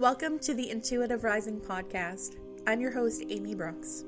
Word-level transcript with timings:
Welcome 0.00 0.38
to 0.40 0.54
the 0.54 0.70
Intuitive 0.70 1.24
Rising 1.24 1.60
podcast. 1.60 2.36
I'm 2.68 2.80
your 2.80 2.92
host, 2.92 3.24
Amy 3.30 3.56
Brookes. 3.56 4.04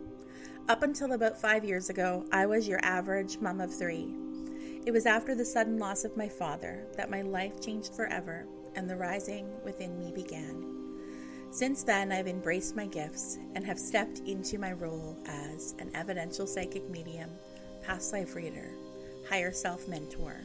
Up 0.68 0.84
until 0.84 1.14
about 1.14 1.40
five 1.40 1.64
years 1.64 1.90
ago, 1.90 2.24
I 2.30 2.46
was 2.46 2.68
your 2.68 2.78
average 2.84 3.38
mom 3.38 3.60
of 3.60 3.76
three. 3.76 4.14
It 4.86 4.92
was 4.92 5.04
after 5.04 5.34
the 5.34 5.44
sudden 5.44 5.80
loss 5.80 6.04
of 6.04 6.16
my 6.16 6.28
father 6.28 6.86
that 6.96 7.10
my 7.10 7.22
life 7.22 7.60
changed 7.60 7.92
forever 7.92 8.46
and 8.76 8.88
the 8.88 8.94
rising 8.94 9.48
within 9.64 9.98
me 9.98 10.12
began. 10.12 10.64
Since 11.50 11.82
then, 11.82 12.12
I've 12.12 12.28
embraced 12.28 12.76
my 12.76 12.86
gifts 12.86 13.38
and 13.56 13.64
have 13.64 13.76
stepped 13.80 14.20
into 14.20 14.58
my 14.58 14.70
role 14.70 15.18
as 15.26 15.74
an 15.80 15.90
evidential 15.96 16.46
psychic 16.46 16.88
medium, 16.88 17.30
past 17.82 18.12
life 18.12 18.36
reader, 18.36 18.70
higher 19.28 19.50
self 19.50 19.88
mentor, 19.88 20.36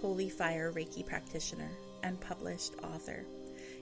holy 0.00 0.30
fire 0.30 0.72
Reiki 0.72 1.04
practitioner, 1.04 1.72
and 2.02 2.18
published 2.22 2.72
author. 2.82 3.26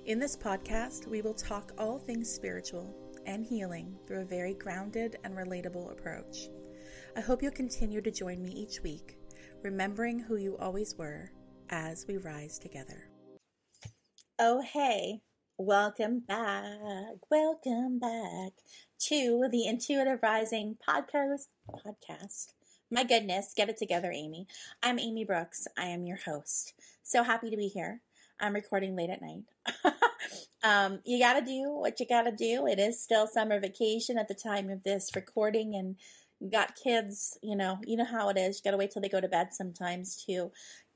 In 0.07 0.21
this 0.21 0.37
podcast, 0.37 1.09
we 1.09 1.21
will 1.21 1.35
talk 1.35 1.73
all 1.77 1.99
things 1.99 2.31
spiritual 2.31 2.95
and 3.27 3.45
healing 3.45 3.99
through 4.07 4.21
a 4.21 4.25
very 4.25 4.55
grounded 4.55 5.17
and 5.25 5.35
relatable 5.35 5.91
approach. 5.91 6.49
I 7.17 7.21
hope 7.21 7.43
you'll 7.43 7.51
continue 7.51 8.01
to 8.01 8.13
join 8.13 8.41
me 8.41 8.53
each 8.53 8.81
week, 8.85 9.19
remembering 9.65 10.21
who 10.21 10.37
you 10.37 10.57
always 10.59 10.95
were 10.97 11.33
as 11.71 12.07
we 12.07 12.19
rise 12.19 12.57
together. 12.57 13.09
Oh, 14.39 14.61
hey, 14.61 15.23
welcome 15.59 16.21
back. 16.21 17.17
Welcome 17.29 17.99
back 17.99 18.53
to 19.09 19.49
the 19.51 19.67
Intuitive 19.67 20.21
Rising 20.23 20.77
podcast. 20.89 21.49
Podcast. 21.69 22.53
My 22.93 23.03
goodness, 23.03 23.55
get 23.57 23.71
it 23.71 23.77
together, 23.77 24.13
Amy. 24.13 24.47
I'm 24.85 25.01
Amy 25.01 25.25
Brookes. 25.25 25.67
I 25.77 25.87
am 25.87 26.07
your 26.07 26.19
host. 26.19 26.75
So 27.03 27.25
happy 27.25 27.51
to 27.51 27.57
be 27.57 27.67
here. 27.67 28.03
I'm 28.41 28.55
recording 28.55 28.97
late 28.97 29.11
at 29.11 29.23
night. 29.23 29.95
um, 30.63 31.01
you 31.05 31.19
got 31.19 31.35
to 31.35 31.45
do 31.45 31.71
what 31.71 31.99
you 32.01 32.07
got 32.07 32.23
to 32.23 32.33
do. 32.33 32.67
It 32.67 32.79
is 32.79 33.03
still 33.03 33.27
summer 33.27 33.61
vacation 33.61 34.19
at 34.19 34.29
the 34.29 34.35
time 34.35 34.71
of 34.71 34.83
this 34.83 35.11
recording, 35.15 35.75
and 35.75 35.97
got 36.53 36.77
kids. 36.77 37.39
You 37.43 37.57
know, 37.57 37.79
you 37.87 37.97
know 37.97 38.05
how 38.05 38.29
it 38.29 38.37
is. 38.37 38.59
You 38.59 38.65
got 38.65 38.73
to 38.73 38.79
wait 38.79 38.91
till 38.91 39.03
they 39.03 39.09
go 39.09 39.21
to 39.21 39.29
bed 39.29 39.49
sometimes 39.53 40.25
to 40.27 40.51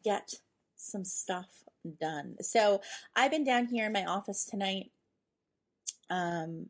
get 0.05 0.35
some 0.77 1.05
stuff 1.05 1.65
done. 2.01 2.37
So 2.41 2.81
I've 3.17 3.31
been 3.31 3.45
down 3.45 3.67
here 3.67 3.87
in 3.87 3.93
my 3.93 4.05
office 4.05 4.45
tonight. 4.45 4.91
Um, 6.11 6.67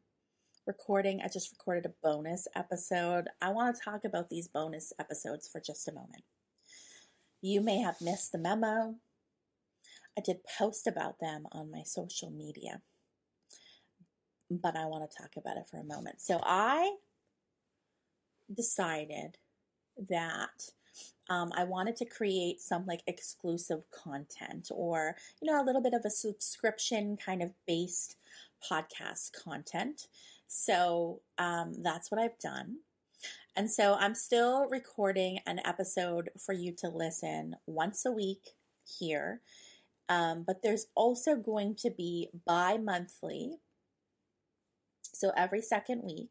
recording. 0.66 1.20
I 1.20 1.28
just 1.28 1.50
recorded 1.50 1.86
a 1.86 1.94
bonus 2.02 2.46
episode. 2.54 3.26
I 3.40 3.50
want 3.50 3.74
to 3.74 3.82
talk 3.82 4.04
about 4.04 4.30
these 4.30 4.46
bonus 4.46 4.92
episodes 5.00 5.48
for 5.48 5.60
just 5.60 5.88
a 5.88 5.92
moment. 5.92 6.22
You 7.42 7.60
may 7.60 7.78
have 7.78 8.00
missed 8.00 8.32
the 8.32 8.38
memo. 8.38 8.94
I 10.20 10.22
did 10.22 10.40
post 10.58 10.86
about 10.86 11.18
them 11.18 11.46
on 11.52 11.70
my 11.70 11.82
social 11.82 12.30
media, 12.30 12.82
but 14.50 14.76
I 14.76 14.84
want 14.84 15.10
to 15.10 15.16
talk 15.16 15.30
about 15.38 15.56
it 15.56 15.66
for 15.70 15.78
a 15.78 15.84
moment. 15.84 16.20
So 16.20 16.40
I 16.42 16.96
decided 18.54 19.38
that 20.10 20.72
um, 21.30 21.52
I 21.56 21.64
wanted 21.64 21.96
to 21.96 22.04
create 22.04 22.60
some 22.60 22.84
like 22.84 23.00
exclusive 23.06 23.84
content 23.90 24.68
or, 24.70 25.16
you 25.40 25.50
know, 25.50 25.62
a 25.62 25.64
little 25.64 25.80
bit 25.80 25.94
of 25.94 26.02
a 26.04 26.10
subscription 26.10 27.16
kind 27.16 27.42
of 27.42 27.52
based 27.66 28.16
podcast 28.70 29.32
content. 29.32 30.08
So 30.48 31.22
um, 31.38 31.76
that's 31.82 32.10
what 32.10 32.20
I've 32.20 32.38
done. 32.38 32.76
And 33.56 33.70
so 33.70 33.94
I'm 33.94 34.14
still 34.14 34.68
recording 34.68 35.38
an 35.46 35.60
episode 35.64 36.28
for 36.38 36.52
you 36.52 36.72
to 36.78 36.88
listen 36.88 37.56
once 37.66 38.04
a 38.04 38.12
week 38.12 38.50
here. 38.84 39.40
Um, 40.10 40.42
but 40.44 40.62
there's 40.62 40.88
also 40.96 41.36
going 41.36 41.76
to 41.76 41.90
be 41.90 42.28
bi 42.44 42.76
monthly. 42.76 43.52
So 45.14 45.30
every 45.36 45.62
second 45.62 46.02
week, 46.02 46.30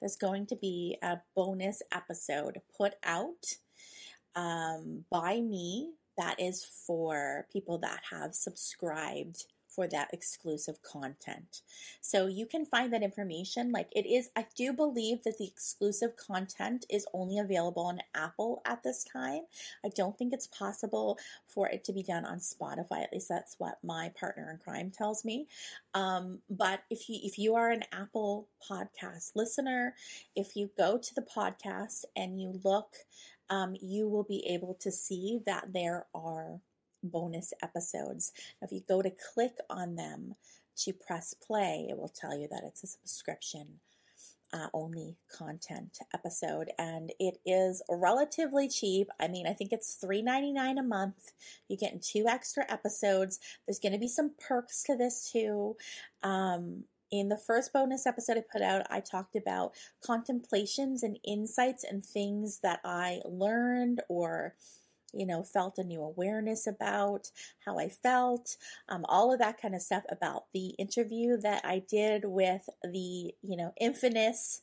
there's 0.00 0.16
going 0.16 0.46
to 0.48 0.56
be 0.56 0.98
a 1.02 1.18
bonus 1.36 1.80
episode 1.94 2.60
put 2.76 2.94
out 3.04 3.44
um, 4.34 5.04
by 5.10 5.40
me 5.40 5.92
that 6.18 6.40
is 6.40 6.66
for 6.86 7.46
people 7.52 7.78
that 7.78 8.00
have 8.10 8.34
subscribed 8.34 9.46
for 9.74 9.86
that 9.88 10.08
exclusive 10.12 10.82
content. 10.82 11.62
So 12.00 12.26
you 12.26 12.46
can 12.46 12.66
find 12.66 12.92
that 12.92 13.02
information. 13.02 13.72
Like 13.72 13.88
it 13.92 14.06
is, 14.06 14.30
I 14.36 14.46
do 14.54 14.72
believe 14.72 15.22
that 15.24 15.38
the 15.38 15.46
exclusive 15.46 16.16
content 16.16 16.84
is 16.90 17.06
only 17.14 17.38
available 17.38 17.84
on 17.84 18.00
Apple 18.14 18.62
at 18.66 18.82
this 18.82 19.04
time. 19.04 19.42
I 19.84 19.88
don't 19.88 20.16
think 20.16 20.32
it's 20.32 20.46
possible 20.46 21.18
for 21.46 21.68
it 21.68 21.84
to 21.84 21.92
be 21.92 22.02
done 22.02 22.24
on 22.24 22.38
Spotify. 22.38 23.02
At 23.02 23.12
least 23.12 23.28
that's 23.28 23.56
what 23.58 23.78
my 23.82 24.12
partner 24.18 24.50
in 24.50 24.58
crime 24.58 24.90
tells 24.90 25.24
me. 25.24 25.46
Um, 25.94 26.38
but 26.50 26.82
if 26.90 27.08
you 27.08 27.18
if 27.22 27.38
you 27.38 27.54
are 27.54 27.70
an 27.70 27.84
Apple 27.92 28.48
podcast 28.68 29.32
listener, 29.34 29.94
if 30.36 30.56
you 30.56 30.70
go 30.76 30.98
to 30.98 31.14
the 31.14 31.22
podcast 31.22 32.04
and 32.16 32.40
you 32.40 32.60
look, 32.64 32.94
um, 33.50 33.76
you 33.80 34.08
will 34.08 34.24
be 34.24 34.46
able 34.48 34.74
to 34.80 34.90
see 34.90 35.40
that 35.46 35.72
there 35.72 36.06
are 36.14 36.60
bonus 37.02 37.52
episodes. 37.62 38.32
If 38.60 38.72
you 38.72 38.82
go 38.88 39.02
to 39.02 39.10
click 39.34 39.56
on 39.68 39.96
them 39.96 40.34
to 40.78 40.92
press 40.92 41.34
play, 41.34 41.86
it 41.88 41.98
will 41.98 42.08
tell 42.08 42.36
you 42.36 42.48
that 42.50 42.62
it's 42.64 42.84
a 42.84 42.86
subscription 42.86 43.80
uh, 44.52 44.66
only 44.74 45.16
content 45.34 45.98
episode. 46.14 46.70
And 46.78 47.12
it 47.18 47.38
is 47.46 47.82
relatively 47.88 48.68
cheap. 48.68 49.08
I 49.18 49.28
mean 49.28 49.46
i 49.46 49.52
think 49.52 49.72
it's 49.72 49.98
$3.99 50.02 50.78
a 50.78 50.82
month. 50.82 51.32
You 51.68 51.76
get 51.76 52.02
two 52.02 52.26
extra 52.28 52.64
episodes. 52.70 53.38
There's 53.66 53.78
going 53.78 53.92
to 53.92 53.98
be 53.98 54.08
some 54.08 54.32
perks 54.38 54.82
to 54.84 54.96
this 54.96 55.30
too. 55.32 55.76
Um, 56.22 56.84
in 57.10 57.28
the 57.28 57.36
first 57.36 57.74
bonus 57.74 58.06
episode 58.06 58.38
I 58.38 58.44
put 58.50 58.62
out, 58.62 58.86
I 58.90 59.00
talked 59.00 59.36
about 59.36 59.72
contemplations 60.02 61.02
and 61.02 61.18
insights 61.24 61.84
and 61.84 62.04
things 62.04 62.60
that 62.62 62.80
I 62.84 63.20
learned 63.26 64.00
or 64.08 64.54
you 65.12 65.26
know, 65.26 65.42
felt 65.42 65.78
a 65.78 65.84
new 65.84 66.02
awareness 66.02 66.66
about 66.66 67.30
how 67.64 67.78
I 67.78 67.88
felt, 67.88 68.56
um, 68.88 69.04
all 69.08 69.32
of 69.32 69.38
that 69.38 69.60
kind 69.60 69.74
of 69.74 69.82
stuff 69.82 70.04
about 70.10 70.44
the 70.52 70.68
interview 70.78 71.36
that 71.38 71.64
I 71.64 71.80
did 71.80 72.24
with 72.24 72.68
the, 72.82 73.34
you 73.42 73.56
know, 73.56 73.72
infamous, 73.80 74.62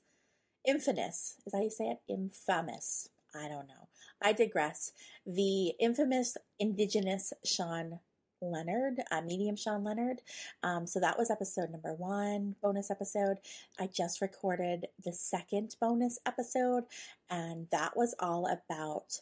infamous, 0.66 1.36
is 1.46 1.54
how 1.54 1.62
you 1.62 1.70
say 1.70 1.86
it? 1.86 2.00
Infamous. 2.08 3.10
I 3.36 3.48
don't 3.48 3.68
know. 3.68 3.88
I 4.22 4.34
digress. 4.34 4.92
The 5.26 5.74
infamous 5.80 6.36
Indigenous 6.60 7.32
Sean 7.46 8.00
Leonard, 8.42 9.02
uh, 9.12 9.22
medium 9.22 9.56
Sean 9.56 9.84
Leonard. 9.84 10.22
Um, 10.64 10.88
so 10.88 11.00
that 11.00 11.18
was 11.18 11.30
episode 11.30 11.72
number 11.72 11.94
one, 11.94 12.56
bonus 12.62 12.90
episode. 12.90 13.38
I 13.80 13.88
just 13.88 14.22
recorded 14.22 14.88
the 15.04 15.14
second 15.14 15.76
bonus 15.80 16.20
episode, 16.26 16.86
and 17.30 17.68
that 17.72 17.96
was 17.96 18.16
all 18.20 18.48
about 18.48 19.20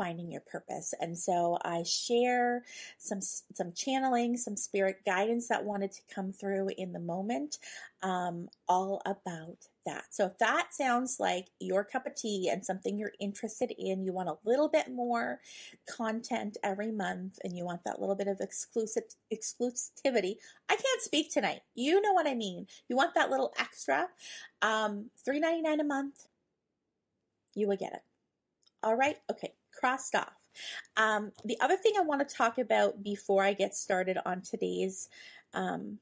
finding 0.00 0.32
your 0.32 0.40
purpose. 0.40 0.94
And 0.98 1.18
so 1.18 1.58
I 1.62 1.82
share 1.82 2.64
some 2.96 3.20
some 3.20 3.72
channeling, 3.74 4.38
some 4.38 4.56
spirit 4.56 5.02
guidance 5.04 5.48
that 5.48 5.62
wanted 5.62 5.92
to 5.92 6.00
come 6.12 6.32
through 6.32 6.70
in 6.78 6.94
the 6.94 6.98
moment, 6.98 7.58
um, 8.02 8.48
all 8.66 9.02
about 9.04 9.58
that. 9.84 10.04
So 10.10 10.24
if 10.24 10.38
that 10.38 10.68
sounds 10.72 11.18
like 11.20 11.48
your 11.60 11.84
cup 11.84 12.06
of 12.06 12.14
tea 12.14 12.48
and 12.50 12.64
something 12.64 12.98
you're 12.98 13.12
interested 13.20 13.74
in, 13.76 14.02
you 14.02 14.14
want 14.14 14.30
a 14.30 14.38
little 14.44 14.68
bit 14.70 14.90
more 14.90 15.40
content 15.86 16.56
every 16.64 16.92
month, 16.92 17.38
and 17.44 17.54
you 17.54 17.66
want 17.66 17.84
that 17.84 18.00
little 18.00 18.16
bit 18.16 18.28
of 18.28 18.40
exclusive 18.40 19.02
exclusivity. 19.32 20.36
I 20.70 20.76
can't 20.76 21.02
speak 21.02 21.30
tonight. 21.30 21.60
You 21.74 22.00
know 22.00 22.14
what 22.14 22.26
I 22.26 22.34
mean. 22.34 22.66
You 22.88 22.96
want 22.96 23.14
that 23.16 23.30
little 23.30 23.52
extra. 23.58 24.08
Um, 24.62 25.10
Three 25.22 25.40
ninety 25.40 25.60
nine 25.60 25.80
a 25.80 25.84
month. 25.84 26.26
You 27.54 27.68
will 27.68 27.76
get 27.76 27.92
it. 27.92 28.02
All 28.82 28.96
right. 28.96 29.18
Okay 29.30 29.52
crossed 29.78 30.14
off. 30.14 30.32
Um, 30.96 31.32
the 31.44 31.58
other 31.60 31.76
thing 31.76 31.94
I 31.96 32.02
want 32.02 32.26
to 32.26 32.36
talk 32.36 32.58
about 32.58 33.02
before 33.02 33.44
I 33.44 33.52
get 33.52 33.74
started 33.74 34.18
on 34.24 34.42
today's, 34.42 35.08
um, 35.54 35.98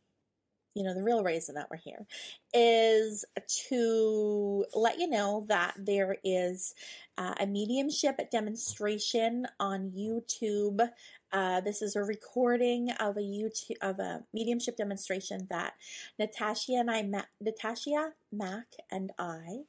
you 0.75 0.85
know, 0.85 0.95
the 0.95 1.03
real 1.03 1.25
reason 1.25 1.57
that 1.57 1.69
we're 1.71 1.77
here 1.77 2.07
is 2.55 3.25
to 3.69 4.65
let 4.75 4.99
you 4.99 5.09
know 5.09 5.45
that 5.49 5.75
there 5.77 6.17
is 6.23 6.75
uh, 7.17 7.35
a 7.41 7.47
mediumship 7.47 8.31
demonstration 8.31 9.47
on 9.59 9.91
YouTube. 9.91 10.89
Uh, 11.33 11.61
this 11.61 11.83
is 11.83 11.97
a 11.97 12.03
recording 12.03 12.91
of 12.93 13.17
a 13.17 13.21
YouTube 13.21 13.77
of 13.83 13.99
a 13.99 14.23
mediumship 14.33 14.77
demonstration 14.77 15.47
that 15.51 15.75
Natasha 16.19 16.73
and 16.75 16.91
I, 16.91 17.25
Natasha 17.41 18.13
Mack 18.31 18.67
and 18.91 19.11
I 19.19 19.65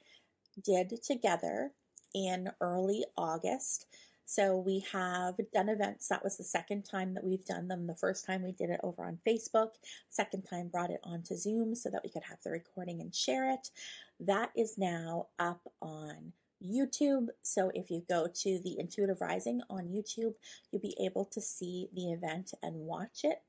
did 0.63 1.01
together 1.01 1.72
in 2.14 2.50
early 2.62 3.06
August. 3.18 3.88
So 4.26 4.58
we 4.58 4.86
have 4.92 5.36
done 5.56 5.70
events. 5.70 6.08
That 6.08 6.24
was 6.24 6.38
the 6.38 6.44
second 6.44 6.84
time 6.84 7.16
that 7.16 7.24
we've 7.24 7.46
done 7.46 7.68
them. 7.68 7.88
The 7.88 7.96
first 7.96 8.26
time 8.26 8.44
we 8.44 8.52
did 8.52 8.70
it 8.70 8.80
over 8.84 9.04
on 9.04 9.18
Facebook, 9.28 9.70
second 10.10 10.44
time 10.44 10.68
brought 10.68 10.92
it 10.92 11.00
onto 11.04 11.36
Zoom 11.36 11.74
so 11.74 11.90
that 11.90 12.04
we 12.04 12.12
could 12.12 12.22
have 12.30 12.38
the 12.44 12.52
recording 12.52 13.02
and 13.02 13.14
share 13.14 13.52
it. 13.52 13.72
That 14.20 14.52
is 14.56 14.78
now 14.78 15.30
up 15.40 15.62
on 15.82 16.34
YouTube. 16.64 17.30
So 17.42 17.72
if 17.74 17.90
you 17.90 18.04
go 18.08 18.28
to 18.28 18.60
the 18.64 18.78
Intuitive 18.80 19.20
Rising 19.20 19.62
on 19.70 19.88
YouTube, 19.88 20.36
you'll 20.72 20.82
be 20.82 20.96
able 21.04 21.26
to 21.26 21.42
see 21.42 21.90
the 21.96 22.12
event 22.12 22.54
and 22.62 22.76
watch 22.76 23.22
it. 23.24 23.42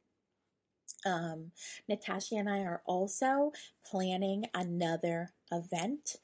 Um, 1.04 1.52
Natasha 1.88 2.36
and 2.36 2.48
I 2.48 2.60
are 2.60 2.82
also 2.86 3.52
planning 3.84 4.46
another 4.54 5.32
event. 5.52 6.16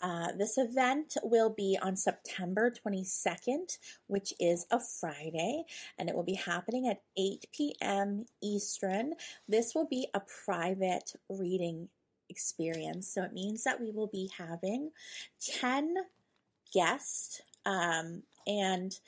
Uh, 0.00 0.28
this 0.36 0.58
event 0.58 1.16
will 1.22 1.50
be 1.50 1.78
on 1.80 1.96
September 1.96 2.70
22nd, 2.70 3.78
which 4.06 4.34
is 4.38 4.66
a 4.70 4.78
Friday, 4.78 5.64
and 5.98 6.08
it 6.08 6.14
will 6.14 6.24
be 6.24 6.34
happening 6.34 6.88
at 6.88 7.02
8 7.16 7.46
p.m. 7.52 8.26
Eastern. 8.42 9.14
This 9.48 9.74
will 9.74 9.86
be 9.86 10.08
a 10.14 10.20
private 10.44 11.12
reading 11.28 11.88
experience. 12.28 13.08
So 13.08 13.22
it 13.22 13.32
means 13.32 13.64
that 13.64 13.80
we 13.80 13.90
will 13.90 14.08
be 14.08 14.30
having 14.36 14.90
10 15.60 15.94
guests, 16.72 17.40
um, 17.64 18.22
and 18.46 18.98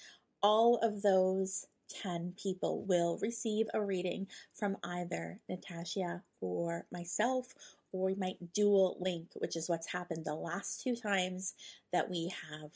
all 0.42 0.78
of 0.82 1.02
those 1.02 1.66
10 2.02 2.34
people 2.40 2.84
will 2.84 3.18
receive 3.20 3.66
a 3.72 3.80
reading 3.80 4.26
from 4.54 4.76
either 4.82 5.40
Natasha 5.48 6.22
or 6.40 6.86
myself, 6.90 7.54
or 7.92 8.06
we 8.06 8.14
might 8.14 8.52
dual 8.52 8.96
link, 9.00 9.28
which 9.34 9.56
is 9.56 9.68
what's 9.68 9.92
happened 9.92 10.24
the 10.24 10.34
last 10.34 10.82
two 10.82 10.96
times 10.96 11.54
that 11.92 12.10
we 12.10 12.32
have 12.50 12.70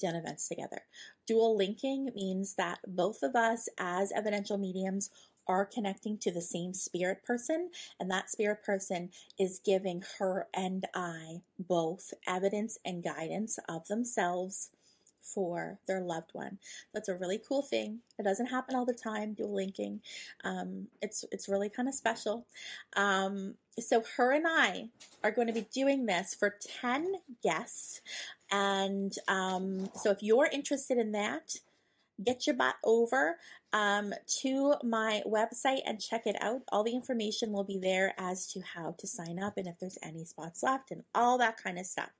done 0.00 0.16
events 0.16 0.48
together. 0.48 0.82
Dual 1.26 1.56
linking 1.56 2.10
means 2.14 2.54
that 2.54 2.80
both 2.86 3.22
of 3.22 3.34
us, 3.36 3.68
as 3.78 4.12
evidential 4.12 4.58
mediums, 4.58 5.10
are 5.48 5.66
connecting 5.66 6.18
to 6.18 6.30
the 6.30 6.40
same 6.40 6.72
spirit 6.72 7.24
person, 7.24 7.70
and 7.98 8.10
that 8.10 8.30
spirit 8.30 8.62
person 8.64 9.10
is 9.38 9.60
giving 9.64 10.02
her 10.18 10.46
and 10.54 10.86
I 10.94 11.42
both 11.58 12.12
evidence 12.26 12.78
and 12.84 13.02
guidance 13.02 13.58
of 13.68 13.86
themselves 13.88 14.70
for 15.20 15.78
their 15.86 16.00
loved 16.00 16.30
one. 16.32 16.58
That's 16.92 17.08
a 17.08 17.14
really 17.14 17.40
cool 17.48 17.62
thing. 17.62 18.00
It 18.18 18.24
doesn't 18.24 18.46
happen 18.46 18.74
all 18.74 18.84
the 18.84 18.92
time. 18.92 19.34
Dual 19.34 19.54
linking, 19.54 20.00
um, 20.44 20.88
it's 21.00 21.24
it's 21.30 21.48
really 21.48 21.68
kind 21.68 21.88
of 21.88 21.94
special. 21.94 22.46
Um, 22.96 23.54
so 23.80 24.04
her 24.16 24.32
and 24.32 24.46
I 24.46 24.88
are 25.24 25.30
going 25.30 25.46
to 25.46 25.52
be 25.52 25.66
doing 25.72 26.06
this 26.06 26.34
for 26.34 26.56
ten 26.60 27.14
guests, 27.42 28.00
and 28.50 29.14
um, 29.28 29.90
so 29.94 30.10
if 30.10 30.22
you're 30.22 30.48
interested 30.52 30.98
in 30.98 31.12
that, 31.12 31.56
get 32.22 32.46
your 32.46 32.56
butt 32.56 32.76
over 32.84 33.38
um, 33.72 34.12
to 34.40 34.74
my 34.82 35.22
website 35.26 35.80
and 35.86 36.00
check 36.00 36.26
it 36.26 36.36
out. 36.40 36.62
All 36.70 36.84
the 36.84 36.94
information 36.94 37.52
will 37.52 37.64
be 37.64 37.78
there 37.78 38.14
as 38.18 38.46
to 38.52 38.60
how 38.60 38.94
to 38.98 39.06
sign 39.06 39.42
up 39.42 39.56
and 39.56 39.66
if 39.66 39.78
there's 39.78 39.98
any 40.02 40.24
spots 40.24 40.62
left 40.62 40.90
and 40.90 41.02
all 41.14 41.38
that 41.38 41.56
kind 41.62 41.78
of 41.78 41.86
stuff. 41.86 42.10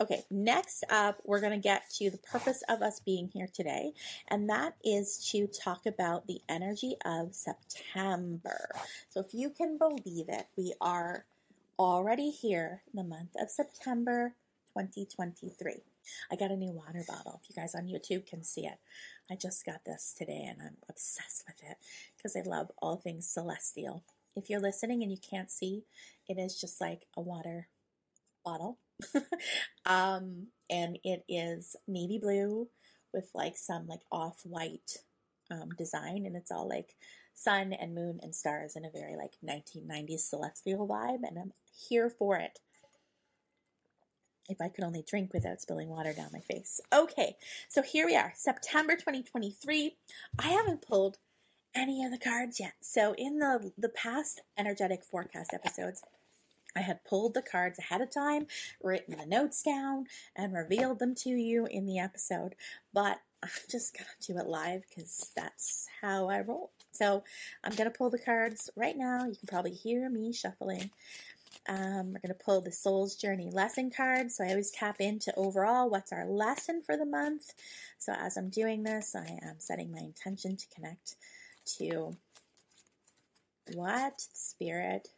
Okay, 0.00 0.24
next 0.30 0.84
up, 0.90 1.20
we're 1.24 1.40
going 1.40 1.52
to 1.52 1.58
get 1.58 1.90
to 1.96 2.10
the 2.10 2.18
purpose 2.18 2.62
of 2.68 2.82
us 2.82 3.00
being 3.00 3.28
here 3.32 3.48
today, 3.52 3.92
and 4.28 4.48
that 4.48 4.76
is 4.84 5.28
to 5.32 5.46
talk 5.46 5.86
about 5.86 6.26
the 6.26 6.40
energy 6.48 6.96
of 7.04 7.34
September. 7.34 8.70
So, 9.08 9.20
if 9.20 9.34
you 9.34 9.50
can 9.50 9.78
believe 9.78 10.28
it, 10.28 10.46
we 10.56 10.74
are 10.80 11.24
already 11.78 12.30
here 12.30 12.82
the 12.92 13.04
month 13.04 13.30
of 13.40 13.50
September 13.50 14.34
2023. 14.74 15.82
I 16.30 16.36
got 16.36 16.50
a 16.50 16.56
new 16.56 16.72
water 16.72 17.04
bottle. 17.06 17.40
If 17.42 17.50
you 17.50 17.60
guys 17.60 17.74
on 17.74 17.86
YouTube 17.86 18.26
can 18.26 18.42
see 18.42 18.66
it, 18.66 18.78
I 19.30 19.34
just 19.34 19.64
got 19.64 19.84
this 19.84 20.14
today 20.16 20.46
and 20.48 20.60
I'm 20.62 20.76
obsessed 20.88 21.44
with 21.46 21.70
it 21.70 21.76
because 22.16 22.36
I 22.36 22.48
love 22.48 22.70
all 22.78 22.96
things 22.96 23.28
celestial. 23.28 24.02
If 24.34 24.48
you're 24.48 24.60
listening 24.60 25.02
and 25.02 25.10
you 25.10 25.18
can't 25.18 25.50
see, 25.50 25.84
it 26.28 26.38
is 26.38 26.60
just 26.60 26.80
like 26.80 27.06
a 27.16 27.20
water 27.20 27.68
bottle 28.44 28.78
um, 29.86 30.48
and 30.70 30.98
it 31.04 31.24
is 31.28 31.76
navy 31.86 32.18
blue 32.18 32.68
with 33.12 33.30
like 33.34 33.56
some 33.56 33.86
like 33.86 34.02
off 34.10 34.40
white 34.44 34.98
um, 35.50 35.70
design, 35.76 36.24
and 36.26 36.36
it's 36.36 36.50
all 36.50 36.68
like 36.68 36.94
sun 37.34 37.72
and 37.72 37.94
moon 37.94 38.18
and 38.22 38.34
stars 38.34 38.76
in 38.76 38.84
a 38.84 38.90
very 38.90 39.16
like 39.16 39.32
1990s 39.44 40.20
celestial 40.20 40.86
vibe, 40.86 41.26
and 41.26 41.38
I'm 41.38 41.52
here 41.88 42.10
for 42.10 42.36
it. 42.36 42.58
If 44.48 44.60
I 44.62 44.68
could 44.68 44.84
only 44.84 45.04
drink 45.06 45.34
without 45.34 45.60
spilling 45.60 45.88
water 45.88 46.14
down 46.14 46.30
my 46.32 46.40
face. 46.40 46.80
Okay, 46.92 47.36
so 47.68 47.82
here 47.82 48.06
we 48.06 48.16
are, 48.16 48.32
September 48.34 48.94
2023. 48.94 49.96
I 50.38 50.48
haven't 50.48 50.80
pulled 50.80 51.18
any 51.74 52.04
of 52.04 52.10
the 52.10 52.18
cards 52.18 52.58
yet. 52.58 52.74
So 52.80 53.14
in 53.16 53.38
the 53.38 53.72
the 53.76 53.90
past 53.90 54.40
energetic 54.58 55.04
forecast 55.04 55.52
episodes, 55.52 56.02
I 56.76 56.80
had 56.80 57.04
pulled 57.04 57.34
the 57.34 57.42
cards 57.42 57.78
ahead 57.78 58.00
of 58.00 58.10
time, 58.10 58.46
written 58.82 59.16
the 59.18 59.26
notes 59.26 59.62
down, 59.62 60.06
and 60.36 60.54
revealed 60.54 60.98
them 60.98 61.14
to 61.16 61.30
you 61.30 61.66
in 61.66 61.86
the 61.86 61.98
episode. 61.98 62.54
But 62.92 63.20
I'm 63.42 63.50
just 63.70 63.94
to 64.20 64.32
do 64.32 64.38
it 64.38 64.46
live 64.46 64.82
because 64.88 65.30
that's 65.36 65.86
how 66.00 66.28
I 66.28 66.40
roll. 66.40 66.72
So 66.90 67.22
I'm 67.62 67.72
to 67.90 67.96
pull 67.96 68.10
the 68.10 68.18
cards 68.18 68.68
right 68.74 68.96
now. 68.96 69.26
You 69.26 69.36
can 69.36 69.46
probably 69.46 69.74
hear 69.74 70.10
me 70.10 70.32
shuffling. 70.32 70.90
Um, 71.68 72.12
we're 72.12 72.20
to 72.28 72.44
pull 72.44 72.60
the 72.60 72.72
Soul's 72.72 73.14
Journey 73.14 73.50
lesson 73.52 73.90
card. 73.90 74.32
So 74.32 74.44
I 74.44 74.48
always 74.48 74.70
tap 74.70 74.96
into 75.00 75.32
overall 75.36 75.90
what's 75.90 76.12
our 76.12 76.26
lesson 76.26 76.82
for 76.82 76.96
the 76.96 77.06
month. 77.06 77.52
So 77.98 78.12
as 78.12 78.36
I'm 78.36 78.48
doing 78.48 78.82
this, 78.82 79.14
I 79.14 79.38
am 79.42 79.56
setting 79.58 79.92
my 79.92 79.98
intention 79.98 80.56
to 80.56 80.66
connect 80.74 81.16
to 81.78 82.16
what 83.74 84.20
spirit 84.32 85.08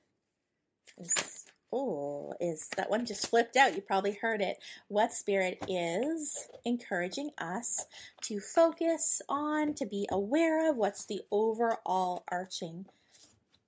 is 0.98 1.39
oh 1.72 2.32
is 2.40 2.68
that 2.76 2.90
one 2.90 3.06
just 3.06 3.28
flipped 3.28 3.56
out. 3.56 3.74
You 3.74 3.82
probably 3.82 4.18
heard 4.20 4.40
it. 4.40 4.58
What 4.88 5.12
spirit 5.12 5.62
is 5.68 6.48
encouraging 6.64 7.30
us 7.38 7.86
to 8.22 8.40
focus 8.40 9.22
on 9.28 9.74
to 9.74 9.86
be 9.86 10.08
aware 10.10 10.70
of? 10.70 10.76
What's 10.76 11.06
the 11.06 11.22
overall 11.30 12.24
arching 12.30 12.86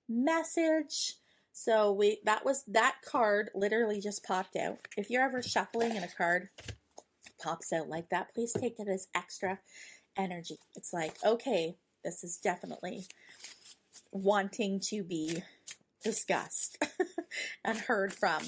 message? 0.09 1.15
So 1.53 1.93
we 1.93 2.19
that 2.25 2.45
was 2.45 2.65
that 2.69 2.97
card 3.05 3.51
literally 3.55 4.01
just 4.01 4.25
popped 4.25 4.57
out. 4.57 4.79
If 4.97 5.11
you're 5.11 5.25
ever 5.25 5.43
shuffling 5.43 5.93
and 5.93 6.05
a 6.05 6.09
card 6.09 6.49
pops 7.43 7.73
out 7.73 7.89
like 7.89 8.09
that 8.11 8.33
please 8.35 8.53
take 8.53 8.79
it 8.79 8.89
as 8.89 9.09
extra 9.15 9.59
energy. 10.17 10.59
It's 10.77 10.93
like 10.93 11.17
okay 11.25 11.77
this 12.05 12.25
is 12.25 12.37
definitely 12.37 13.07
wanting 14.11 14.81
to 14.81 15.03
be 15.03 15.43
discussed 16.03 16.83
and 17.65 17.79
heard 17.79 18.13
from. 18.13 18.43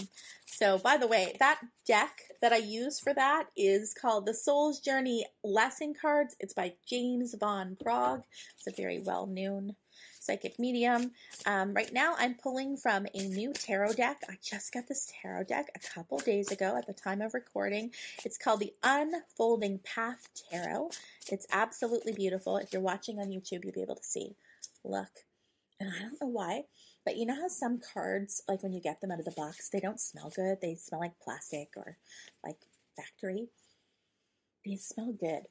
So, 0.46 0.78
by 0.78 0.96
the 0.96 1.08
way, 1.08 1.34
that 1.40 1.60
deck 1.86 2.22
that 2.40 2.52
I 2.52 2.58
use 2.58 3.00
for 3.00 3.12
that 3.14 3.46
is 3.56 3.92
called 3.92 4.26
the 4.26 4.34
Soul's 4.34 4.80
Journey 4.80 5.26
Lesson 5.42 5.94
Cards. 6.00 6.36
It's 6.38 6.54
by 6.54 6.74
James 6.88 7.34
Van 7.38 7.76
Praagh. 7.82 8.22
It's 8.56 8.66
a 8.66 8.82
very 8.82 9.00
well 9.00 9.26
known 9.26 9.74
psychic 10.20 10.58
medium. 10.58 11.10
Um, 11.44 11.74
right 11.74 11.92
now, 11.92 12.14
I'm 12.18 12.34
pulling 12.34 12.76
from 12.76 13.06
a 13.14 13.28
new 13.28 13.52
tarot 13.52 13.94
deck. 13.94 14.22
I 14.28 14.38
just 14.42 14.72
got 14.72 14.88
this 14.88 15.12
tarot 15.20 15.44
deck 15.44 15.66
a 15.74 15.94
couple 15.94 16.18
days 16.18 16.50
ago 16.50 16.76
at 16.78 16.86
the 16.86 16.94
time 16.94 17.20
of 17.20 17.34
recording. 17.34 17.90
It's 18.24 18.38
called 18.38 18.60
the 18.60 18.72
Unfolding 18.82 19.80
Path 19.84 20.28
Tarot. 20.50 20.90
It's 21.30 21.46
absolutely 21.52 22.12
beautiful. 22.12 22.56
If 22.56 22.72
you're 22.72 22.80
watching 22.80 23.18
on 23.18 23.28
YouTube, 23.28 23.64
you'll 23.64 23.72
be 23.72 23.82
able 23.82 23.96
to 23.96 24.04
see. 24.04 24.36
Look. 24.84 25.10
And 25.80 25.90
I 25.90 26.02
don't 26.02 26.20
know 26.20 26.28
why, 26.28 26.64
but 27.04 27.16
you 27.16 27.26
know 27.26 27.34
how 27.34 27.48
some 27.48 27.80
cards, 27.92 28.42
like 28.48 28.62
when 28.62 28.72
you 28.72 28.80
get 28.80 29.00
them 29.00 29.10
out 29.10 29.18
of 29.18 29.24
the 29.24 29.30
box, 29.32 29.68
they 29.68 29.80
don't 29.80 30.00
smell 30.00 30.32
good? 30.34 30.58
They 30.60 30.74
smell 30.74 31.00
like 31.00 31.18
plastic 31.22 31.68
or 31.76 31.98
like 32.44 32.58
factory. 32.96 33.48
They 34.64 34.76
smell 34.76 35.12
good. 35.12 35.42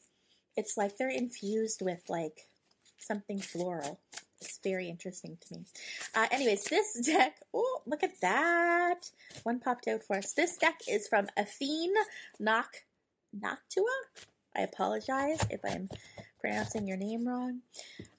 It's 0.57 0.77
like 0.77 0.98
they're 0.98 1.10
infused 1.10 1.81
with 1.81 2.01
like 2.10 2.48
something 2.98 3.39
floral. 3.39 4.00
It's 4.41 4.60
very 4.63 4.89
interesting 4.89 5.38
to 5.39 5.53
me. 5.53 5.65
Uh, 6.15 6.27
anyways, 6.31 6.65
this 6.65 7.00
deck, 7.05 7.38
oh, 7.53 7.81
look 7.86 8.03
at 8.03 8.19
that. 8.22 9.10
One 9.43 9.60
popped 9.60 9.88
out 9.88 10.03
for 10.03 10.17
us. 10.17 10.33
This 10.33 10.57
deck 10.57 10.79
is 10.89 11.07
from 11.07 11.27
Athene 11.38 11.93
Nock, 12.39 12.75
Noctua. 13.38 13.86
I 14.55 14.62
apologize 14.62 15.39
if 15.50 15.62
I'm 15.63 15.89
pronouncing 16.39 16.88
your 16.88 16.98
name 16.98 17.27
wrong. 17.27 17.62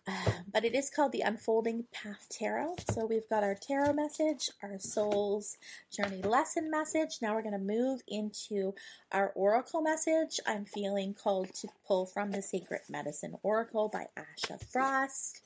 But 0.52 0.64
it 0.64 0.75
is 0.75 0.88
called 0.88 1.11
the 1.11 1.23
Unfolding 1.23 1.84
Path 1.92 2.28
Tarot. 2.30 2.76
So 2.90 3.06
we've 3.06 3.28
got 3.28 3.42
our 3.42 3.56
tarot 3.56 3.92
message, 3.94 4.50
our 4.62 4.78
soul's 4.78 5.56
journey 5.90 6.23
lesson 6.23 6.70
message. 6.70 7.18
Now 7.20 7.34
we're 7.34 7.42
going 7.42 7.58
to 7.58 7.58
move 7.58 8.02
into 8.06 8.75
our 9.11 9.32
oracle 9.34 9.82
message. 9.82 10.38
I'm 10.46 10.64
feeling 10.64 11.12
called 11.12 11.52
to 11.54 11.68
pull 11.88 12.06
from 12.06 12.30
the 12.30 12.40
Sacred 12.40 12.82
Medicine 12.88 13.34
Oracle 13.42 13.88
by 13.88 14.06
Asha 14.16 14.64
Frost. 14.64 15.40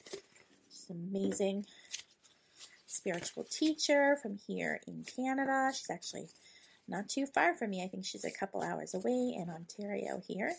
She's 0.71 0.91
amazing 0.91 1.65
spiritual 2.87 3.45
teacher 3.45 4.19
from 4.21 4.39
here 4.47 4.81
in 4.87 5.05
Canada. 5.05 5.71
She's 5.75 5.91
actually 5.91 6.29
not 6.89 7.09
too 7.09 7.27
far 7.27 7.55
from 7.55 7.71
me. 7.71 7.83
I 7.83 7.89
think 7.89 8.05
she's 8.05 8.25
a 8.25 8.31
couple 8.31 8.63
hours 8.63 8.95
away 8.95 9.35
in 9.37 9.49
Ontario 9.51 10.21
here. 10.27 10.55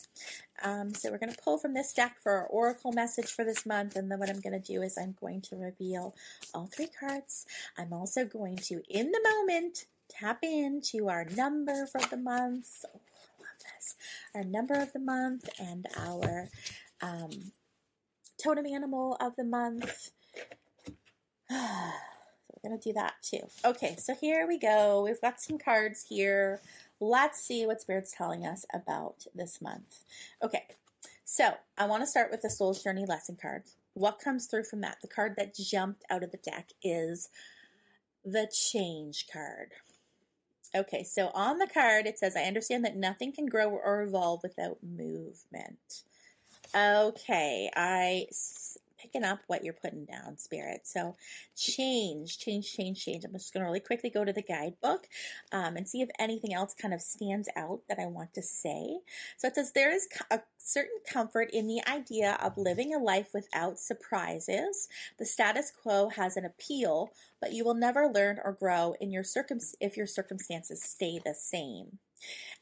Um, 0.63 0.93
so 0.93 1.11
we're 1.11 1.17
going 1.17 1.33
to 1.33 1.41
pull 1.41 1.57
from 1.57 1.73
this 1.73 1.93
deck 1.93 2.17
for 2.21 2.31
our 2.33 2.45
oracle 2.47 2.91
message 2.91 3.31
for 3.31 3.43
this 3.43 3.65
month. 3.65 3.95
And 3.95 4.11
then 4.11 4.19
what 4.19 4.29
I'm 4.29 4.39
going 4.39 4.59
to 4.59 4.73
do 4.73 4.81
is 4.81 4.97
I'm 4.97 5.15
going 5.19 5.41
to 5.41 5.55
reveal 5.55 6.15
all 6.53 6.67
three 6.67 6.89
cards. 6.99 7.45
I'm 7.77 7.93
also 7.93 8.25
going 8.25 8.57
to, 8.57 8.81
in 8.89 9.11
the 9.11 9.21
moment, 9.23 9.85
tap 10.09 10.39
into 10.43 11.09
our 11.09 11.25
number 11.25 11.85
for 11.85 12.01
the 12.01 12.17
month. 12.17 12.85
Oh, 12.85 12.99
I 12.99 13.41
love 13.41 13.75
this. 13.75 13.95
Our 14.35 14.43
number 14.43 14.75
of 14.75 14.93
the 14.93 14.99
month 14.99 15.49
and 15.59 15.87
our 15.97 16.49
um, 17.01 17.51
totem 18.41 18.65
animal 18.65 19.17
of 19.19 19.35
the 19.35 19.43
month 19.43 20.11
we're 22.63 22.69
going 22.69 22.79
to 22.79 22.89
do 22.89 22.93
that 22.93 23.13
too. 23.21 23.41
Okay, 23.65 23.95
so 23.97 24.15
here 24.15 24.47
we 24.47 24.57
go. 24.57 25.03
We've 25.03 25.21
got 25.21 25.41
some 25.41 25.57
cards 25.57 26.05
here. 26.07 26.59
Let's 26.99 27.41
see 27.41 27.65
what 27.65 27.81
Spirit's 27.81 28.13
telling 28.15 28.45
us 28.45 28.65
about 28.73 29.25
this 29.33 29.61
month. 29.61 30.03
Okay, 30.43 30.63
so 31.25 31.51
I 31.77 31.85
want 31.85 32.03
to 32.03 32.07
start 32.07 32.31
with 32.31 32.41
the 32.41 32.49
Soul's 32.49 32.83
Journey 32.83 33.05
lesson 33.05 33.37
cards. 33.41 33.75
What 33.93 34.19
comes 34.19 34.47
through 34.47 34.65
from 34.65 34.81
that? 34.81 34.97
The 35.01 35.07
card 35.07 35.35
that 35.37 35.55
jumped 35.55 36.03
out 36.09 36.23
of 36.23 36.31
the 36.31 36.37
deck 36.37 36.69
is 36.83 37.29
the 38.25 38.51
Change 38.71 39.27
card. 39.31 39.71
Okay, 40.75 41.03
so 41.03 41.31
on 41.33 41.57
the 41.57 41.67
card 41.67 42.05
it 42.05 42.19
says, 42.19 42.35
I 42.35 42.43
understand 42.43 42.85
that 42.85 42.95
nothing 42.95 43.31
can 43.31 43.47
grow 43.47 43.69
or 43.69 44.01
evolve 44.03 44.41
without 44.43 44.77
movement. 44.83 46.03
Okay, 46.75 47.69
I 47.75 48.27
picking 49.01 49.23
up 49.23 49.39
what 49.47 49.63
you're 49.63 49.73
putting 49.73 50.05
down, 50.05 50.37
Spirit. 50.37 50.81
So 50.83 51.15
change, 51.55 52.37
change, 52.37 52.73
change, 52.73 53.03
change. 53.03 53.23
I'm 53.23 53.33
just 53.33 53.53
going 53.53 53.61
to 53.61 53.67
really 53.67 53.79
quickly 53.79 54.09
go 54.09 54.25
to 54.25 54.33
the 54.33 54.41
guidebook 54.41 55.07
um, 55.51 55.77
and 55.77 55.87
see 55.87 56.01
if 56.01 56.09
anything 56.19 56.53
else 56.53 56.73
kind 56.73 56.93
of 56.93 57.01
stands 57.01 57.49
out 57.55 57.81
that 57.87 57.99
I 57.99 58.05
want 58.05 58.33
to 58.35 58.41
say. 58.41 58.99
So 59.37 59.47
it 59.47 59.55
says 59.55 59.71
there 59.71 59.93
is 59.93 60.07
a 60.31 60.41
certain 60.57 60.99
comfort 61.11 61.49
in 61.51 61.67
the 61.67 61.81
idea 61.87 62.37
of 62.41 62.57
living 62.57 62.93
a 62.93 62.99
life 62.99 63.29
without 63.33 63.79
surprises. 63.79 64.87
The 65.17 65.25
status 65.25 65.71
quo 65.71 66.09
has 66.09 66.37
an 66.37 66.45
appeal, 66.45 67.11
but 67.41 67.53
you 67.53 67.63
will 67.65 67.75
never 67.75 68.07
learn 68.07 68.39
or 68.43 68.53
grow 68.53 68.95
in 68.99 69.11
your 69.11 69.23
circum- 69.23 69.59
if 69.79 69.97
your 69.97 70.07
circumstances 70.07 70.83
stay 70.83 71.19
the 71.23 71.33
same. 71.33 71.99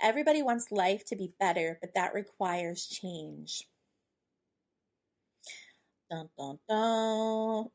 Everybody 0.02 0.44
wants 0.44 0.72
life 0.72 1.04
to 1.06 1.16
be 1.16 1.34
better, 1.40 1.78
but 1.82 1.96
that 1.96 2.14
requires 2.14 2.86
change. 2.86 3.68
Dun, 6.10 6.30
dun, 6.38 6.60
dun. 6.70 7.70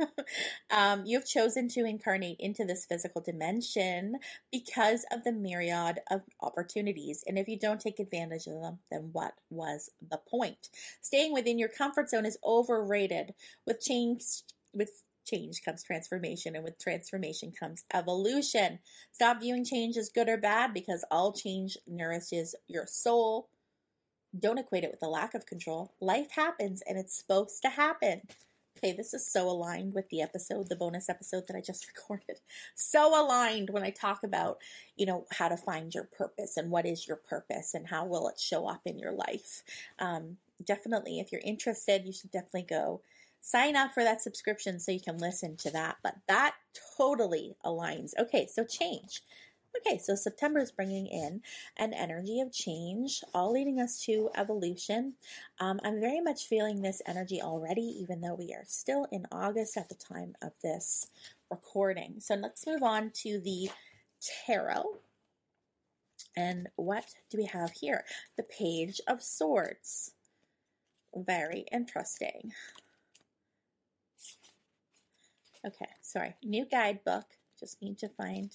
um, 0.70 1.06
you 1.06 1.18
have 1.18 1.26
chosen 1.26 1.68
to 1.68 1.84
incarnate 1.86 2.36
into 2.38 2.64
this 2.64 2.84
physical 2.84 3.22
dimension 3.22 4.16
because 4.50 5.06
of 5.10 5.24
the 5.24 5.32
myriad 5.32 6.00
of 6.10 6.20
opportunities. 6.42 7.24
And 7.26 7.38
if 7.38 7.48
you 7.48 7.58
don't 7.58 7.80
take 7.80 7.98
advantage 7.98 8.46
of 8.46 8.60
them, 8.60 8.78
then 8.90 9.08
what 9.12 9.32
was 9.48 9.88
the 10.10 10.18
point? 10.18 10.68
Staying 11.00 11.32
within 11.32 11.58
your 11.58 11.70
comfort 11.70 12.10
zone 12.10 12.26
is 12.26 12.38
overrated. 12.44 13.32
With 13.66 13.80
change, 13.80 14.22
with 14.74 15.02
change 15.24 15.62
comes 15.64 15.82
transformation, 15.82 16.54
and 16.56 16.64
with 16.64 16.78
transformation 16.78 17.52
comes 17.58 17.84
evolution. 17.94 18.80
Stop 19.12 19.40
viewing 19.40 19.64
change 19.64 19.96
as 19.96 20.10
good 20.10 20.28
or 20.28 20.36
bad 20.36 20.74
because 20.74 21.04
all 21.10 21.32
change 21.32 21.78
nourishes 21.86 22.54
your 22.68 22.86
soul, 22.86 23.48
don't 24.38 24.58
equate 24.58 24.84
it 24.84 24.90
with 24.90 25.02
a 25.02 25.08
lack 25.08 25.34
of 25.34 25.46
control. 25.46 25.92
Life 26.00 26.30
happens 26.32 26.82
and 26.86 26.98
it's 26.98 27.16
supposed 27.16 27.62
to 27.62 27.68
happen. 27.68 28.22
Okay, 28.78 28.92
this 28.92 29.14
is 29.14 29.24
so 29.24 29.48
aligned 29.48 29.94
with 29.94 30.08
the 30.08 30.22
episode, 30.22 30.68
the 30.68 30.76
bonus 30.76 31.08
episode 31.08 31.46
that 31.46 31.56
I 31.56 31.60
just 31.60 31.86
recorded. 31.94 32.40
So 32.74 33.20
aligned 33.20 33.70
when 33.70 33.84
I 33.84 33.90
talk 33.90 34.24
about, 34.24 34.58
you 34.96 35.06
know, 35.06 35.26
how 35.30 35.48
to 35.48 35.56
find 35.56 35.94
your 35.94 36.04
purpose 36.04 36.56
and 36.56 36.70
what 36.70 36.86
is 36.86 37.06
your 37.06 37.18
purpose 37.18 37.74
and 37.74 37.86
how 37.86 38.06
will 38.06 38.28
it 38.28 38.40
show 38.40 38.66
up 38.66 38.80
in 38.84 38.98
your 38.98 39.12
life. 39.12 39.62
Um, 39.98 40.38
definitely, 40.64 41.20
if 41.20 41.30
you're 41.30 41.42
interested, 41.44 42.06
you 42.06 42.12
should 42.12 42.30
definitely 42.30 42.66
go 42.68 43.02
sign 43.40 43.76
up 43.76 43.92
for 43.92 44.02
that 44.02 44.22
subscription 44.22 44.78
so 44.78 44.92
you 44.92 45.00
can 45.00 45.18
listen 45.18 45.56
to 45.58 45.70
that. 45.70 45.98
But 46.02 46.16
that 46.28 46.54
totally 46.96 47.56
aligns. 47.64 48.12
Okay, 48.18 48.46
so 48.46 48.64
change. 48.64 49.22
Okay, 49.76 49.98
so 49.98 50.14
September 50.14 50.60
is 50.60 50.70
bringing 50.70 51.06
in 51.06 51.40
an 51.78 51.94
energy 51.94 52.40
of 52.40 52.52
change, 52.52 53.24
all 53.34 53.52
leading 53.52 53.80
us 53.80 54.00
to 54.04 54.30
evolution. 54.36 55.14
Um, 55.60 55.80
I'm 55.82 56.00
very 56.00 56.20
much 56.20 56.46
feeling 56.46 56.82
this 56.82 57.00
energy 57.06 57.40
already, 57.40 57.82
even 58.00 58.20
though 58.20 58.34
we 58.34 58.52
are 58.52 58.64
still 58.66 59.06
in 59.10 59.26
August 59.32 59.76
at 59.76 59.88
the 59.88 59.94
time 59.94 60.34
of 60.42 60.52
this 60.62 61.08
recording. 61.50 62.16
So 62.18 62.34
let's 62.34 62.66
move 62.66 62.82
on 62.82 63.10
to 63.22 63.40
the 63.40 63.70
tarot. 64.46 64.84
And 66.36 66.68
what 66.76 67.06
do 67.30 67.38
we 67.38 67.46
have 67.46 67.72
here? 67.72 68.04
The 68.36 68.44
Page 68.44 69.00
of 69.08 69.22
Swords. 69.22 70.12
Very 71.14 71.66
interesting. 71.72 72.52
Okay, 75.66 75.90
sorry. 76.00 76.34
New 76.42 76.66
guidebook. 76.66 77.24
Just 77.58 77.80
need 77.82 77.98
to 77.98 78.08
find 78.08 78.50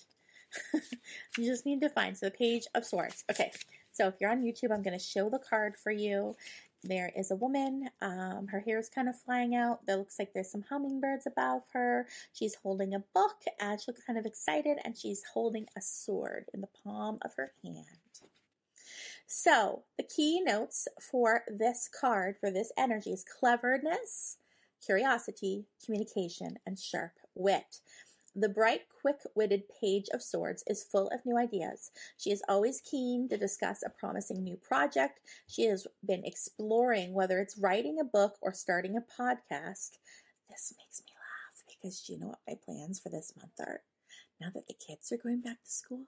you 1.37 1.45
just 1.45 1.65
need 1.65 1.81
to 1.81 1.89
find. 1.89 2.17
So 2.17 2.27
the 2.27 2.31
page 2.31 2.65
of 2.75 2.85
swords. 2.85 3.23
Okay. 3.29 3.51
So 3.91 4.07
if 4.07 4.15
you're 4.19 4.29
on 4.29 4.43
YouTube, 4.43 4.71
I'm 4.71 4.83
going 4.83 4.97
to 4.97 5.03
show 5.03 5.29
the 5.29 5.39
card 5.39 5.75
for 5.75 5.91
you. 5.91 6.35
There 6.83 7.11
is 7.17 7.31
a 7.31 7.35
woman. 7.35 7.89
Um, 8.01 8.47
her 8.51 8.59
hair 8.59 8.77
is 8.77 8.89
kind 8.89 9.09
of 9.09 9.19
flying 9.19 9.55
out. 9.55 9.85
There 9.85 9.97
looks 9.97 10.19
like 10.19 10.33
there's 10.33 10.51
some 10.51 10.63
hummingbirds 10.69 11.25
above 11.25 11.63
her. 11.73 12.07
She's 12.33 12.55
holding 12.55 12.93
a 12.93 13.03
book 13.13 13.43
and 13.59 13.79
she 13.79 13.85
looks 13.87 14.03
kind 14.03 14.19
of 14.19 14.25
excited 14.25 14.77
and 14.85 14.95
she's 14.95 15.23
holding 15.33 15.65
a 15.75 15.81
sword 15.81 16.45
in 16.53 16.61
the 16.61 16.69
palm 16.83 17.17
of 17.23 17.33
her 17.35 17.51
hand. 17.63 17.85
So 19.25 19.83
the 19.97 20.03
key 20.03 20.41
notes 20.41 20.87
for 21.01 21.43
this 21.49 21.89
card, 21.89 22.37
for 22.39 22.49
this 22.49 22.71
energy 22.77 23.11
is 23.11 23.25
cleverness, 23.25 24.37
curiosity, 24.85 25.65
communication, 25.83 26.57
and 26.65 26.79
sharp 26.79 27.11
wit. 27.35 27.81
The 28.39 28.49
bright, 28.49 28.81
quick 29.01 29.21
witted 29.33 29.63
Page 29.81 30.09
of 30.13 30.21
Swords 30.21 30.63
is 30.67 30.83
full 30.83 31.07
of 31.09 31.25
new 31.25 31.39
ideas. 31.39 31.89
She 32.19 32.29
is 32.29 32.43
always 32.47 32.81
keen 32.81 33.27
to 33.29 33.37
discuss 33.37 33.81
a 33.81 33.89
promising 33.89 34.43
new 34.43 34.57
project. 34.57 35.21
She 35.47 35.63
has 35.63 35.87
been 36.05 36.23
exploring 36.23 37.15
whether 37.15 37.39
it's 37.39 37.57
writing 37.57 37.97
a 37.99 38.03
book 38.03 38.37
or 38.39 38.53
starting 38.53 38.95
a 38.95 39.01
podcast. 39.01 39.97
This 40.51 40.71
makes 40.77 41.01
me 41.01 41.13
laugh 41.17 41.63
because 41.67 42.07
you 42.07 42.19
know 42.19 42.27
what 42.27 42.39
my 42.47 42.53
plans 42.63 42.99
for 42.99 43.09
this 43.09 43.33
month 43.35 43.59
are? 43.59 43.81
Now 44.39 44.51
that 44.53 44.67
the 44.67 44.75
kids 44.75 45.11
are 45.11 45.17
going 45.17 45.41
back 45.41 45.63
to 45.63 45.71
school, 45.71 46.03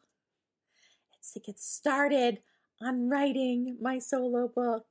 it's 1.18 1.34
to 1.34 1.40
get 1.40 1.58
started 1.58 2.42
on 2.80 3.10
writing 3.10 3.76
my 3.82 3.98
solo 3.98 4.48
book. 4.48 4.86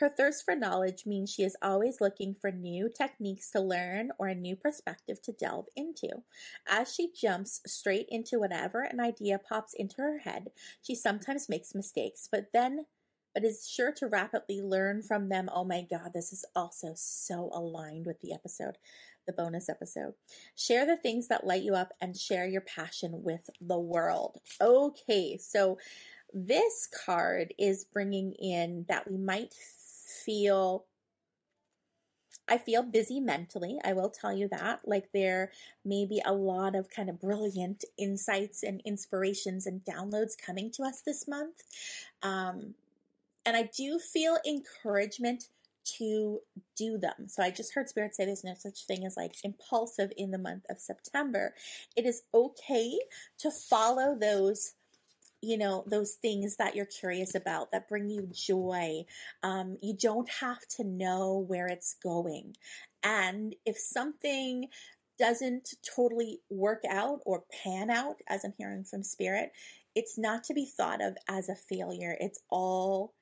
Her 0.00 0.08
thirst 0.08 0.46
for 0.46 0.56
knowledge 0.56 1.04
means 1.04 1.30
she 1.30 1.42
is 1.42 1.58
always 1.60 2.00
looking 2.00 2.34
for 2.34 2.50
new 2.50 2.88
techniques 2.88 3.50
to 3.50 3.60
learn 3.60 4.12
or 4.18 4.28
a 4.28 4.34
new 4.34 4.56
perspective 4.56 5.20
to 5.22 5.32
delve 5.32 5.66
into. 5.76 6.08
As 6.66 6.94
she 6.94 7.12
jumps 7.12 7.60
straight 7.66 8.06
into 8.08 8.38
whatever 8.38 8.80
an 8.80 8.98
idea 8.98 9.38
pops 9.38 9.74
into 9.74 9.96
her 9.98 10.20
head, 10.20 10.52
she 10.80 10.94
sometimes 10.94 11.50
makes 11.50 11.74
mistakes, 11.74 12.28
but 12.32 12.46
then 12.54 12.86
but 13.34 13.44
is 13.44 13.68
sure 13.68 13.92
to 13.92 14.06
rapidly 14.06 14.60
learn 14.60 15.02
from 15.02 15.28
them. 15.28 15.50
Oh 15.52 15.64
my 15.64 15.86
god, 15.88 16.12
this 16.14 16.32
is 16.32 16.46
also 16.56 16.94
so 16.96 17.50
aligned 17.52 18.06
with 18.06 18.20
the 18.22 18.32
episode, 18.32 18.78
the 19.26 19.34
bonus 19.34 19.68
episode. 19.68 20.14
Share 20.56 20.86
the 20.86 20.96
things 20.96 21.28
that 21.28 21.46
light 21.46 21.62
you 21.62 21.74
up 21.74 21.92
and 22.00 22.16
share 22.16 22.48
your 22.48 22.62
passion 22.62 23.22
with 23.22 23.50
the 23.60 23.78
world. 23.78 24.40
Okay, 24.60 25.36
so 25.36 25.78
this 26.32 26.88
card 27.04 27.52
is 27.58 27.84
bringing 27.84 28.32
in 28.32 28.86
that 28.88 29.08
we 29.10 29.16
might 29.16 29.54
feel 30.24 30.84
I 32.48 32.58
feel 32.58 32.82
busy 32.82 33.20
mentally. 33.20 33.78
I 33.84 33.92
will 33.92 34.10
tell 34.10 34.32
you 34.32 34.48
that. 34.48 34.80
Like 34.84 35.12
there 35.12 35.52
may 35.84 36.04
be 36.04 36.20
a 36.26 36.32
lot 36.32 36.74
of 36.74 36.90
kind 36.90 37.08
of 37.08 37.20
brilliant 37.20 37.84
insights 37.96 38.64
and 38.64 38.82
inspirations 38.84 39.66
and 39.66 39.82
downloads 39.84 40.32
coming 40.36 40.72
to 40.72 40.82
us 40.82 41.00
this 41.00 41.28
month. 41.28 41.62
Um, 42.22 42.74
and 43.46 43.56
I 43.56 43.70
do 43.76 44.00
feel 44.00 44.38
encouragement 44.44 45.44
to 45.98 46.40
do 46.76 46.98
them. 46.98 47.28
So 47.28 47.42
I 47.42 47.50
just 47.50 47.74
heard 47.74 47.88
Spirit 47.88 48.14
say 48.14 48.24
there's 48.24 48.44
no 48.44 48.54
such 48.54 48.84
thing 48.84 49.06
as 49.06 49.16
like 49.16 49.34
impulsive 49.44 50.12
in 50.16 50.30
the 50.30 50.38
month 50.38 50.64
of 50.68 50.78
September. 50.78 51.54
It 51.96 52.04
is 52.04 52.22
okay 52.34 52.98
to 53.38 53.50
follow 53.50 54.16
those 54.18 54.74
you 55.42 55.56
know 55.56 55.84
those 55.86 56.12
things 56.14 56.56
that 56.56 56.76
you're 56.76 56.86
curious 56.86 57.34
about 57.34 57.72
that 57.72 57.88
bring 57.88 58.08
you 58.08 58.28
joy 58.32 59.02
um, 59.42 59.78
you 59.82 59.94
don't 59.94 60.28
have 60.40 60.66
to 60.76 60.84
know 60.84 61.44
where 61.48 61.66
it's 61.66 61.94
going. 62.02 62.56
And 63.02 63.54
if 63.64 63.78
something 63.78 64.68
doesn't 65.18 65.74
totally 65.96 66.40
work 66.48 66.82
out 66.88 67.20
or 67.26 67.44
pan 67.62 67.90
out 67.90 68.16
as 68.26 68.42
i'm 68.42 68.54
hearing 68.56 68.84
from 68.84 69.02
spirit 69.02 69.52
it's 69.94 70.16
not 70.16 70.44
to 70.44 70.54
be 70.54 70.64
thought 70.64 71.02
of 71.02 71.16
as 71.28 71.48
a 71.48 71.54
failure. 71.54 72.16
It's 72.20 72.40
all 72.48 73.14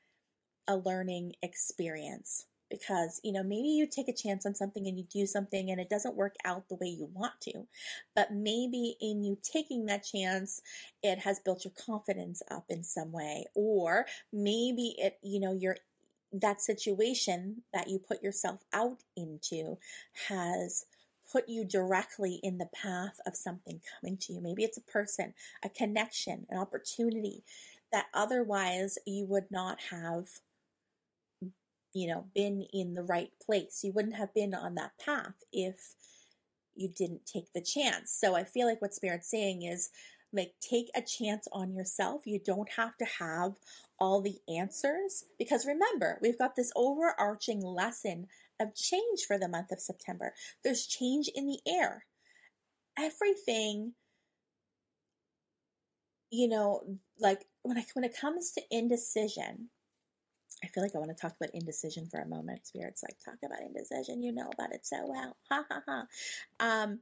a 0.66 0.76
learning 0.76 1.32
experience 1.42 2.46
because 2.70 3.20
you 3.24 3.32
know 3.32 3.42
maybe 3.42 3.68
you 3.68 3.86
take 3.86 4.08
a 4.08 4.12
chance 4.12 4.46
on 4.46 4.54
something 4.54 4.86
and 4.86 4.98
you 4.98 5.04
do 5.04 5.26
something 5.26 5.70
and 5.70 5.80
it 5.80 5.88
doesn't 5.88 6.16
work 6.16 6.34
out 6.44 6.68
the 6.68 6.76
way 6.76 6.86
you 6.86 7.08
want 7.12 7.40
to 7.40 7.66
but 8.14 8.32
maybe 8.32 8.96
in 9.00 9.22
you 9.22 9.36
taking 9.42 9.86
that 9.86 10.04
chance 10.04 10.60
it 11.02 11.18
has 11.18 11.40
built 11.40 11.64
your 11.64 11.74
confidence 11.86 12.42
up 12.50 12.64
in 12.68 12.82
some 12.82 13.12
way 13.12 13.44
or 13.54 14.06
maybe 14.32 14.94
it 14.98 15.18
you 15.22 15.40
know 15.40 15.52
you're 15.52 15.76
that 16.32 16.60
situation 16.60 17.62
that 17.72 17.88
you 17.88 17.98
put 17.98 18.22
yourself 18.22 18.64
out 18.72 18.98
into 19.16 19.78
has 20.28 20.84
put 21.30 21.48
you 21.48 21.64
directly 21.64 22.40
in 22.42 22.58
the 22.58 22.68
path 22.74 23.20
of 23.26 23.36
something 23.36 23.80
coming 24.00 24.16
to 24.16 24.32
you. 24.32 24.40
Maybe 24.40 24.64
it's 24.64 24.78
a 24.78 24.82
person, 24.82 25.34
a 25.62 25.68
connection, 25.68 26.46
an 26.50 26.58
opportunity 26.58 27.44
that 27.92 28.06
otherwise 28.14 28.98
you 29.06 29.26
would 29.26 29.50
not 29.50 29.78
have 29.90 30.26
you 31.94 32.08
know, 32.08 32.26
been 32.34 32.66
in 32.72 32.94
the 32.94 33.02
right 33.02 33.30
place. 33.44 33.80
You 33.82 33.92
wouldn't 33.92 34.16
have 34.16 34.34
been 34.34 34.54
on 34.54 34.74
that 34.74 34.92
path 35.04 35.34
if 35.52 35.94
you 36.74 36.88
didn't 36.88 37.26
take 37.26 37.52
the 37.52 37.62
chance. 37.62 38.16
So 38.18 38.36
I 38.36 38.44
feel 38.44 38.66
like 38.66 38.80
what 38.80 38.94
Spirit's 38.94 39.30
saying 39.30 39.62
is 39.62 39.90
like 40.32 40.52
take 40.60 40.90
a 40.94 41.02
chance 41.02 41.48
on 41.52 41.74
yourself. 41.74 42.22
You 42.26 42.38
don't 42.44 42.70
have 42.72 42.96
to 42.98 43.06
have 43.18 43.54
all 43.98 44.20
the 44.20 44.38
answers 44.48 45.24
because 45.38 45.66
remember, 45.66 46.18
we've 46.22 46.38
got 46.38 46.54
this 46.54 46.72
overarching 46.76 47.62
lesson 47.62 48.26
of 48.60 48.74
change 48.74 49.24
for 49.26 49.38
the 49.38 49.48
month 49.48 49.72
of 49.72 49.80
September. 49.80 50.34
There's 50.62 50.86
change 50.86 51.28
in 51.34 51.46
the 51.46 51.60
air. 51.66 52.04
Everything 52.98 53.94
you 56.30 56.48
know, 56.48 56.82
like 57.18 57.46
when 57.62 57.78
I, 57.78 57.84
when 57.94 58.04
it 58.04 58.16
comes 58.18 58.52
to 58.52 58.62
indecision, 58.70 59.70
I 60.62 60.66
feel 60.68 60.82
like 60.82 60.94
I 60.94 60.98
want 60.98 61.10
to 61.16 61.20
talk 61.20 61.34
about 61.40 61.54
indecision 61.54 62.08
for 62.10 62.20
a 62.20 62.26
moment. 62.26 62.66
Spirits 62.66 63.02
like 63.02 63.18
talk 63.24 63.38
about 63.44 63.60
indecision. 63.62 64.22
You 64.22 64.32
know 64.32 64.50
about 64.52 64.72
it 64.72 64.86
so 64.86 65.06
well. 65.06 65.36
Ha 65.50 65.64
ha 65.68 65.82
ha. 65.86 66.06
Um, 66.60 67.00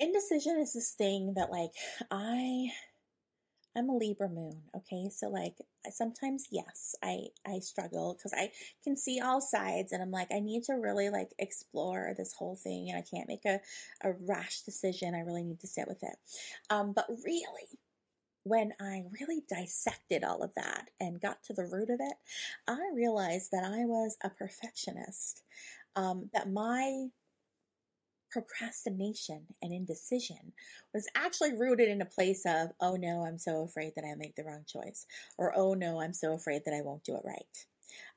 indecision 0.00 0.58
is 0.58 0.72
this 0.72 0.90
thing 0.92 1.34
that 1.36 1.50
like 1.50 1.70
I 2.10 2.70
I'm 3.74 3.88
a 3.88 3.96
Libra 3.96 4.28
moon, 4.28 4.62
okay? 4.76 5.08
So 5.08 5.28
like 5.28 5.56
sometimes 5.90 6.46
yes, 6.50 6.94
I 7.02 7.28
I 7.46 7.58
struggle 7.60 8.14
cuz 8.22 8.32
I 8.34 8.52
can 8.84 8.96
see 8.96 9.20
all 9.20 9.40
sides 9.40 9.92
and 9.92 10.02
I'm 10.02 10.10
like 10.10 10.30
I 10.30 10.40
need 10.40 10.64
to 10.64 10.74
really 10.74 11.08
like 11.08 11.32
explore 11.38 12.14
this 12.16 12.34
whole 12.34 12.56
thing 12.56 12.90
and 12.90 12.98
I 12.98 13.02
can't 13.02 13.28
make 13.28 13.46
a 13.46 13.60
a 14.02 14.12
rash 14.12 14.60
decision. 14.62 15.14
I 15.14 15.20
really 15.20 15.44
need 15.44 15.60
to 15.60 15.66
sit 15.66 15.88
with 15.88 16.02
it. 16.02 16.16
Um 16.68 16.92
but 16.92 17.06
really 17.08 17.68
when 18.44 18.72
I 18.80 19.04
really 19.20 19.42
dissected 19.48 20.24
all 20.24 20.42
of 20.42 20.54
that 20.56 20.90
and 21.00 21.20
got 21.20 21.42
to 21.44 21.52
the 21.52 21.66
root 21.66 21.90
of 21.90 22.00
it, 22.00 22.14
I 22.66 22.78
realized 22.94 23.50
that 23.52 23.64
I 23.64 23.84
was 23.84 24.16
a 24.22 24.30
perfectionist. 24.30 25.42
Um, 25.94 26.30
that 26.32 26.50
my 26.50 27.08
procrastination 28.32 29.42
and 29.60 29.72
indecision 29.72 30.52
was 30.94 31.06
actually 31.14 31.52
rooted 31.52 31.88
in 31.88 32.00
a 32.00 32.06
place 32.06 32.44
of, 32.46 32.70
oh 32.80 32.96
no, 32.96 33.26
I'm 33.26 33.38
so 33.38 33.62
afraid 33.62 33.92
that 33.94 34.06
I 34.06 34.14
make 34.16 34.34
the 34.34 34.44
wrong 34.44 34.64
choice, 34.66 35.06
or 35.36 35.52
oh 35.54 35.74
no, 35.74 36.00
I'm 36.00 36.14
so 36.14 36.32
afraid 36.32 36.62
that 36.64 36.74
I 36.74 36.80
won't 36.80 37.04
do 37.04 37.14
it 37.14 37.22
right. 37.24 37.66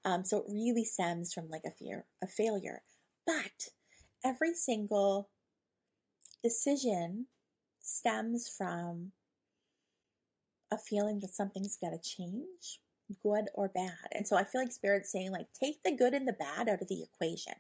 Um, 0.06 0.24
so 0.24 0.38
it 0.38 0.46
really 0.48 0.86
stems 0.86 1.34
from 1.34 1.50
like 1.50 1.64
a 1.66 1.72
fear 1.72 2.06
of 2.24 2.32
failure. 2.32 2.82
But 3.28 3.70
every 4.24 4.54
single 4.54 5.30
decision 6.42 7.26
stems 7.82 8.48
from 8.48 9.12
a 10.76 10.78
feeling 10.78 11.20
that 11.22 11.34
something's 11.34 11.78
got 11.82 11.90
to 11.90 12.00
change, 12.00 12.80
good 13.24 13.46
or 13.54 13.70
bad. 13.70 14.08
And 14.14 14.28
so 14.28 14.36
I 14.36 14.44
feel 14.44 14.62
like 14.62 14.72
Spirit's 14.72 15.12
saying, 15.12 15.32
like, 15.32 15.48
take 15.60 15.82
the 15.84 15.96
good 15.96 16.14
and 16.14 16.28
the 16.28 16.34
bad 16.34 16.70
out 16.70 16.82
of 16.82 16.88
the 16.88 17.04
equation. 17.04 17.54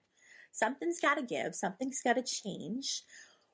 Something's 0.52 1.00
got 1.02 1.16
to 1.16 1.24
give, 1.24 1.56
something's 1.56 2.02
got 2.04 2.14
to 2.14 2.24
change. 2.24 3.04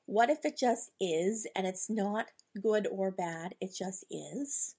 What 0.06 0.30
if 0.30 0.44
it 0.44 0.58
just 0.58 0.90
is 1.00 1.46
and 1.56 1.66
it's 1.66 1.88
not 1.88 2.26
good 2.60 2.86
or 2.90 3.10
bad? 3.10 3.54
It 3.60 3.70
just 3.76 4.04
is. 4.10 4.74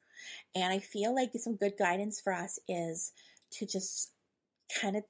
And 0.56 0.72
I 0.72 0.80
feel 0.80 1.16
like 1.16 1.32
some 1.36 1.56
good 1.56 1.74
guidance 1.78 2.22
for 2.22 2.34
us 2.34 2.60
is 2.68 3.12
to 3.54 3.66
just 3.66 4.12
kind 4.82 4.96
of 4.96 5.04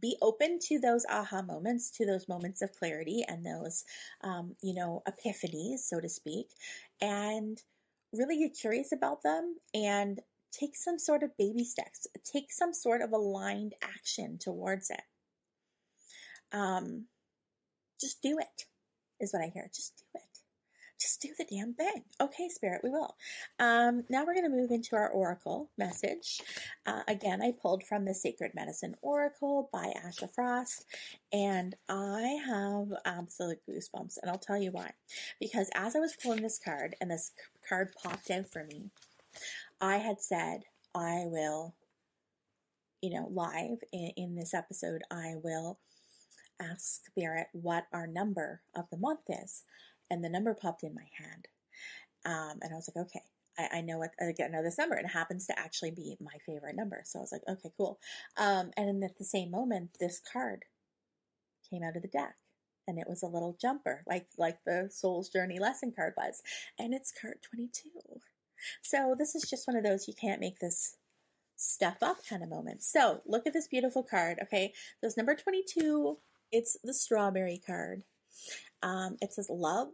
be 0.00 0.16
open 0.20 0.58
to 0.68 0.78
those 0.78 1.06
aha 1.10 1.42
moments, 1.42 1.90
to 1.92 2.06
those 2.06 2.28
moments 2.28 2.62
of 2.62 2.72
clarity 2.72 3.24
and 3.28 3.44
those, 3.44 3.84
um, 4.22 4.56
you 4.62 4.74
know, 4.74 5.02
epiphanies, 5.08 5.80
so 5.80 6.00
to 6.00 6.08
speak, 6.08 6.48
and 7.00 7.62
really 8.18 8.38
get 8.38 8.56
curious 8.58 8.92
about 8.92 9.22
them 9.22 9.56
and 9.74 10.20
take 10.52 10.76
some 10.76 10.98
sort 10.98 11.22
of 11.22 11.36
baby 11.36 11.64
steps, 11.64 12.06
take 12.24 12.50
some 12.50 12.72
sort 12.72 13.02
of 13.02 13.12
aligned 13.12 13.74
action 13.82 14.38
towards 14.40 14.90
it 14.90 15.02
um, 16.52 17.06
just 18.00 18.22
do 18.22 18.38
it, 18.38 18.64
is 19.20 19.32
what 19.32 19.42
I 19.42 19.50
hear. 19.52 19.68
Just 19.74 19.96
do 19.98 20.04
it. 20.14 20.25
Just 20.98 21.20
do 21.20 21.28
the 21.36 21.44
damn 21.44 21.74
thing. 21.74 22.04
Okay, 22.20 22.48
Spirit, 22.48 22.80
we 22.82 22.90
will. 22.90 23.16
Um, 23.58 24.04
now 24.08 24.24
we're 24.24 24.34
going 24.34 24.50
to 24.50 24.56
move 24.56 24.70
into 24.70 24.96
our 24.96 25.10
Oracle 25.10 25.70
message. 25.76 26.40
Uh, 26.86 27.02
again, 27.06 27.42
I 27.42 27.52
pulled 27.52 27.82
from 27.82 28.04
the 28.04 28.14
Sacred 28.14 28.52
Medicine 28.54 28.94
Oracle 29.02 29.68
by 29.72 29.92
Asha 30.06 30.32
Frost, 30.34 30.86
and 31.32 31.74
I 31.88 32.38
have 32.46 32.88
absolute 33.04 33.58
goosebumps, 33.68 34.16
and 34.22 34.30
I'll 34.30 34.38
tell 34.38 34.56
you 34.56 34.72
why. 34.72 34.92
Because 35.38 35.70
as 35.74 35.94
I 35.94 35.98
was 35.98 36.16
pulling 36.22 36.42
this 36.42 36.60
card, 36.62 36.96
and 37.00 37.10
this 37.10 37.32
card 37.68 37.90
popped 38.02 38.30
out 38.30 38.50
for 38.50 38.64
me, 38.64 38.90
I 39.80 39.98
had 39.98 40.20
said, 40.20 40.62
I 40.94 41.24
will, 41.26 41.74
you 43.02 43.10
know, 43.10 43.28
live 43.30 43.80
in, 43.92 44.12
in 44.16 44.34
this 44.34 44.54
episode, 44.54 45.02
I 45.10 45.34
will 45.42 45.78
ask 46.58 47.04
Spirit 47.04 47.48
what 47.52 47.86
our 47.92 48.06
number 48.06 48.62
of 48.74 48.88
the 48.90 48.96
month 48.96 49.20
is. 49.28 49.64
And 50.10 50.22
the 50.22 50.28
number 50.28 50.54
popped 50.54 50.82
in 50.82 50.94
my 50.94 51.06
hand. 51.18 51.48
Um, 52.24 52.58
and 52.62 52.72
I 52.72 52.76
was 52.76 52.90
like, 52.94 53.06
okay, 53.06 53.20
I, 53.58 53.80
know 53.80 53.98
what, 53.98 54.10
I 54.20 54.32
know 54.48 54.62
this 54.62 54.78
number. 54.78 54.96
And 54.96 55.06
it 55.06 55.12
happens 55.12 55.46
to 55.46 55.58
actually 55.58 55.90
be 55.90 56.16
my 56.20 56.36
favorite 56.44 56.76
number. 56.76 57.02
So 57.04 57.18
I 57.18 57.22
was 57.22 57.32
like, 57.32 57.42
okay, 57.48 57.70
cool. 57.76 57.98
Um, 58.36 58.70
and 58.76 59.02
at 59.02 59.18
the 59.18 59.24
same 59.24 59.50
moment, 59.50 59.96
this 59.98 60.20
card 60.32 60.64
came 61.70 61.82
out 61.82 61.96
of 61.96 62.02
the 62.02 62.08
deck. 62.08 62.36
And 62.88 62.98
it 63.00 63.08
was 63.08 63.24
a 63.24 63.26
little 63.26 63.56
jumper, 63.60 64.04
like 64.06 64.28
like 64.38 64.58
the 64.64 64.88
Soul's 64.92 65.28
Journey 65.28 65.58
lesson 65.58 65.92
card 65.96 66.12
was. 66.16 66.40
And 66.78 66.94
it's 66.94 67.12
card 67.20 67.38
22. 67.42 67.88
So 68.80 69.16
this 69.18 69.34
is 69.34 69.50
just 69.50 69.66
one 69.66 69.76
of 69.76 69.82
those 69.82 70.06
you 70.06 70.14
can't 70.14 70.40
make 70.40 70.60
this 70.60 70.96
stuff 71.56 71.96
up 72.00 72.18
kind 72.28 72.44
of 72.44 72.48
moments. 72.48 72.90
So 72.92 73.22
look 73.26 73.44
at 73.44 73.52
this 73.52 73.66
beautiful 73.66 74.04
card. 74.04 74.38
Okay, 74.40 74.72
those 75.02 75.16
number 75.16 75.34
22 75.34 76.18
it's 76.52 76.76
the 76.82 76.94
strawberry 76.94 77.60
card. 77.64 78.04
Um, 78.82 79.16
it 79.20 79.32
says 79.32 79.48
love. 79.50 79.88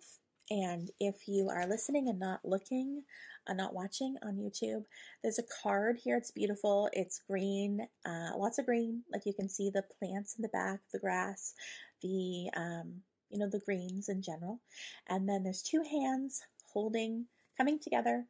And 0.51 0.91
if 1.01 1.29
you 1.29 1.49
are 1.49 1.67
listening 1.67 2.09
and 2.09 2.19
not 2.19 2.41
looking, 2.45 3.05
uh, 3.47 3.55
not 3.55 3.75
watching 3.75 4.17
on 4.23 4.37
YouTube, 4.37 4.85
there's 5.23 5.39
a 5.39 5.63
card 5.63 5.99
here. 6.03 6.17
It's 6.17 6.31
beautiful. 6.31 6.91
It's 6.93 7.23
green, 7.27 7.87
uh, 8.05 8.31
lots 8.37 8.59
of 8.59 8.67
green. 8.67 9.03
Like 9.11 9.23
you 9.25 9.33
can 9.33 9.49
see 9.49 9.71
the 9.71 9.85
plants 9.99 10.35
in 10.37 10.43
the 10.43 10.49
back, 10.49 10.81
the 10.93 10.99
grass, 10.99 11.55
the, 12.03 12.51
um, 12.55 13.03
you 13.31 13.39
know, 13.39 13.49
the 13.49 13.61
greens 13.61 14.09
in 14.09 14.21
general. 14.21 14.61
And 15.09 15.29
then 15.29 15.43
there's 15.43 15.63
two 15.63 15.83
hands 15.91 16.43
holding, 16.73 17.27
coming 17.57 17.79
together, 17.79 18.27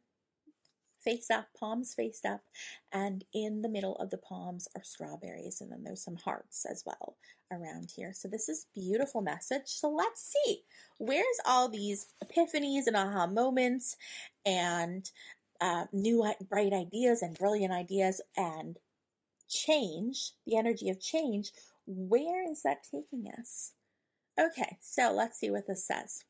face 1.03 1.29
up, 1.29 1.47
palms 1.59 1.93
faced 1.93 2.25
up, 2.25 2.41
and 2.91 3.23
in 3.33 3.61
the 3.61 3.69
middle 3.69 3.95
of 3.97 4.09
the 4.09 4.17
palms 4.17 4.67
are 4.75 4.83
strawberries, 4.83 5.61
and 5.61 5.71
then 5.71 5.83
there's 5.83 6.03
some 6.03 6.17
hearts 6.17 6.65
as 6.69 6.83
well 6.85 7.17
around 7.51 7.91
here. 7.95 8.13
So 8.13 8.27
this 8.27 8.49
is 8.49 8.67
beautiful 8.73 9.21
message. 9.21 9.67
So 9.67 9.89
let's 9.89 10.33
see, 10.45 10.61
where's 10.97 11.39
all 11.45 11.69
these 11.69 12.07
epiphanies 12.23 12.87
and 12.87 12.95
aha 12.95 13.27
moments 13.27 13.97
and 14.45 15.09
uh, 15.61 15.85
new 15.93 16.25
bright 16.49 16.73
ideas 16.73 17.21
and 17.21 17.37
brilliant 17.37 17.73
ideas 17.73 18.21
and 18.35 18.77
change, 19.49 20.31
the 20.45 20.57
energy 20.57 20.89
of 20.89 20.99
change, 20.99 21.51
where 21.85 22.49
is 22.49 22.63
that 22.63 22.83
taking 22.83 23.31
us? 23.37 23.71
Okay, 24.39 24.77
so 24.81 25.13
let's 25.13 25.39
see 25.39 25.51
what 25.51 25.67
this 25.67 25.85
says. 25.85 26.23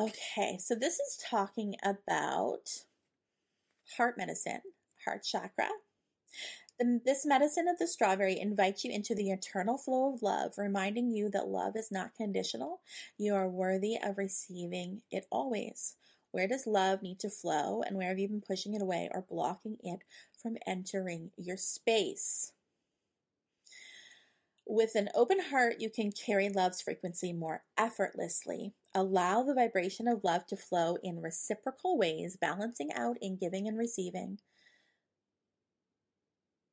Okay, 0.00 0.56
so 0.58 0.74
this 0.74 0.94
is 0.94 1.22
talking 1.22 1.76
about 1.84 2.84
heart 3.98 4.16
medicine, 4.16 4.62
heart 5.04 5.22
chakra. 5.22 5.68
this 7.04 7.26
medicine 7.26 7.68
of 7.68 7.78
the 7.78 7.86
strawberry 7.86 8.40
invites 8.40 8.84
you 8.84 8.90
into 8.90 9.14
the 9.14 9.30
eternal 9.30 9.76
flow 9.76 10.14
of 10.14 10.22
love, 10.22 10.54
reminding 10.56 11.10
you 11.10 11.28
that 11.28 11.48
love 11.48 11.76
is 11.76 11.92
not 11.92 12.14
conditional. 12.14 12.80
You 13.18 13.34
are 13.34 13.48
worthy 13.48 13.98
of 14.02 14.16
receiving 14.16 15.02
it 15.10 15.26
always. 15.30 15.96
Where 16.32 16.48
does 16.48 16.66
love 16.66 17.02
need 17.02 17.18
to 17.20 17.28
flow, 17.28 17.82
and 17.82 17.96
where 17.96 18.08
have 18.08 18.18
you 18.18 18.28
been 18.28 18.40
pushing 18.40 18.72
it 18.72 18.80
away 18.80 19.10
or 19.12 19.20
blocking 19.28 19.76
it 19.82 20.00
from 20.42 20.56
entering 20.66 21.32
your 21.36 21.58
space? 21.58 22.52
With 24.66 24.94
an 24.94 25.10
open 25.14 25.40
heart, 25.50 25.80
you 25.80 25.90
can 25.90 26.10
carry 26.12 26.48
love's 26.48 26.80
frequency 26.80 27.32
more 27.34 27.64
effortlessly. 27.76 28.72
Allow 28.94 29.44
the 29.44 29.54
vibration 29.54 30.08
of 30.08 30.24
love 30.24 30.46
to 30.46 30.56
flow 30.56 30.96
in 31.02 31.20
reciprocal 31.20 31.96
ways, 31.96 32.36
balancing 32.40 32.90
out 32.92 33.16
in 33.20 33.36
giving 33.36 33.68
and 33.68 33.78
receiving. 33.78 34.38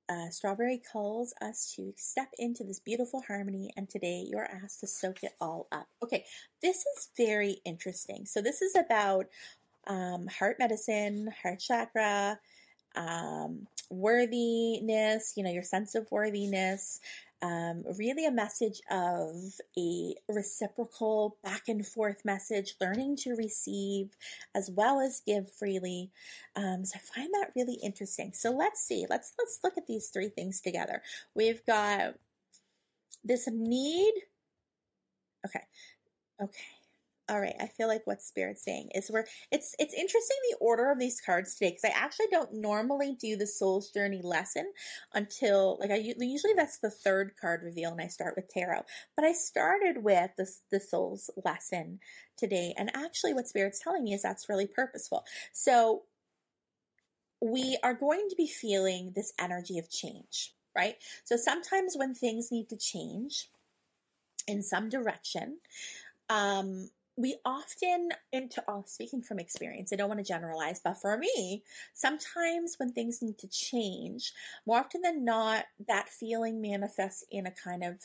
Uh, 0.09 0.29
Strawberry 0.29 0.81
calls 0.91 1.33
us 1.41 1.73
to 1.75 1.93
step 1.97 2.29
into 2.39 2.63
this 2.63 2.79
beautiful 2.79 3.21
harmony, 3.27 3.71
and 3.75 3.89
today 3.89 4.25
you're 4.27 4.49
asked 4.63 4.79
to 4.79 4.87
soak 4.87 5.21
it 5.21 5.33
all 5.41 5.67
up. 5.71 5.87
Okay, 6.01 6.23
this 6.61 6.77
is 6.77 7.09
very 7.17 7.57
interesting. 7.65 8.25
So, 8.25 8.41
this 8.41 8.61
is 8.61 8.75
about 8.75 9.25
um, 9.85 10.27
heart 10.27 10.57
medicine, 10.59 11.29
heart 11.43 11.59
chakra, 11.59 12.39
um, 12.95 13.67
worthiness, 13.89 15.33
you 15.35 15.43
know, 15.43 15.51
your 15.51 15.63
sense 15.63 15.93
of 15.93 16.09
worthiness, 16.11 16.99
um, 17.41 17.83
really 17.97 18.25
a 18.25 18.31
message 18.31 18.81
of 18.89 19.35
a 19.77 20.15
reciprocal 20.27 21.37
back 21.43 21.63
and 21.67 21.85
forth 21.85 22.25
message, 22.25 22.75
learning 22.81 23.17
to 23.17 23.35
receive 23.35 24.09
as 24.55 24.71
well 24.71 24.99
as 24.99 25.21
give 25.25 25.51
freely. 25.51 26.11
Um, 26.55 26.83
so 26.85 26.97
I 26.97 27.15
find 27.15 27.29
that 27.33 27.51
really 27.55 27.77
interesting. 27.83 28.31
So 28.33 28.51
let's 28.51 28.81
see. 28.81 29.05
Let's 29.09 29.33
let's 29.37 29.59
look 29.63 29.77
at 29.77 29.87
these 29.87 30.09
three 30.09 30.29
things 30.29 30.61
together. 30.61 31.01
We've 31.35 31.65
got 31.65 32.15
this 33.23 33.47
need. 33.51 34.13
Okay. 35.45 35.63
Okay. 36.41 36.76
All 37.29 37.41
right, 37.41 37.55
I 37.59 37.67
feel 37.67 37.89
like 37.89 38.07
what 38.07 38.21
Spirit's 38.21 38.63
saying 38.63 38.89
is 38.95 39.11
we're 39.11 39.25
it's 39.51 39.75
it's 39.79 39.93
interesting 39.93 40.37
the 40.49 40.57
order 40.61 40.89
of 40.91 40.97
these 40.97 41.19
cards 41.19 41.55
today 41.55 41.71
because 41.71 41.83
I 41.83 41.93
actually 41.93 42.27
don't 42.31 42.53
normally 42.53 43.17
do 43.19 43.35
the 43.35 43.45
Soul's 43.47 43.91
Journey 43.91 44.21
lesson 44.23 44.71
until 45.13 45.77
like 45.81 45.91
I 45.91 45.95
usually 45.95 46.53
that's 46.55 46.77
the 46.77 46.89
third 46.89 47.33
card 47.39 47.63
reveal 47.63 47.91
and 47.91 47.99
I 47.99 48.07
start 48.07 48.35
with 48.37 48.47
tarot, 48.47 48.83
but 49.17 49.25
I 49.25 49.33
started 49.33 50.03
with 50.03 50.31
the 50.37 50.49
the 50.71 50.79
Soul's 50.79 51.29
lesson 51.43 51.99
today, 52.37 52.73
and 52.77 52.95
actually 52.95 53.33
what 53.33 53.47
Spirit's 53.47 53.79
telling 53.83 54.05
me 54.05 54.13
is 54.13 54.21
that's 54.21 54.47
really 54.47 54.67
purposeful. 54.67 55.25
So 55.51 56.03
we 57.41 57.77
are 57.83 57.93
going 57.93 58.27
to 58.29 58.35
be 58.37 58.47
feeling 58.47 59.11
this 59.15 59.33
energy 59.37 59.77
of 59.77 59.89
change, 59.89 60.53
right? 60.75 60.95
So 61.25 61.35
sometimes 61.35 61.95
when 61.95 62.15
things 62.15 62.51
need 62.51 62.69
to 62.69 62.77
change 62.77 63.49
in 64.47 64.63
some 64.63 64.87
direction, 64.87 65.57
um, 66.29 66.89
we 67.17 67.37
often 67.43 68.09
into 68.31 68.63
speaking 68.85 69.21
from 69.21 69.39
experience 69.39 69.91
i 69.91 69.95
don't 69.95 70.07
want 70.07 70.19
to 70.19 70.23
generalize 70.23 70.79
but 70.79 70.93
for 70.93 71.17
me 71.17 71.63
sometimes 71.93 72.75
when 72.77 72.91
things 72.91 73.21
need 73.21 73.37
to 73.37 73.47
change 73.47 74.33
more 74.65 74.77
often 74.77 75.01
than 75.01 75.25
not 75.25 75.65
that 75.87 76.09
feeling 76.09 76.61
manifests 76.61 77.23
in 77.31 77.47
a 77.47 77.51
kind 77.51 77.83
of 77.83 77.95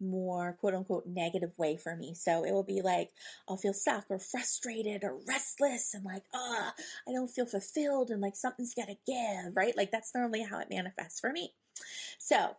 more 0.00 0.56
quote 0.60 0.74
unquote 0.74 1.06
negative 1.06 1.56
way 1.58 1.76
for 1.76 1.96
me. 1.96 2.14
So 2.14 2.44
it 2.44 2.52
will 2.52 2.62
be 2.62 2.82
like 2.82 3.10
I'll 3.48 3.56
feel 3.56 3.72
stuck 3.72 4.06
or 4.10 4.18
frustrated 4.18 5.04
or 5.04 5.18
restless 5.26 5.94
and 5.94 6.04
like, 6.04 6.24
ah, 6.34 6.72
I 7.08 7.12
don't 7.12 7.30
feel 7.30 7.46
fulfilled 7.46 8.10
and 8.10 8.20
like 8.20 8.36
something's 8.36 8.74
gotta 8.74 8.96
give, 9.06 9.56
right? 9.56 9.76
Like 9.76 9.90
that's 9.90 10.14
normally 10.14 10.42
how 10.42 10.60
it 10.60 10.70
manifests 10.70 11.20
for 11.20 11.32
me. 11.32 11.52
So 12.18 12.56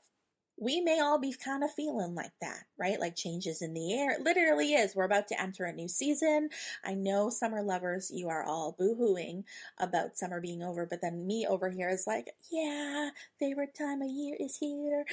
we 0.60 0.82
may 0.82 1.00
all 1.00 1.18
be 1.18 1.34
kind 1.34 1.64
of 1.64 1.72
feeling 1.72 2.14
like 2.16 2.34
that, 2.42 2.64
right? 2.78 3.00
Like 3.00 3.16
changes 3.16 3.62
in 3.62 3.74
the 3.74 3.94
air. 3.94 4.12
It 4.12 4.22
literally 4.22 4.74
is. 4.74 4.96
We're 4.96 5.06
about 5.06 5.28
to 5.30 5.42
enter 5.42 5.66
a 5.66 5.74
new 5.74 5.88
season. 5.88 6.50
I 6.84 6.94
know 6.96 7.30
summer 7.30 7.62
lovers, 7.62 8.12
you 8.14 8.28
are 8.28 8.44
all 8.44 8.76
boohooing 8.80 9.44
about 9.80 10.18
summer 10.18 10.42
being 10.42 10.62
over, 10.62 10.86
but 10.86 11.02
then 11.02 11.26
me 11.26 11.48
over 11.48 11.70
here 11.70 11.90
is 11.90 12.06
like, 12.06 12.32
yeah, 12.52 13.12
favorite 13.40 13.74
time 13.74 14.02
of 14.02 14.10
year 14.10 14.36
is 14.40 14.58
here. 14.58 15.06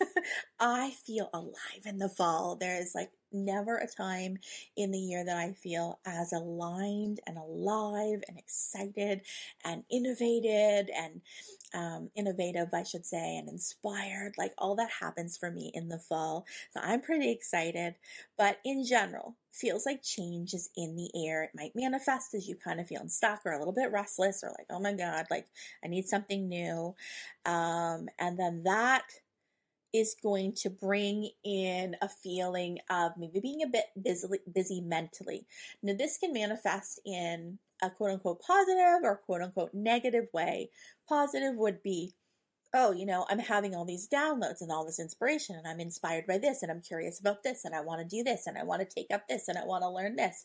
I 0.60 0.92
feel 1.04 1.28
alive 1.34 1.84
in 1.84 1.98
the 1.98 2.08
fall. 2.08 2.56
There 2.56 2.80
is 2.80 2.92
like 2.94 3.10
never 3.34 3.76
a 3.76 3.86
time 3.86 4.38
in 4.76 4.90
the 4.90 4.98
year 4.98 5.24
that 5.24 5.36
I 5.36 5.52
feel 5.52 5.98
as 6.06 6.32
aligned 6.32 7.20
and 7.26 7.36
alive 7.36 8.22
and 8.28 8.38
excited 8.38 9.22
and 9.64 9.84
innovated 9.90 10.90
and 10.96 11.20
um, 11.74 12.10
innovative, 12.14 12.68
I 12.72 12.84
should 12.84 13.04
say, 13.04 13.36
and 13.36 13.48
inspired. 13.48 14.34
Like 14.38 14.52
all 14.58 14.76
that 14.76 14.90
happens 15.00 15.36
for 15.36 15.50
me 15.50 15.70
in 15.74 15.88
the 15.88 15.98
fall. 15.98 16.46
So 16.72 16.80
I'm 16.82 17.00
pretty 17.02 17.30
excited. 17.30 17.96
But 18.38 18.58
in 18.64 18.84
general, 18.86 19.36
feels 19.50 19.86
like 19.86 20.02
change 20.02 20.54
is 20.54 20.70
in 20.76 20.96
the 20.96 21.10
air. 21.26 21.44
It 21.44 21.50
might 21.54 21.72
manifest 21.74 22.34
as 22.34 22.48
you 22.48 22.56
kind 22.56 22.80
of 22.80 22.88
feeling 22.88 23.08
stuck 23.08 23.40
or 23.44 23.52
a 23.52 23.58
little 23.58 23.74
bit 23.74 23.92
restless 23.92 24.42
or 24.42 24.50
like, 24.50 24.66
oh 24.70 24.80
my 24.80 24.92
God, 24.92 25.26
like 25.30 25.46
I 25.84 25.88
need 25.88 26.06
something 26.06 26.48
new. 26.48 26.94
Um, 27.44 28.08
and 28.18 28.38
then 28.38 28.62
that 28.64 29.04
is 29.94 30.16
going 30.22 30.52
to 30.52 30.68
bring 30.68 31.30
in 31.44 31.96
a 32.02 32.08
feeling 32.08 32.78
of 32.90 33.12
maybe 33.16 33.38
being 33.38 33.62
a 33.62 33.68
bit 33.68 33.84
busy, 34.02 34.26
busy 34.52 34.80
mentally. 34.80 35.46
Now, 35.82 35.94
this 35.96 36.18
can 36.18 36.32
manifest 36.32 37.00
in 37.06 37.58
a 37.80 37.90
quote 37.90 38.10
unquote 38.10 38.42
positive 38.42 39.04
or 39.04 39.22
quote 39.24 39.42
unquote 39.42 39.72
negative 39.72 40.26
way. 40.32 40.70
Positive 41.08 41.54
would 41.54 41.82
be 41.82 42.12
oh, 42.74 42.90
you 42.90 43.06
know, 43.06 43.24
I'm 43.30 43.38
having 43.38 43.74
all 43.74 43.84
these 43.84 44.08
downloads 44.08 44.60
and 44.60 44.72
all 44.72 44.84
this 44.84 44.98
inspiration, 44.98 45.54
and 45.54 45.66
I'm 45.66 45.78
inspired 45.78 46.26
by 46.26 46.38
this, 46.38 46.62
and 46.62 46.72
I'm 46.72 46.80
curious 46.80 47.20
about 47.20 47.44
this, 47.44 47.64
and 47.64 47.74
I 47.74 47.80
want 47.80 48.00
to 48.00 48.16
do 48.16 48.24
this, 48.24 48.48
and 48.48 48.58
I 48.58 48.64
want 48.64 48.82
to 48.82 48.94
take 48.94 49.06
up 49.14 49.28
this, 49.28 49.46
and 49.46 49.56
I 49.56 49.64
want 49.64 49.82
to 49.82 49.88
learn 49.88 50.16
this. 50.16 50.44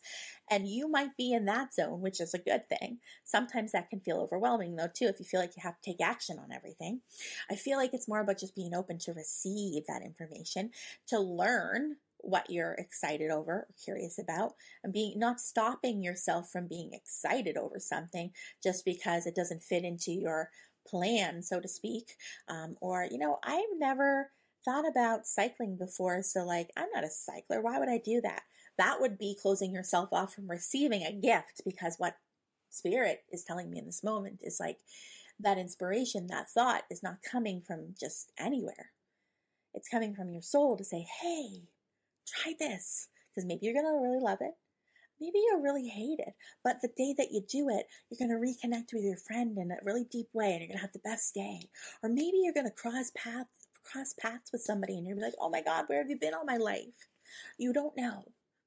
And 0.49 0.67
you 0.67 0.87
might 0.87 1.17
be 1.17 1.33
in 1.33 1.45
that 1.45 1.73
zone, 1.73 2.01
which 2.01 2.21
is 2.21 2.35
a 2.35 2.39
good 2.39 2.69
thing. 2.69 2.99
Sometimes 3.25 3.71
that 3.71 3.89
can 3.89 3.99
feel 3.99 4.21
overwhelming, 4.21 4.75
though, 4.75 4.89
too, 4.93 5.07
if 5.07 5.19
you 5.19 5.25
feel 5.25 5.39
like 5.39 5.57
you 5.57 5.63
have 5.63 5.81
to 5.81 5.91
take 5.91 6.01
action 6.01 6.37
on 6.37 6.51
everything. 6.51 7.01
I 7.49 7.55
feel 7.55 7.79
like 7.79 7.93
it's 7.93 8.07
more 8.07 8.21
about 8.21 8.39
just 8.39 8.55
being 8.55 8.75
open 8.75 8.99
to 8.99 9.13
receive 9.13 9.87
that 9.87 10.03
information, 10.03 10.69
to 11.07 11.19
learn 11.19 11.95
what 12.21 12.49
you're 12.49 12.73
excited 12.73 13.31
over 13.31 13.51
or 13.51 13.67
curious 13.83 14.19
about 14.19 14.53
and 14.83 14.91
being 14.91 15.17
not 15.17 15.39
stopping 15.39 16.03
yourself 16.03 16.51
from 16.51 16.67
being 16.67 16.91
excited 16.93 17.57
over 17.57 17.79
something 17.79 18.31
just 18.61 18.83
because 18.83 19.25
it 19.25 19.35
doesn't 19.35 19.63
fit 19.63 19.83
into 19.83 20.11
your 20.11 20.49
plan, 20.87 21.41
so 21.41 21.59
to 21.59 21.67
speak. 21.67 22.15
Um, 22.47 22.77
or, 22.81 23.07
you 23.09 23.17
know, 23.17 23.39
I've 23.43 23.63
never 23.77 24.31
thought 24.65 24.87
about 24.87 25.27
cycling 25.27 25.77
before. 25.77 26.21
So, 26.23 26.45
like, 26.45 26.69
I'm 26.77 26.89
not 26.93 27.03
a 27.03 27.09
cycler. 27.09 27.61
Why 27.61 27.79
would 27.79 27.89
I 27.89 28.01
do 28.03 28.21
that? 28.21 28.43
That 28.77 28.99
would 28.99 29.17
be 29.17 29.37
closing 29.41 29.73
yourself 29.73 30.09
off 30.11 30.33
from 30.33 30.49
receiving 30.49 31.03
a 31.03 31.13
gift 31.13 31.61
because 31.65 31.95
what 31.97 32.15
spirit 32.69 33.23
is 33.31 33.43
telling 33.43 33.69
me 33.69 33.79
in 33.79 33.85
this 33.85 34.03
moment 34.03 34.41
is 34.43 34.59
like 34.59 34.77
that 35.39 35.57
inspiration, 35.57 36.27
that 36.27 36.49
thought 36.49 36.83
is 36.89 37.03
not 37.03 37.23
coming 37.29 37.61
from 37.61 37.95
just 37.99 38.31
anywhere. 38.37 38.91
It's 39.73 39.89
coming 39.89 40.13
from 40.13 40.31
your 40.31 40.41
soul 40.41 40.77
to 40.77 40.83
say, 40.83 41.05
hey, 41.21 41.63
try 42.27 42.53
this. 42.59 43.07
Because 43.29 43.45
maybe 43.45 43.65
you're 43.65 43.73
going 43.73 43.85
to 43.85 44.01
really 44.01 44.19
love 44.19 44.39
it 44.41 44.53
maybe 45.19 45.39
you'll 45.45 45.62
really 45.62 45.88
hate 45.88 46.19
it. 46.19 46.34
But 46.63 46.82
the 46.82 46.89
day 46.97 47.13
that 47.17 47.32
you 47.32 47.41
do 47.49 47.69
it, 47.69 47.86
you're 48.10 48.27
going 48.27 48.29
to 48.29 48.67
reconnect 48.67 48.93
with 48.93 49.03
your 49.03 49.17
friend 49.17 49.58
in 49.58 49.71
a 49.71 49.77
really 49.84 50.05
deep 50.12 50.27
way 50.34 50.51
and 50.51 50.60
you're 50.62 50.67
going 50.67 50.77
to 50.77 50.84
have 50.84 50.93
the 50.93 50.99
best 50.99 51.34
day. 51.34 51.69
Or 52.03 52.10
maybe 52.10 52.39
you're 52.43 52.53
going 52.53 52.69
to 52.69 52.71
cross 52.71 53.12
paths, 53.15 53.67
cross 53.84 54.13
paths 54.19 54.51
with 54.51 54.62
somebody 54.62 54.97
and 54.97 55.05
you're 55.08 55.15
be 55.15 55.21
like, 55.21 55.34
oh 55.39 55.49
my 55.49 55.62
God, 55.62 55.86
where 55.88 55.99
have 55.99 56.10
you 56.10 56.17
been 56.19 56.34
all 56.34 56.45
my 56.45 56.58
life? 56.58 57.08
You 57.58 57.73
don't 57.73 57.95
know. 57.97 58.23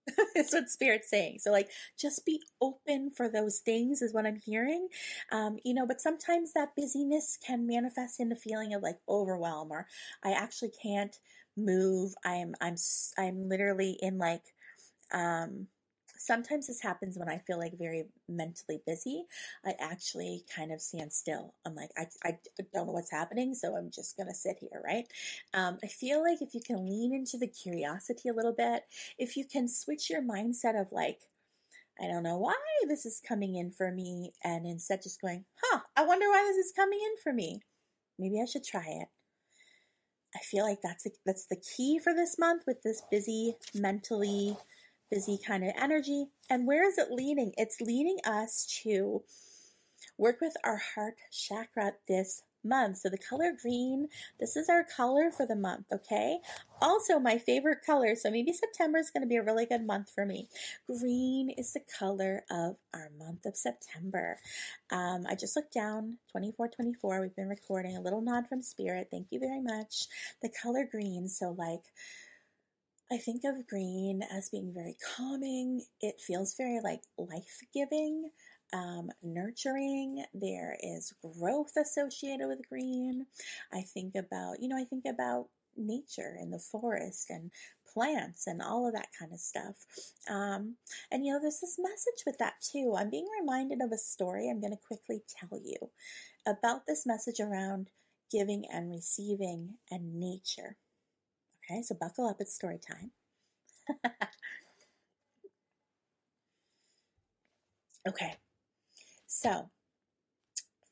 It's 0.35 0.53
what 0.53 0.69
Spirit's 0.69 1.11
saying. 1.11 1.39
So, 1.41 1.53
like, 1.53 1.69
just 1.99 2.25
be 2.25 2.41
open 2.61 3.11
for 3.11 3.29
those 3.29 3.59
things, 3.59 4.03
is 4.03 4.13
what 4.13 4.27
I'm 4.27 4.37
hearing. 4.37 4.89
Um, 5.31 5.59
you 5.65 5.75
know, 5.75 5.87
but 5.87 6.01
sometimes 6.01 6.53
that 6.55 6.75
busyness 6.77 7.39
can 7.45 7.67
manifest 7.67 8.19
in 8.19 8.33
a 8.33 8.37
feeling 8.37 8.75
of 8.75 8.83
like 8.83 8.99
overwhelm, 9.09 9.71
or 9.71 9.87
I 10.25 10.33
actually 10.33 10.73
can't 10.83 11.17
move. 11.57 12.15
I'm, 12.25 12.55
I'm, 12.61 12.77
I'm 13.19 13.49
literally 13.49 13.99
in 14.01 14.19
like, 14.19 14.43
um, 15.13 15.69
sometimes 16.25 16.67
this 16.67 16.81
happens 16.81 17.19
when 17.19 17.29
I 17.29 17.39
feel 17.39 17.59
like 17.59 17.77
very 17.77 18.05
mentally 18.29 18.81
busy. 18.87 19.25
I 19.65 19.75
actually 19.81 20.45
kind 20.55 20.73
of 20.73 20.81
stand 20.81 21.13
still. 21.13 21.55
I'm 21.67 21.75
like, 21.75 21.91
I, 21.97 22.07
I 22.25 22.39
don't 22.73 22.87
know 22.87 22.93
what's 22.93 23.11
happening, 23.11 23.55
so 23.55 23.75
I'm 23.75 23.91
just 23.91 24.17
going 24.17 24.29
to 24.29 24.35
sit 24.35 24.59
here, 24.61 24.81
right? 24.85 25.07
Um, 25.53 25.79
I 25.83 25.89
feel 25.89 26.23
like 26.23 26.41
if 26.41 26.55
you 26.55 26.61
can 26.65 26.87
lean 26.89 27.13
into 27.13 27.39
the 27.39 27.49
curiosity 27.49 28.29
a 28.29 28.35
little 28.35 28.55
bit, 28.55 28.85
if 29.19 29.37
you 29.37 29.45
can 29.45 29.69
switch 29.69 30.09
your 30.09 30.23
mindset 30.23 30.81
of 30.81 30.93
like, 30.93 31.21
I 32.01 32.07
don't 32.07 32.23
know 32.23 32.39
why 32.39 32.55
this 32.89 33.05
is 33.05 33.21
coming 33.27 33.57
in 33.57 33.71
for 33.71 33.91
me, 33.91 34.33
and 34.45 34.65
instead 34.65 35.03
just 35.03 35.21
going, 35.21 35.45
huh, 35.63 35.81
I 35.97 36.05
wonder 36.05 36.29
why 36.29 36.43
this 36.49 36.67
is 36.67 36.73
coming 36.75 37.01
in 37.01 37.17
for 37.23 37.33
me. 37.33 37.61
Maybe 38.19 38.41
I 38.41 38.47
should 38.47 38.65
try 38.65 38.87
it. 38.87 39.09
I 40.35 40.39
feel 40.39 40.65
like 40.65 40.79
that's 40.83 41.05
a, 41.05 41.11
that's 41.27 41.47
the 41.47 41.61
key 41.77 41.99
for 41.99 42.15
this 42.15 42.39
month 42.39 42.63
with 42.67 42.83
this 42.83 43.03
busy 43.11 43.57
mentally 43.75 44.57
busy 45.13 45.39
kind 45.47 45.63
of 45.63 45.73
energy. 45.79 46.27
And 46.49 46.67
where 46.67 46.89
is 46.89 46.97
it 46.97 47.11
leading? 47.11 47.53
It's 47.59 47.81
leading 47.81 48.17
us 48.25 48.81
to 48.83 49.23
work 50.17 50.41
with 50.41 50.55
our 50.65 50.81
heart 50.95 51.15
chakra 51.31 51.93
this 52.09 52.43
month. 52.65 52.99
So 52.99 53.11
the 53.11 53.19
color 53.19 53.53
green, 53.61 54.09
this 54.41 54.57
is 54.57 54.69
our 54.69 54.85
color 54.85 55.31
for 55.31 55.47
the 55.47 55.57
month, 55.57 55.87
okay? 55.93 56.39
Also, 56.81 57.19
my 57.19 57.37
favorite 57.37 57.79
color, 57.85 58.15
so 58.15 58.31
maybe 58.31 58.53
September 58.53 58.99
is 58.99 59.11
going 59.11 59.23
to 59.23 59.29
be 59.29 59.37
a 59.37 59.43
really 59.43 59.67
good 59.67 59.87
month 59.87 60.11
for 60.15 60.25
me. 60.25 60.49
Green 60.87 61.51
is 61.51 61.73
the 61.73 61.81
color 61.99 62.45
of 62.51 62.77
our 62.95 63.11
month 63.19 63.45
of 63.45 63.57
September. 63.57 64.39
Um, 64.91 65.27
I 65.29 65.35
just 65.35 65.57
looked 65.57 65.75
down, 65.75 66.19
2424, 66.33 67.21
we've 67.21 67.37
been 67.37 67.49
recording, 67.49 67.97
a 67.97 68.01
little 68.01 68.23
nod 68.23 68.49
from 68.49 68.63
spirit. 68.63 69.09
Thank 69.11 69.27
you 69.31 69.41
very 69.41 69.61
much. 69.61 70.07
The 70.41 70.51
color 70.63 70.89
green, 70.91 71.29
so 71.29 71.55
like 71.59 71.83
I 73.13 73.19
think 73.19 73.43
of 73.45 73.67
green 73.67 74.23
as 74.31 74.49
being 74.49 74.73
very 74.73 74.97
calming. 75.17 75.85
It 76.01 76.19
feels 76.19 76.55
very 76.57 76.81
like 76.83 77.03
life 77.19 77.61
giving, 77.75 78.31
um, 78.73 79.11
nurturing. 79.23 80.25
There 80.33 80.79
is 80.83 81.13
growth 81.39 81.73
associated 81.77 82.49
with 82.49 82.67
green. 82.67 83.27
I 83.71 83.83
think 83.83 84.15
about, 84.15 84.63
you 84.63 84.69
know, 84.69 84.79
I 84.79 84.85
think 84.85 85.05
about 85.05 85.49
nature 85.77 86.39
and 86.41 86.53
the 86.53 86.59
forest 86.59 87.29
and 87.29 87.51
plants 87.93 88.47
and 88.47 88.63
all 88.63 88.87
of 88.87 88.95
that 88.95 89.09
kind 89.19 89.33
of 89.35 89.41
stuff. 89.41 89.77
Um, 90.31 90.77
and 91.11 91.27
you 91.27 91.35
know, 91.35 91.41
there's 91.41 91.61
this 91.61 91.79
message 91.79 92.25
with 92.25 92.39
that 92.39 92.55
too. 92.63 92.95
I'm 92.97 93.11
being 93.11 93.29
reminded 93.39 93.83
of 93.83 93.93
a 93.93 93.99
story 93.99 94.49
I'm 94.49 94.61
going 94.61 94.73
to 94.73 94.87
quickly 94.87 95.21
tell 95.29 95.61
you 95.63 95.77
about 96.47 96.87
this 96.87 97.05
message 97.05 97.41
around 97.41 97.91
giving 98.31 98.65
and 98.73 98.91
receiving 98.91 99.75
and 99.91 100.15
nature. 100.19 100.77
Okay, 101.71 101.83
so 101.83 101.95
buckle 101.95 102.27
up, 102.27 102.37
it's 102.41 102.55
story 102.55 102.79
time. 102.79 103.11
okay, 108.09 108.35
so 109.27 109.71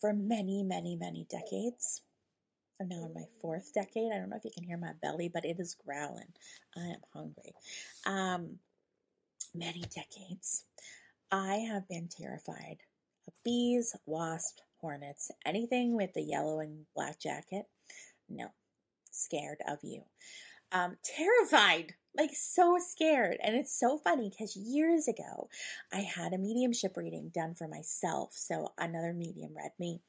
for 0.00 0.12
many, 0.12 0.62
many, 0.62 0.96
many 0.96 1.26
decades, 1.28 2.02
I'm 2.80 2.88
now 2.88 3.04
in 3.04 3.14
my 3.14 3.24
fourth 3.40 3.72
decade. 3.74 4.10
I 4.12 4.18
don't 4.18 4.30
know 4.30 4.36
if 4.36 4.44
you 4.44 4.50
can 4.54 4.64
hear 4.64 4.78
my 4.78 4.92
belly, 5.02 5.28
but 5.28 5.44
it 5.44 5.60
is 5.60 5.76
growling. 5.84 6.32
I 6.76 6.80
am 6.80 7.00
hungry. 7.12 7.52
Um, 8.06 8.58
many 9.54 9.82
decades. 9.82 10.64
I 11.30 11.56
have 11.56 11.88
been 11.88 12.08
terrified 12.08 12.78
of 13.26 13.34
bees, 13.44 13.94
wasps, 14.06 14.62
hornets, 14.80 15.30
anything 15.44 15.94
with 15.94 16.14
the 16.14 16.22
yellow 16.22 16.60
and 16.60 16.86
black 16.94 17.20
jacket. 17.20 17.66
No, 18.28 18.46
scared 19.10 19.58
of 19.68 19.78
you. 19.82 20.02
Um, 20.72 20.96
terrified, 21.04 21.94
like 22.16 22.30
so 22.32 22.78
scared. 22.78 23.38
And 23.42 23.56
it's 23.56 23.78
so 23.78 23.98
funny 23.98 24.30
because 24.30 24.56
years 24.56 25.08
ago, 25.08 25.48
I 25.92 26.00
had 26.00 26.32
a 26.32 26.38
mediumship 26.38 26.96
reading 26.96 27.30
done 27.34 27.54
for 27.54 27.68
myself. 27.68 28.32
So 28.34 28.72
another 28.78 29.12
medium 29.12 29.52
read 29.56 29.72
me. 29.78 30.00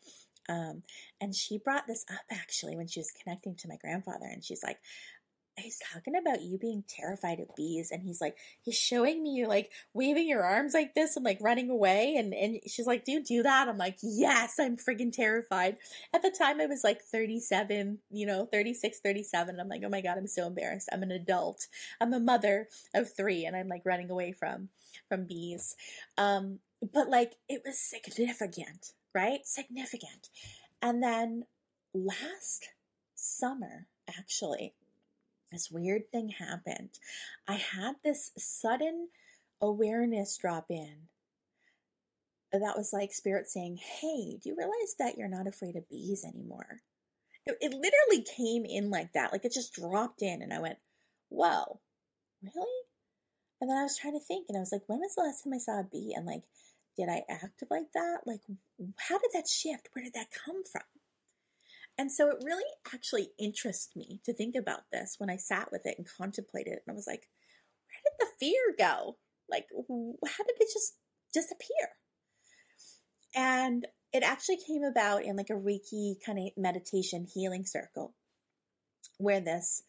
Um, 0.50 0.84
and 1.19 1.36
she 1.36 1.58
brought 1.58 1.88
this 1.88 2.06
up 2.12 2.26
actually 2.32 2.76
when 2.76 2.88
she 2.88 3.00
was 3.00 3.12
connecting 3.12 3.56
to 3.56 3.67
my 3.67 3.78
grandfather. 3.78 4.26
And 4.26 4.43
she's 4.43 4.63
like, 4.63 4.80
he's 5.58 5.80
talking 5.94 6.16
about 6.16 6.42
you 6.42 6.58
being 6.58 6.84
terrified 6.88 7.40
of 7.40 7.54
bees 7.56 7.92
and 7.92 8.02
he's 8.02 8.22
like 8.22 8.38
he's 8.62 8.78
showing 8.78 9.22
me 9.22 9.32
you 9.32 9.48
like 9.48 9.70
waving 9.94 10.28
your 10.28 10.44
arms 10.44 10.74
like 10.74 10.94
this 10.96 11.16
and 11.16 11.26
like 11.26 11.38
running 11.42 11.70
away 11.70 12.16
and 12.16 12.34
and 12.34 12.60
she's 12.68 12.88
like 12.88 13.04
do 13.06 13.12
you 13.12 13.24
do 13.24 13.44
that? 13.44 13.68
I'm 13.68 13.78
like 13.78 13.98
yes 14.02 14.56
i'm 14.60 14.78
freaking 14.78 15.12
terrified. 15.12 15.78
At 16.14 16.22
the 16.22 16.32
time 16.32 16.62
i 16.62 16.66
was 16.66 16.84
like 16.84 17.02
37 17.02 18.00
you 18.10 18.26
know 18.26 18.46
36 18.52 19.00
37 19.00 19.60
i'm 19.60 19.70
like 19.70 19.82
oh 19.86 19.90
my 19.90 20.02
god 20.02 20.18
i'm 20.18 20.28
so 20.28 20.48
embarrassed. 20.48 20.90
I'm 20.92 21.04
an 21.04 21.12
adult. 21.12 21.68
I'm 22.00 22.14
a 22.14 22.20
mother 22.20 22.68
of 22.96 23.14
three 23.14 23.46
and 23.46 23.56
i'm 23.56 23.68
like 23.68 23.84
running 23.86 24.10
away 24.10 24.32
from 24.32 24.70
from 25.10 25.26
bees. 25.26 25.76
Um 26.18 26.60
but 26.94 27.10
like 27.10 27.34
it 27.50 27.62
was 27.66 27.78
significant 27.78 28.94
right? 29.14 29.46
Significant. 29.46 30.30
And 30.82 31.04
then 31.04 31.46
last 31.94 32.70
summer 33.16 33.88
actually 34.18 34.74
this 35.52 35.70
weird 35.72 36.12
thing 36.12 36.30
happened. 36.30 36.92
I 37.48 37.56
had 37.56 37.96
this 38.04 38.32
sudden 38.38 39.10
awareness 39.62 40.38
drop 40.38 40.66
in 40.70 41.08
that 42.52 42.78
was 42.78 42.92
like 42.94 43.14
spirit 43.14 43.48
saying, 43.48 43.78
Hey, 43.78 44.38
do 44.42 44.50
you 44.50 44.56
realize 44.58 44.96
that 45.00 45.18
you're 45.18 45.28
not 45.28 45.48
afraid 45.48 45.76
of 45.76 45.90
bees 45.90 46.26
anymore? 46.26 46.82
It, 47.46 47.58
it 47.62 47.72
literally 47.72 48.24
came 48.24 48.66
in 48.66 48.90
like 48.90 49.14
that. 49.14 49.32
Like 49.32 49.46
it 49.46 49.54
just 49.54 49.74
dropped 49.74 50.22
in, 50.22 50.42
and 50.42 50.54
I 50.54 50.60
went, 50.60 50.78
Whoa, 51.30 51.80
really? 52.44 52.82
And 53.60 53.70
then 53.70 53.78
I 53.78 53.84
was 53.84 53.98
trying 53.98 54.20
to 54.20 54.26
think, 54.26 54.48
and 54.50 54.58
I 54.58 54.62
was 54.62 54.72
like, 54.72 54.84
When 54.88 55.00
was 55.00 55.16
the 55.16 55.24
last 55.24 55.44
time 55.44 55.54
I 55.54 55.58
saw 55.58 55.80
a 55.80 55.84
bee? 55.84 56.14
And 56.16 56.26
like, 56.26 56.44
did 56.98 57.10
I 57.10 57.24
act 57.30 57.64
like 57.70 57.92
that? 57.94 58.20
Like, 58.26 58.42
how 58.98 59.18
did 59.18 59.32
that 59.34 59.48
shift? 59.48 59.90
Where 59.94 60.04
did 60.04 60.14
that 60.14 60.28
come 60.46 60.64
from? 60.70 60.84
And 61.98 62.12
so 62.12 62.30
it 62.30 62.44
really 62.44 62.64
actually 62.94 63.30
interests 63.40 63.96
me 63.96 64.22
to 64.26 64.34
think 64.34 64.56
about 64.56 64.82
this 64.92 65.16
when 65.18 65.30
I 65.30 65.38
sat 65.38 65.72
with 65.72 65.86
it 65.86 65.96
and 65.98 66.08
contemplated 66.18 66.74
it. 66.74 66.84
And 66.88 66.94
I 66.94 66.96
was 66.96 67.08
like, 67.08 67.28
where 67.88 68.02
did 68.06 68.20
the 68.20 68.46
fear 68.46 68.76
go? 68.78 69.18
Like, 69.50 69.68
how 69.70 70.44
did 70.44 70.56
it 70.60 70.70
just 70.74 70.96
disappear? 71.34 71.90
And 73.36 73.88
it 74.14 74.24
actually 74.24 74.58
came 74.58 74.84
about 74.84 75.24
in 75.24 75.36
like 75.36 75.50
a 75.50 75.54
Reiki 75.54 76.16
kind 76.26 76.40
of 76.40 76.50
meditation 76.58 77.28
healing 77.32 77.66
circle 77.66 78.14
where 79.18 79.40
this 79.40 79.84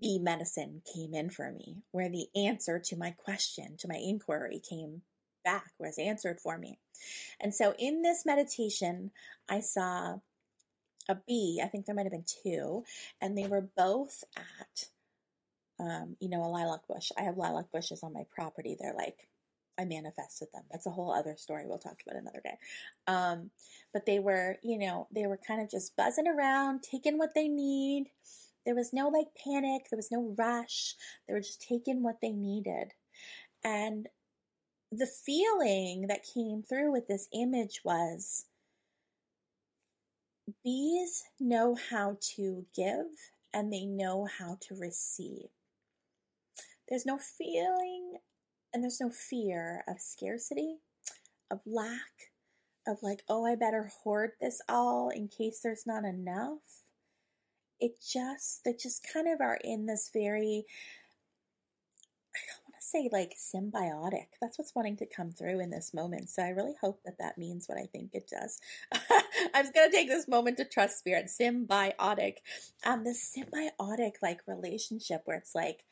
bee 0.00 0.18
medicine 0.18 0.82
came 0.94 1.14
in 1.14 1.30
for 1.30 1.50
me, 1.50 1.82
where 1.90 2.08
the 2.08 2.26
answer 2.36 2.78
to 2.78 2.96
my 2.96 3.10
question, 3.10 3.76
to 3.78 3.88
my 3.88 3.96
inquiry 3.96 4.60
came 4.60 5.02
back, 5.44 5.72
was 5.78 5.98
answered 5.98 6.38
for 6.40 6.58
me. 6.58 6.78
And 7.40 7.54
so 7.54 7.74
in 7.78 8.02
this 8.02 8.24
meditation, 8.26 9.10
I 9.48 9.60
saw 9.60 10.18
a 11.08 11.14
bee. 11.14 11.60
I 11.62 11.68
think 11.68 11.86
there 11.86 11.94
might 11.94 12.06
have 12.06 12.12
been 12.12 12.24
two, 12.44 12.84
and 13.20 13.36
they 13.36 13.46
were 13.46 13.68
both 13.76 14.24
at, 14.36 14.88
um, 15.80 16.16
you 16.20 16.28
know, 16.28 16.42
a 16.42 16.48
lilac 16.48 16.86
bush. 16.88 17.10
I 17.18 17.22
have 17.22 17.38
lilac 17.38 17.72
bushes 17.72 18.02
on 18.02 18.12
my 18.12 18.24
property. 18.34 18.76
They're 18.78 18.94
like, 18.94 19.28
I 19.78 19.84
manifested 19.84 20.48
them. 20.52 20.64
That's 20.70 20.86
a 20.86 20.90
whole 20.90 21.12
other 21.12 21.36
story 21.36 21.64
we'll 21.66 21.78
talk 21.78 22.02
about 22.04 22.20
another 22.20 22.40
day. 22.42 22.58
Um, 23.06 23.50
but 23.92 24.06
they 24.06 24.18
were, 24.18 24.56
you 24.62 24.78
know, 24.78 25.06
they 25.14 25.26
were 25.26 25.38
kind 25.38 25.62
of 25.62 25.70
just 25.70 25.96
buzzing 25.96 26.26
around, 26.26 26.82
taking 26.82 27.16
what 27.16 27.34
they 27.34 27.48
need. 27.48 28.10
There 28.66 28.74
was 28.74 28.92
no 28.92 29.08
like 29.08 29.28
panic, 29.42 29.86
there 29.88 29.96
was 29.96 30.10
no 30.10 30.34
rush. 30.36 30.94
They 31.26 31.34
were 31.34 31.40
just 31.40 31.62
taking 31.62 32.02
what 32.02 32.20
they 32.20 32.32
needed. 32.32 32.92
And 33.64 34.08
the 34.90 35.06
feeling 35.06 36.06
that 36.08 36.26
came 36.34 36.62
through 36.62 36.92
with 36.92 37.06
this 37.06 37.28
image 37.32 37.80
was 37.84 38.46
bees 40.64 41.24
know 41.40 41.76
how 41.90 42.16
to 42.36 42.66
give 42.74 43.06
and 43.52 43.72
they 43.72 43.84
know 43.84 44.26
how 44.38 44.58
to 44.60 44.74
receive. 44.74 45.48
There's 46.88 47.06
no 47.06 47.18
feeling 47.18 48.18
and 48.72 48.82
there's 48.82 49.00
no 49.00 49.10
fear 49.10 49.84
of 49.88 50.00
scarcity, 50.00 50.76
of 51.50 51.60
lack, 51.66 52.30
of 52.86 52.98
like, 53.02 53.22
oh, 53.28 53.44
I 53.44 53.54
better 53.54 53.90
hoard 54.02 54.32
this 54.40 54.60
all 54.68 55.10
in 55.10 55.28
case 55.28 55.60
there's 55.62 55.86
not 55.86 56.04
enough. 56.04 56.84
It 57.80 57.92
just, 58.00 58.64
they 58.64 58.72
just 58.72 59.06
kind 59.12 59.28
of 59.28 59.40
are 59.40 59.58
in 59.62 59.86
this 59.86 60.10
very 60.12 60.64
say 62.90 63.08
like 63.12 63.34
symbiotic. 63.36 64.26
That's 64.40 64.58
what's 64.58 64.74
wanting 64.74 64.96
to 64.98 65.06
come 65.06 65.30
through 65.30 65.60
in 65.60 65.70
this 65.70 65.92
moment. 65.94 66.30
So 66.30 66.42
I 66.42 66.48
really 66.50 66.74
hope 66.80 67.00
that 67.04 67.18
that 67.18 67.38
means 67.38 67.66
what 67.68 67.78
I 67.78 67.86
think 67.86 68.10
it 68.14 68.30
does. 68.30 68.60
I'm 69.54 69.64
just 69.64 69.74
going 69.74 69.90
to 69.90 69.96
take 69.96 70.08
this 70.08 70.28
moment 70.28 70.56
to 70.58 70.64
trust 70.64 70.98
spirit. 70.98 71.26
Symbiotic. 71.26 72.36
Um, 72.84 73.04
this 73.04 73.36
symbiotic 73.36 74.12
like 74.22 74.40
relationship 74.46 75.22
where 75.24 75.36
it's 75.36 75.54
like, 75.54 75.84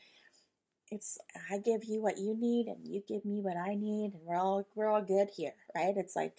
it's 0.91 1.19
I 1.51 1.59
give 1.59 1.85
you 1.85 2.01
what 2.01 2.19
you 2.19 2.37
need 2.39 2.67
and 2.67 2.87
you 2.87 3.03
give 3.09 3.25
me 3.25 3.41
what 3.41 3.57
I 3.57 3.75
need 3.75 4.13
and 4.15 4.23
we're 4.25 4.37
all 4.37 4.69
we're 4.77 4.89
all 4.89 5.03
good 5.03 5.29
here, 5.37 5.55
right? 5.75 5.95
It's 5.97 6.15
like 6.15 6.37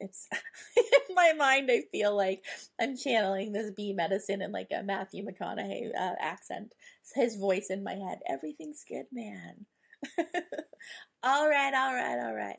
it's 0.00 0.28
in 0.76 1.14
my 1.14 1.32
mind 1.32 1.70
i 1.70 1.82
feel 1.92 2.16
like 2.16 2.42
i'm 2.80 2.96
channeling 2.96 3.52
this 3.52 3.70
bee 3.70 3.92
medicine 3.92 4.42
in 4.42 4.52
like 4.52 4.68
a 4.70 4.82
matthew 4.82 5.24
mcconaughey 5.24 5.90
uh, 5.98 6.14
accent. 6.20 6.72
It's 7.02 7.12
his 7.14 7.36
voice 7.36 7.68
in 7.70 7.84
my 7.84 7.94
head. 7.94 8.18
Everything's 8.28 8.84
good 8.88 9.06
man. 9.12 9.66
All 11.22 11.48
right 11.48 11.74
all 11.74 11.94
right 11.94 12.18
all 12.24 12.34
right. 12.34 12.58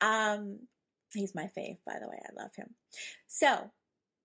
Um 0.00 0.60
he's 1.12 1.34
my 1.34 1.50
fave 1.56 1.78
by 1.86 1.98
the 2.00 2.08
way. 2.08 2.18
I 2.24 2.42
love 2.42 2.54
him. 2.56 2.74
So 3.26 3.70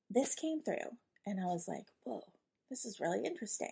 this 0.09 0.35
came 0.35 0.61
through 0.61 0.97
and 1.25 1.39
i 1.39 1.45
was 1.45 1.67
like 1.67 1.85
whoa 2.03 2.21
this 2.69 2.85
is 2.85 2.99
really 2.99 3.23
interesting. 3.25 3.71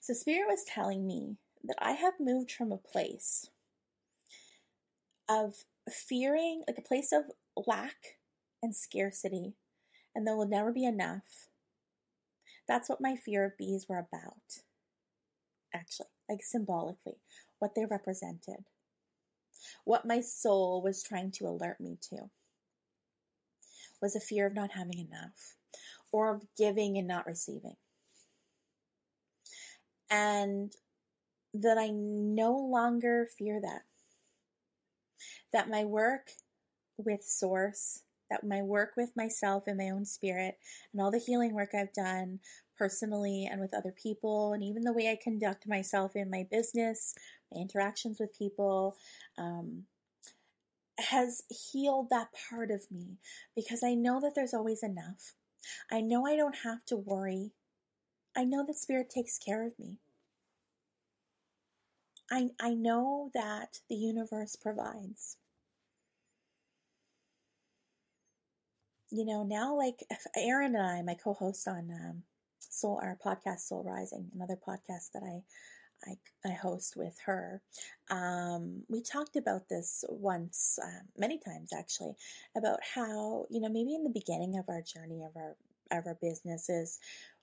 So 0.00 0.14
spirit 0.14 0.48
was 0.48 0.64
telling 0.64 1.06
me 1.06 1.36
that 1.64 1.76
i 1.80 1.92
have 1.92 2.14
moved 2.20 2.52
from 2.52 2.72
a 2.72 2.76
place 2.76 3.48
of 5.28 5.64
fearing 5.90 6.62
like 6.66 6.78
a 6.78 6.82
place 6.82 7.12
of 7.12 7.24
lack 7.66 8.18
and 8.62 8.74
scarcity, 8.74 9.54
and 10.14 10.26
there 10.26 10.36
will 10.36 10.48
never 10.48 10.72
be 10.72 10.84
enough. 10.84 11.48
That's 12.68 12.88
what 12.88 13.00
my 13.00 13.16
fear 13.16 13.44
of 13.44 13.58
bees 13.58 13.86
were 13.88 13.98
about, 13.98 14.62
actually, 15.74 16.06
like 16.28 16.42
symbolically, 16.42 17.16
what 17.58 17.74
they 17.74 17.84
represented, 17.84 18.64
what 19.84 20.06
my 20.06 20.20
soul 20.20 20.82
was 20.82 21.02
trying 21.02 21.30
to 21.32 21.46
alert 21.46 21.80
me 21.80 21.98
to 22.10 22.30
was 24.00 24.16
a 24.16 24.20
fear 24.20 24.46
of 24.46 24.54
not 24.54 24.72
having 24.72 24.98
enough 24.98 25.56
or 26.12 26.34
of 26.34 26.42
giving 26.56 26.98
and 26.98 27.06
not 27.06 27.26
receiving. 27.26 27.76
And 30.10 30.72
that 31.54 31.78
I 31.78 31.88
no 31.90 32.52
longer 32.56 33.28
fear 33.38 33.60
that. 33.60 33.82
That 35.52 35.70
my 35.70 35.84
work 35.84 36.30
with 36.96 37.22
Source, 37.24 38.02
that 38.30 38.44
my 38.44 38.62
work 38.62 38.92
with 38.96 39.10
myself 39.16 39.64
and 39.66 39.76
my 39.78 39.90
own 39.90 40.04
spirit, 40.04 40.56
and 40.92 41.02
all 41.02 41.10
the 41.10 41.18
healing 41.18 41.54
work 41.54 41.70
I've 41.74 41.92
done 41.92 42.40
personally 42.78 43.48
and 43.50 43.60
with 43.60 43.74
other 43.74 43.92
people, 43.92 44.52
and 44.52 44.62
even 44.62 44.82
the 44.82 44.92
way 44.92 45.08
I 45.10 45.18
conduct 45.22 45.68
myself 45.68 46.16
in 46.16 46.30
my 46.30 46.46
business, 46.50 47.14
my 47.52 47.60
interactions 47.60 48.18
with 48.18 48.36
people, 48.36 48.96
um, 49.38 49.84
has 50.98 51.42
healed 51.48 52.08
that 52.10 52.28
part 52.50 52.70
of 52.70 52.90
me 52.90 53.18
because 53.56 53.82
I 53.84 53.94
know 53.94 54.20
that 54.20 54.34
there's 54.34 54.54
always 54.54 54.82
enough. 54.82 55.34
I 55.90 56.00
know 56.00 56.26
I 56.26 56.36
don't 56.36 56.56
have 56.64 56.84
to 56.86 56.96
worry. 56.96 57.52
I 58.36 58.44
know 58.44 58.64
that 58.66 58.76
Spirit 58.76 59.10
takes 59.10 59.38
care 59.38 59.66
of 59.66 59.78
me. 59.78 59.98
I, 62.30 62.48
I 62.60 62.74
know 62.74 63.30
that 63.34 63.80
the 63.88 63.96
universe 63.96 64.56
provides. 64.56 65.36
You 69.12 69.26
know, 69.26 69.44
now 69.44 69.76
like 69.76 70.04
Erin 70.36 70.74
and 70.74 70.86
I, 70.86 71.02
my 71.02 71.14
co-host 71.14 71.68
on 71.68 71.90
um, 71.92 72.24
Soul, 72.60 73.00
our 73.02 73.18
podcast 73.24 73.60
Soul 73.60 73.84
Rising, 73.84 74.30
another 74.34 74.56
podcast 74.56 75.12
that 75.14 75.22
I 75.24 75.42
I, 76.06 76.16
I 76.44 76.52
host 76.52 76.96
with 76.96 77.16
her. 77.26 77.62
Um, 78.10 78.82
we 78.88 79.02
talked 79.02 79.36
about 79.36 79.68
this 79.68 80.04
once, 80.08 80.78
uh, 80.82 81.00
many 81.16 81.38
times 81.38 81.72
actually, 81.72 82.14
about 82.56 82.80
how 82.94 83.46
you 83.50 83.60
know 83.60 83.68
maybe 83.68 83.94
in 83.94 84.04
the 84.04 84.10
beginning 84.10 84.58
of 84.58 84.66
our 84.68 84.82
journey 84.82 85.24
of 85.24 85.36
our 85.36 85.56
of 85.92 86.06
our 86.06 86.18
businesses, 86.20 86.98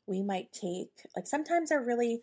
we 0.08 0.24
might 0.24 0.52
take 0.54 0.92
like 1.16 1.28
sometimes 1.28 1.72
are 1.72 1.84
really 1.84 2.22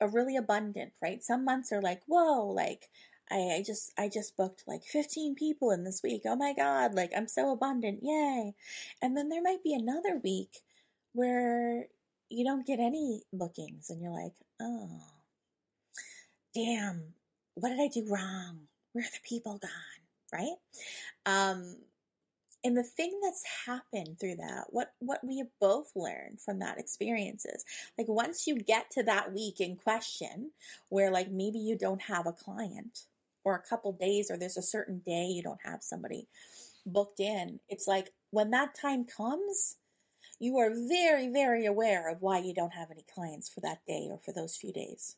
are 0.00 0.08
really 0.08 0.36
abundant, 0.36 0.92
right? 1.02 1.22
Some 1.22 1.44
months 1.44 1.72
are 1.72 1.82
like, 1.82 2.02
whoa, 2.06 2.46
like 2.48 2.88
I, 3.30 3.56
I 3.58 3.62
just 3.66 3.92
I 3.98 4.08
just 4.08 4.36
booked 4.36 4.64
like 4.66 4.84
15 4.84 5.34
people 5.34 5.70
in 5.70 5.84
this 5.84 6.02
week. 6.02 6.22
Oh 6.26 6.36
my 6.36 6.54
god, 6.54 6.94
like 6.94 7.12
I'm 7.16 7.28
so 7.28 7.52
abundant. 7.52 8.00
Yay. 8.02 8.54
And 9.02 9.16
then 9.16 9.28
there 9.28 9.42
might 9.42 9.62
be 9.62 9.74
another 9.74 10.20
week 10.22 10.60
where 11.12 11.86
you 12.30 12.44
don't 12.44 12.66
get 12.66 12.80
any 12.80 13.22
bookings 13.32 13.90
and 13.90 14.02
you're 14.02 14.12
like, 14.12 14.34
"Oh. 14.60 15.02
Damn. 16.54 17.14
What 17.54 17.70
did 17.70 17.80
I 17.80 17.88
do 17.88 18.06
wrong? 18.08 18.68
Where 18.92 19.04
are 19.04 19.10
the 19.10 19.28
people 19.28 19.58
gone?" 19.58 19.70
Right? 20.32 20.56
Um 21.26 21.76
and 22.64 22.76
the 22.76 22.82
thing 22.82 23.18
that's 23.22 23.44
happened 23.66 24.18
through 24.18 24.36
that 24.36 24.64
what 24.70 24.92
what 24.98 25.20
we 25.24 25.38
have 25.38 25.48
both 25.60 25.92
learned 25.94 26.40
from 26.40 26.58
that 26.58 26.78
experience 26.78 27.44
is 27.44 27.64
like 27.96 28.08
once 28.08 28.46
you 28.46 28.56
get 28.56 28.90
to 28.90 29.02
that 29.02 29.32
week 29.32 29.60
in 29.60 29.76
question 29.76 30.50
where 30.88 31.10
like 31.10 31.30
maybe 31.30 31.58
you 31.58 31.76
don't 31.78 32.02
have 32.02 32.26
a 32.26 32.32
client 32.32 33.04
or 33.48 33.56
a 33.56 33.68
couple 33.68 33.92
days 33.92 34.30
or 34.30 34.36
there's 34.36 34.56
a 34.56 34.62
certain 34.62 35.00
day 35.04 35.26
you 35.26 35.42
don't 35.42 35.64
have 35.64 35.82
somebody 35.82 36.28
booked 36.86 37.20
in 37.20 37.58
it's 37.68 37.88
like 37.88 38.10
when 38.30 38.50
that 38.50 38.74
time 38.80 39.04
comes 39.04 39.76
you 40.38 40.56
are 40.58 40.72
very 40.88 41.28
very 41.28 41.66
aware 41.66 42.10
of 42.10 42.20
why 42.20 42.38
you 42.38 42.54
don't 42.54 42.74
have 42.74 42.90
any 42.90 43.04
clients 43.12 43.48
for 43.48 43.60
that 43.60 43.80
day 43.86 44.06
or 44.10 44.18
for 44.24 44.32
those 44.32 44.56
few 44.56 44.72
days 44.72 45.16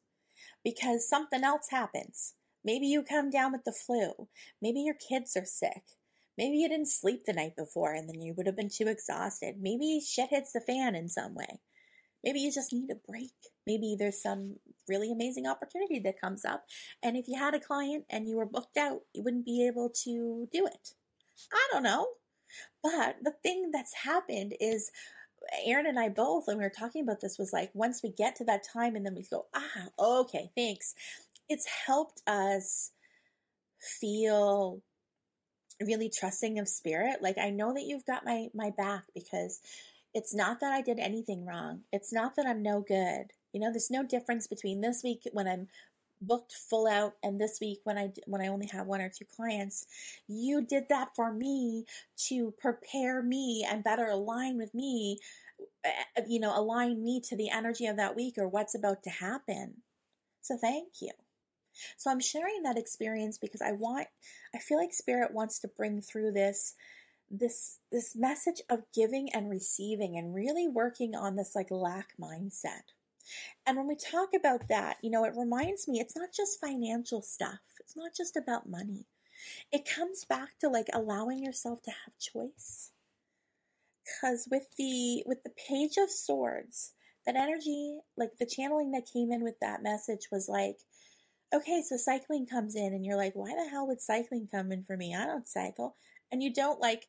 because 0.65 1.09
something 1.09 1.45
else 1.45 1.69
happens 1.71 2.35
maybe 2.65 2.87
you 2.87 3.03
come 3.03 3.31
down 3.31 3.53
with 3.53 3.65
the 3.65 3.73
flu 3.73 4.29
maybe 4.63 4.81
your 4.81 4.97
kids 5.09 5.37
are 5.37 5.45
sick 5.45 5.83
Maybe 6.41 6.57
you 6.57 6.71
didn't 6.71 6.89
sleep 6.89 7.27
the 7.27 7.35
night 7.35 7.55
before 7.55 7.93
and 7.93 8.09
then 8.09 8.23
you 8.23 8.33
would 8.33 8.47
have 8.47 8.57
been 8.57 8.71
too 8.71 8.87
exhausted. 8.87 9.57
Maybe 9.61 10.01
shit 10.01 10.31
hits 10.31 10.53
the 10.53 10.61
fan 10.63 10.95
in 10.95 11.07
some 11.07 11.35
way. 11.35 11.61
Maybe 12.25 12.41
you 12.41 12.53
just 12.53 12.73
need 12.73 12.91
a 12.91 13.11
break. 13.11 13.33
Maybe 13.67 13.97
there's 13.99 14.23
some 14.23 14.57
really 14.89 15.11
amazing 15.13 15.47
opportunity 15.47 15.99
that 16.01 16.21
comes 16.21 16.45
up. 16.45 16.65
And 17.03 17.17
if 17.17 17.29
you 17.29 17.39
had 17.39 17.55
a 17.55 17.61
client 17.61 18.05
and 18.11 18.29
you 18.29 18.37
were 18.37 18.47
booked 18.47 18.77
out, 18.77 19.03
you 19.15 19.23
wouldn't 19.23 19.47
be 19.47 19.67
able 19.67 19.91
to 20.05 20.49
do 20.53 20.67
it. 20.67 20.95
I 21.53 21.69
don't 21.73 21.83
know. 21.83 22.07
But 22.83 23.17
the 23.23 23.35
thing 23.43 23.71
that's 23.73 23.95
happened 23.95 24.55
is 24.61 24.91
Aaron 25.65 25.87
and 25.87 25.99
I 25.99 26.09
both, 26.09 26.47
when 26.47 26.59
we 26.59 26.65
were 26.65 26.71
talking 26.71 27.03
about 27.03 27.21
this, 27.21 27.39
was 27.39 27.53
like 27.53 27.71
once 27.75 28.03
we 28.03 28.11
get 28.11 28.37
to 28.37 28.45
that 28.45 28.65
time 28.65 28.97
and 28.97 29.05
then 29.07 29.15
we 29.15 29.25
go, 29.31 29.47
ah, 29.55 29.89
okay, 29.99 30.51
thanks. 30.57 30.95
It's 31.49 31.67
helped 31.87 32.23
us 32.27 32.93
feel 33.81 34.83
really 35.81 36.11
trusting 36.11 36.59
of 36.59 36.69
spirit 36.69 37.23
like 37.23 37.39
i 37.39 37.49
know 37.49 37.73
that 37.73 37.85
you've 37.85 38.05
got 38.05 38.25
my 38.25 38.49
my 38.53 38.71
back 38.77 39.05
because 39.15 39.61
it's 40.15 40.35
not 40.35 40.61
that 40.61 40.73
i 40.73 40.81
did 40.83 40.99
anything 40.99 41.45
wrong. 41.47 41.83
It's 41.93 42.13
not 42.13 42.37
that 42.37 42.47
i'm 42.47 42.63
no 42.63 42.81
good. 42.81 43.33
You 43.53 43.61
know 43.61 43.71
there's 43.71 43.91
no 43.91 44.05
difference 44.05 44.47
between 44.47 44.81
this 44.81 45.03
week 45.05 45.23
when 45.33 45.49
i'm 45.49 45.69
booked 46.23 46.53
full 46.53 46.87
out 46.87 47.15
and 47.23 47.41
this 47.41 47.59
week 47.61 47.81
when 47.85 47.97
i 47.97 48.11
when 48.27 48.43
i 48.43 48.49
only 48.49 48.67
have 48.67 48.87
one 48.87 49.01
or 49.01 49.09
two 49.11 49.25
clients. 49.25 49.87
You 50.29 50.63
did 50.63 50.85
that 50.91 51.11
for 51.17 51.33
me 51.33 51.85
to 52.29 52.53
prepare 52.61 53.23
me 53.23 53.67
and 53.69 53.85
better 53.85 54.07
align 54.07 54.59
with 54.59 54.75
me 54.75 55.19
eh, 55.85 56.23
you 56.29 56.41
know 56.41 56.59
align 56.59 57.03
me 57.03 57.21
to 57.29 57.37
the 57.37 57.51
energy 57.51 57.87
of 57.87 57.97
that 57.97 58.17
week 58.17 58.35
or 58.39 58.49
what's 58.49 58.75
about 58.75 59.03
to 59.05 59.11
happen. 59.11 59.83
So 60.43 60.57
thank 60.57 60.89
you. 61.01 61.13
So 61.97 62.11
I'm 62.11 62.21
sharing 62.21 62.63
that 62.63 62.79
experience 62.79 63.39
because 63.39 63.63
I 63.63 63.73
want 63.73 64.09
I 64.55 64.59
feel 64.59 64.79
like 64.79 64.93
spirit 64.93 65.33
wants 65.33 65.59
to 65.61 65.69
bring 65.69 66.01
through 66.03 66.33
this 66.33 66.75
this 67.31 67.79
this 67.93 68.17
message 68.17 68.61
of 68.69 68.81
giving 68.93 69.31
and 69.33 69.49
receiving 69.49 70.17
and 70.19 70.35
really 70.35 70.67
working 70.67 71.15
on 71.15 71.37
this 71.37 71.55
like 71.55 71.71
lack 71.71 72.15
mindset. 72.21 72.93
And 73.67 73.77
when 73.77 73.87
we 73.87 73.97
talk 73.97 74.31
about 74.35 74.69
that, 74.69 74.97
you 75.03 75.11
know, 75.11 75.25
it 75.25 75.35
reminds 75.37 75.87
me 75.87 76.01
it's 76.01 76.17
not 76.17 76.31
just 76.35 76.61
financial 76.61 77.23
stuff. 77.23 77.61
It's 77.79 77.97
not 77.97 78.13
just 78.17 78.37
about 78.37 78.69
money. 78.69 79.07
It 79.73 79.89
comes 79.89 80.25
back 80.25 80.59
to 80.61 80.69
like 80.69 80.89
allowing 80.93 81.43
yourself 81.43 81.83
to 81.83 81.91
have 81.91 82.19
choice. 82.19 82.91
Cuz 84.21 84.49
with 84.51 84.67
the 84.77 85.23
with 85.27 85.45
the 85.45 85.51
page 85.51 85.97
of 85.97 86.11
swords, 86.11 86.95
that 87.27 87.37
energy, 87.37 88.01
like 88.17 88.39
the 88.39 88.47
channeling 88.47 88.91
that 88.93 89.11
came 89.11 89.31
in 89.31 89.45
with 89.45 89.61
that 89.61 89.83
message 89.83 90.29
was 90.33 90.49
like 90.49 90.79
okay, 91.53 91.83
so 91.83 91.97
cycling 91.97 92.47
comes 92.47 92.77
in 92.77 92.95
and 92.95 93.05
you're 93.05 93.17
like, 93.17 93.35
why 93.35 93.53
the 93.55 93.69
hell 93.69 93.87
would 93.87 94.01
cycling 94.01 94.49
come 94.51 94.71
in 94.71 94.85
for 94.85 94.97
me? 94.97 95.15
I 95.15 95.27
don't 95.27 95.49
cycle. 95.49 95.97
And 96.31 96.43
you 96.43 96.53
don't 96.53 96.81
like 96.81 97.09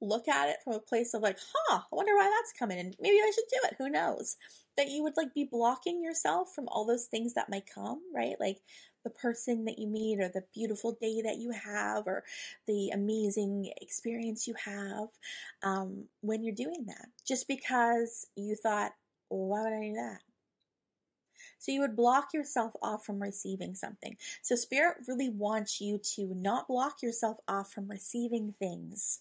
look 0.00 0.28
at 0.28 0.48
it 0.48 0.56
from 0.62 0.74
a 0.74 0.80
place 0.80 1.14
of 1.14 1.22
like, 1.22 1.38
huh, 1.38 1.80
I 1.80 1.94
wonder 1.94 2.14
why 2.14 2.24
that's 2.24 2.58
coming 2.58 2.78
in. 2.78 2.94
Maybe 3.00 3.16
I 3.16 3.32
should 3.34 3.44
do 3.50 3.68
it. 3.68 3.76
Who 3.78 3.90
knows? 3.90 4.36
That 4.76 4.88
you 4.88 5.02
would 5.02 5.16
like 5.16 5.34
be 5.34 5.48
blocking 5.50 6.02
yourself 6.02 6.54
from 6.54 6.68
all 6.68 6.84
those 6.84 7.06
things 7.06 7.34
that 7.34 7.48
might 7.48 7.64
come, 7.72 8.00
right? 8.14 8.36
Like 8.38 8.58
the 9.04 9.10
person 9.10 9.64
that 9.64 9.78
you 9.78 9.86
meet 9.86 10.20
or 10.20 10.28
the 10.28 10.44
beautiful 10.52 10.98
day 11.00 11.22
that 11.22 11.38
you 11.38 11.52
have 11.52 12.06
or 12.06 12.24
the 12.66 12.90
amazing 12.90 13.72
experience 13.80 14.46
you 14.46 14.54
have 14.64 15.08
um, 15.62 16.04
when 16.20 16.42
you're 16.42 16.54
doing 16.54 16.84
that. 16.86 17.06
Just 17.26 17.48
because 17.48 18.26
you 18.36 18.56
thought, 18.56 18.92
why 19.28 19.62
would 19.62 19.72
I 19.72 19.80
do 19.80 19.94
that? 19.94 20.18
So 21.58 21.72
you 21.72 21.80
would 21.80 21.96
block 21.96 22.28
yourself 22.34 22.72
off 22.82 23.04
from 23.04 23.20
receiving 23.20 23.74
something. 23.74 24.16
So 24.42 24.56
Spirit 24.56 24.98
really 25.08 25.30
wants 25.30 25.80
you 25.80 25.98
to 26.16 26.32
not 26.34 26.68
block 26.68 27.02
yourself 27.02 27.38
off 27.48 27.72
from 27.72 27.88
receiving 27.88 28.54
things 28.58 29.20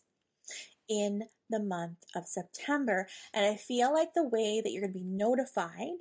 in 0.89 1.24
the 1.50 1.60
month 1.60 1.98
of 2.15 2.28
September. 2.28 3.08
And 3.34 3.45
I 3.45 3.56
feel 3.56 3.93
like 3.93 4.13
the 4.13 4.28
way 4.28 4.62
that 4.63 4.71
you're 4.71 4.82
going 4.82 4.93
to 4.93 5.00
be 5.00 5.06
notified 5.06 5.98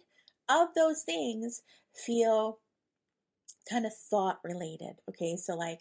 of 0.48 0.68
those 0.74 1.02
things 1.02 1.62
feel 1.94 2.58
kind 3.68 3.86
of 3.86 3.92
thought 3.94 4.40
related. 4.44 4.96
Okay. 5.08 5.36
So 5.36 5.54
like, 5.54 5.80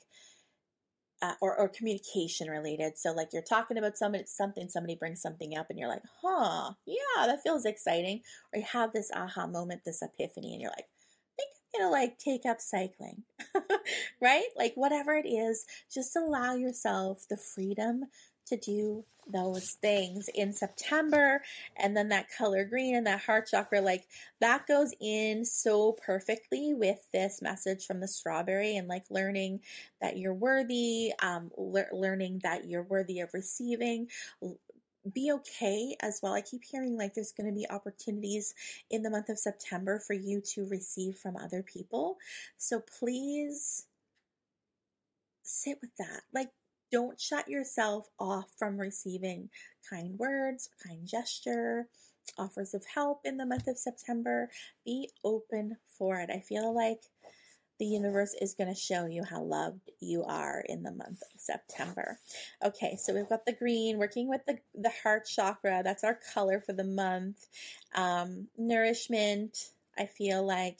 uh, 1.23 1.35
or, 1.41 1.57
or 1.57 1.69
communication 1.69 2.49
related. 2.49 2.97
So 2.97 3.13
like 3.13 3.29
you're 3.31 3.41
talking 3.41 3.77
about 3.77 3.97
somebody, 3.97 4.25
something, 4.27 4.67
somebody 4.67 4.95
brings 4.95 5.21
something 5.21 5.55
up 5.57 5.67
and 5.69 5.79
you're 5.79 5.87
like, 5.87 6.01
huh, 6.21 6.73
yeah, 6.85 7.25
that 7.25 7.41
feels 7.41 7.65
exciting. 7.65 8.21
Or 8.51 8.59
you 8.59 8.65
have 8.69 8.91
this 8.91 9.09
aha 9.15 9.47
moment, 9.47 9.81
this 9.85 10.01
epiphany, 10.01 10.51
and 10.51 10.61
you're 10.61 10.71
like, 10.71 10.85
I 10.85 11.37
think 11.37 11.49
I'm 11.75 11.81
gonna 11.81 11.91
like 11.93 12.19
take 12.19 12.45
up 12.45 12.59
cycling, 12.59 13.23
right? 14.21 14.47
Like 14.57 14.73
whatever 14.75 15.15
it 15.15 15.25
is, 15.25 15.65
just 15.91 16.13
allow 16.17 16.55
yourself 16.55 17.25
the 17.29 17.37
freedom 17.37 18.03
to 18.47 18.57
do 18.57 19.03
those 19.31 19.77
things 19.81 20.29
in 20.35 20.51
September. 20.53 21.41
And 21.77 21.95
then 21.95 22.09
that 22.09 22.27
color 22.37 22.65
green 22.65 22.95
and 22.95 23.07
that 23.07 23.21
heart 23.21 23.47
chakra, 23.49 23.81
like 23.81 24.05
that 24.41 24.67
goes 24.67 24.93
in 24.99 25.45
so 25.45 25.93
perfectly 25.93 26.73
with 26.73 26.99
this 27.13 27.41
message 27.41 27.85
from 27.85 27.99
the 27.99 28.07
strawberry 28.07 28.75
and 28.75 28.87
like 28.87 29.03
learning 29.09 29.61
that 30.01 30.17
you're 30.17 30.33
worthy, 30.33 31.13
um, 31.21 31.51
le- 31.57 31.85
learning 31.93 32.41
that 32.43 32.65
you're 32.65 32.83
worthy 32.83 33.19
of 33.19 33.33
receiving. 33.33 34.07
Be 35.13 35.31
okay 35.33 35.95
as 36.01 36.19
well. 36.21 36.33
I 36.33 36.41
keep 36.41 36.63
hearing 36.63 36.97
like 36.97 37.13
there's 37.13 37.33
going 37.33 37.47
to 37.47 37.57
be 37.57 37.69
opportunities 37.69 38.53
in 38.89 39.03
the 39.03 39.09
month 39.09 39.29
of 39.29 39.39
September 39.39 39.99
for 39.99 40.13
you 40.13 40.41
to 40.53 40.65
receive 40.67 41.15
from 41.17 41.35
other 41.35 41.61
people. 41.61 42.17
So 42.57 42.81
please 42.99 43.85
sit 45.43 45.77
with 45.81 45.95
that. 45.97 46.21
Like, 46.33 46.49
don't 46.93 47.19
shut 47.19 47.49
yourself 47.49 48.07
off 48.19 48.51
from 48.57 48.79
receiving 48.79 49.49
kind 49.89 50.17
words, 50.19 50.69
kind 50.87 51.07
gesture, 51.07 51.87
offers 52.37 52.75
of 52.75 52.85
help 52.85 53.21
in 53.25 53.35
the 53.35 53.45
month 53.47 53.67
of 53.67 53.79
September. 53.79 54.49
Be 54.85 55.09
open 55.25 55.75
for 55.89 56.19
it. 56.19 56.29
I 56.29 56.39
feel 56.39 56.73
like 56.73 57.01
the 57.79 57.85
universe 57.85 58.35
is 58.39 58.53
going 58.53 58.71
to 58.73 58.79
show 58.79 59.07
you 59.07 59.23
how 59.23 59.41
loved 59.41 59.89
you 59.99 60.23
are 60.23 60.63
in 60.69 60.83
the 60.83 60.91
month 60.91 61.23
of 61.33 61.41
September. 61.41 62.19
Okay, 62.63 62.95
so 62.95 63.13
we've 63.13 63.27
got 63.27 63.47
the 63.47 63.55
green 63.55 63.97
working 63.97 64.29
with 64.29 64.41
the, 64.45 64.59
the 64.75 64.91
heart 65.01 65.25
chakra. 65.25 65.81
That's 65.83 66.03
our 66.03 66.19
color 66.33 66.61
for 66.61 66.73
the 66.73 66.83
month. 66.83 67.47
Um, 67.95 68.49
nourishment, 68.55 69.71
I 69.97 70.05
feel 70.05 70.45
like 70.45 70.77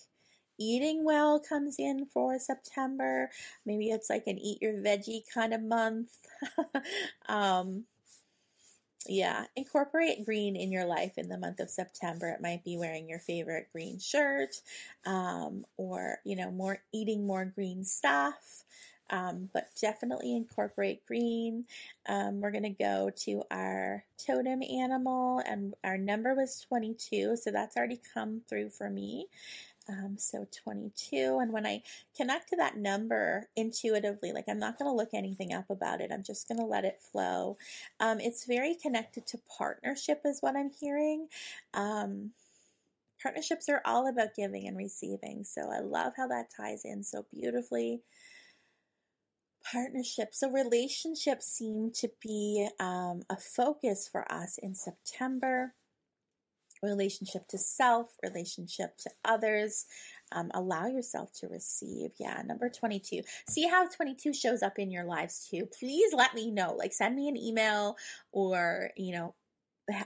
eating 0.59 1.03
well 1.03 1.39
comes 1.39 1.75
in 1.79 2.05
for 2.13 2.39
September. 2.39 3.29
Maybe 3.65 3.89
it's 3.89 4.09
like 4.09 4.23
an 4.27 4.39
eat 4.39 4.61
your 4.61 4.73
veggie 4.73 5.21
kind 5.33 5.53
of 5.53 5.61
month. 5.61 6.11
um, 7.29 7.85
yeah, 9.07 9.45
incorporate 9.55 10.25
green 10.25 10.55
in 10.55 10.71
your 10.71 10.85
life 10.85 11.17
in 11.17 11.27
the 11.27 11.37
month 11.37 11.59
of 11.59 11.69
September. 11.69 12.29
It 12.29 12.41
might 12.41 12.63
be 12.63 12.77
wearing 12.77 13.09
your 13.09 13.19
favorite 13.19 13.67
green 13.71 13.99
shirt, 13.99 14.55
um, 15.05 15.65
or 15.77 16.19
you 16.23 16.35
know, 16.35 16.51
more 16.51 16.79
eating 16.93 17.27
more 17.27 17.45
green 17.45 17.83
stuff. 17.83 18.63
Um, 19.09 19.49
but 19.53 19.67
definitely 19.79 20.35
incorporate 20.35 21.05
green. 21.05 21.65
Um, 22.07 22.39
we're 22.39 22.51
going 22.51 22.63
to 22.63 22.69
go 22.69 23.11
to 23.25 23.43
our 23.51 24.05
totem 24.17 24.63
animal, 24.63 25.39
and 25.45 25.73
our 25.83 25.97
number 25.97 26.33
was 26.33 26.65
22, 26.67 27.35
so 27.35 27.51
that's 27.51 27.75
already 27.75 27.99
come 28.13 28.41
through 28.47 28.69
for 28.69 28.89
me. 28.89 29.27
Um, 29.89 30.15
so 30.17 30.47
22. 30.63 31.39
And 31.41 31.51
when 31.51 31.65
I 31.65 31.81
connect 32.15 32.49
to 32.49 32.55
that 32.55 32.77
number 32.77 33.49
intuitively, 33.55 34.31
like 34.31 34.45
I'm 34.47 34.59
not 34.59 34.77
going 34.79 34.89
to 34.89 34.95
look 34.95 35.13
anything 35.13 35.53
up 35.53 35.69
about 35.69 35.99
it, 36.01 36.11
I'm 36.11 36.23
just 36.23 36.47
going 36.47 36.59
to 36.59 36.65
let 36.65 36.85
it 36.85 37.01
flow. 37.01 37.57
Um, 37.99 38.19
it's 38.19 38.45
very 38.45 38.75
connected 38.75 39.27
to 39.27 39.39
partnership, 39.57 40.21
is 40.25 40.39
what 40.41 40.55
I'm 40.55 40.71
hearing. 40.79 41.27
Um, 41.73 42.31
partnerships 43.21 43.69
are 43.69 43.81
all 43.85 44.07
about 44.07 44.35
giving 44.35 44.67
and 44.67 44.77
receiving. 44.77 45.43
So 45.43 45.69
I 45.71 45.79
love 45.79 46.13
how 46.15 46.27
that 46.27 46.51
ties 46.55 46.83
in 46.85 47.03
so 47.03 47.25
beautifully. 47.33 48.01
Partnerships. 49.71 50.39
So 50.39 50.51
relationships 50.51 51.47
seem 51.47 51.91
to 51.95 52.09
be 52.21 52.67
um, 52.79 53.23
a 53.29 53.37
focus 53.37 54.09
for 54.11 54.29
us 54.31 54.57
in 54.61 54.75
September 54.75 55.73
relationship 56.83 57.47
to 57.47 57.57
self, 57.57 58.15
relationship 58.21 58.97
to 58.97 59.09
others. 59.25 59.85
Um, 60.31 60.51
allow 60.53 60.87
yourself 60.87 61.31
to 61.39 61.47
receive. 61.47 62.11
Yeah, 62.19 62.41
number 62.45 62.69
22. 62.69 63.21
See 63.49 63.67
how 63.67 63.87
22 63.87 64.33
shows 64.33 64.61
up 64.61 64.79
in 64.79 64.91
your 64.91 65.05
lives 65.05 65.47
too. 65.49 65.67
Please 65.79 66.13
let 66.13 66.33
me 66.35 66.51
know. 66.51 66.75
Like, 66.77 66.93
send 66.93 67.15
me 67.15 67.27
an 67.29 67.37
email 67.37 67.95
or, 68.31 68.89
you 68.97 69.13
know, 69.13 69.35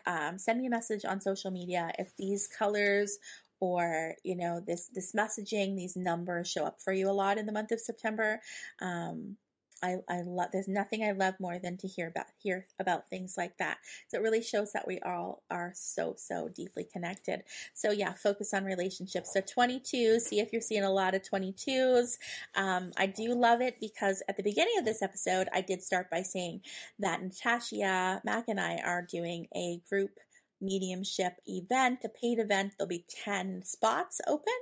um, 0.06 0.38
send 0.38 0.60
me 0.60 0.68
a 0.68 0.72
message 0.72 1.06
on 1.06 1.22
social 1.22 1.52
media 1.52 1.92
if 2.00 2.16
these 2.18 2.48
colors 2.48 3.20
or 3.60 4.16
you 4.24 4.36
know 4.36 4.62
this 4.66 4.90
this 4.94 5.14
messaging 5.14 5.76
these 5.76 5.96
numbers 5.96 6.50
show 6.50 6.64
up 6.64 6.82
for 6.82 6.94
you 6.94 7.10
a 7.10 7.12
lot 7.12 7.38
in 7.38 7.46
the 7.46 7.52
month 7.52 7.72
of 7.72 7.80
september 7.80 8.40
um, 8.82 9.36
I, 9.84 9.98
I 10.10 10.22
love 10.22 10.50
there's 10.52 10.68
nothing 10.68 11.04
I 11.04 11.12
love 11.12 11.36
more 11.40 11.60
than 11.60 11.78
to 11.78 11.88
hear 11.88 12.08
about 12.08 12.26
hear 12.38 12.68
about 12.80 13.10
things 13.10 13.36
like 13.38 13.58
that. 13.58 13.78
So 14.08 14.18
it 14.18 14.22
really 14.22 14.42
shows 14.42 14.72
that 14.74 14.88
we 14.88 15.00
all 15.00 15.44
are 15.52 15.72
so 15.76 16.16
so 16.18 16.50
deeply 16.50 16.86
connected. 16.92 17.44
So 17.74 17.92
yeah, 17.92 18.14
focus 18.14 18.54
on 18.54 18.66
relationships. 18.66 19.34
So 19.34 19.42
22, 19.42 20.20
see 20.20 20.40
if 20.40 20.52
you're 20.52 20.62
seeing 20.62 20.84
a 20.84 20.92
lot 20.92 21.16
of 21.16 21.22
22s. 21.22 22.18
Um, 22.56 22.92
I 22.98 23.08
do 23.08 23.34
love 23.34 23.62
it 23.62 23.80
because 23.80 24.24
at 24.28 24.38
the 24.38 24.44
beginning 24.44 24.78
of 24.80 24.86
this 24.86 25.02
episode, 25.02 25.48
I 25.54 25.62
did 25.62 25.82
start 25.84 26.10
by 26.10 26.22
saying 26.22 26.62
that 27.00 27.22
Natasha 27.22 28.22
Mack 28.24 28.48
and 28.48 28.60
I 28.60 28.78
are 28.78 29.02
doing 29.02 29.48
a 29.56 29.82
group 29.90 30.12
mediumship 30.62 31.34
event, 31.48 32.00
a 32.04 32.10
paid 32.10 32.40
event. 32.40 32.74
There'll 32.78 32.90
be 32.90 33.06
10 33.24 33.64
spots 33.64 34.22
open, 34.28 34.54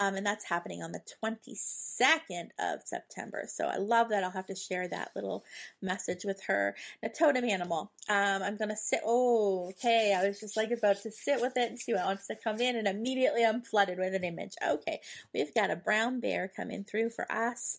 um, 0.00 0.14
and 0.14 0.26
that's 0.26 0.44
happening 0.44 0.82
on 0.82 0.92
the 0.92 1.00
22nd 1.22 2.48
of 2.58 2.82
September. 2.84 3.44
So 3.46 3.66
I 3.66 3.76
love 3.76 4.08
that. 4.10 4.24
I'll 4.24 4.30
have 4.30 4.46
to 4.46 4.54
share 4.54 4.88
that 4.88 5.10
little 5.14 5.44
message 5.80 6.24
with 6.24 6.42
her. 6.46 6.76
The 7.02 7.08
totem 7.08 7.44
animal. 7.44 7.92
Um, 8.08 8.42
I'm 8.42 8.56
going 8.56 8.70
to 8.70 8.76
sit. 8.76 9.00
Oh, 9.04 9.70
okay. 9.70 10.14
I 10.18 10.26
was 10.26 10.40
just 10.40 10.56
like 10.56 10.70
about 10.70 11.02
to 11.02 11.10
sit 11.10 11.40
with 11.40 11.56
it 11.56 11.70
and 11.70 11.78
see 11.78 11.94
what 11.94 12.06
wants 12.06 12.26
to 12.28 12.36
come 12.36 12.60
in, 12.60 12.76
and 12.76 12.88
immediately 12.88 13.44
I'm 13.44 13.62
flooded 13.62 13.98
with 13.98 14.14
an 14.14 14.24
image. 14.24 14.54
Okay, 14.66 15.00
we've 15.34 15.54
got 15.54 15.70
a 15.70 15.76
brown 15.76 16.20
bear 16.20 16.50
coming 16.54 16.84
through 16.84 17.10
for 17.10 17.30
us 17.30 17.78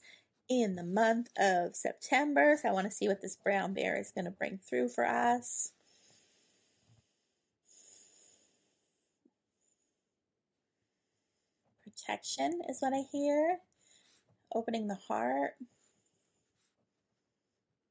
in 0.49 0.75
the 0.75 0.83
month 0.83 1.29
of 1.39 1.75
September. 1.75 2.57
So 2.61 2.69
I 2.69 2.73
want 2.73 2.85
to 2.87 2.95
see 2.95 3.09
what 3.09 3.21
this 3.21 3.37
brown 3.37 3.73
bear 3.73 3.99
is 3.99 4.11
going 4.11 4.25
to 4.25 4.31
bring 4.31 4.59
through 4.59 4.89
for 4.89 5.05
us. 5.05 5.72
Protection 11.95 12.61
is 12.69 12.79
what 12.79 12.93
I 12.93 13.03
hear. 13.11 13.57
Opening 14.53 14.87
the 14.87 14.97
heart. 15.07 15.53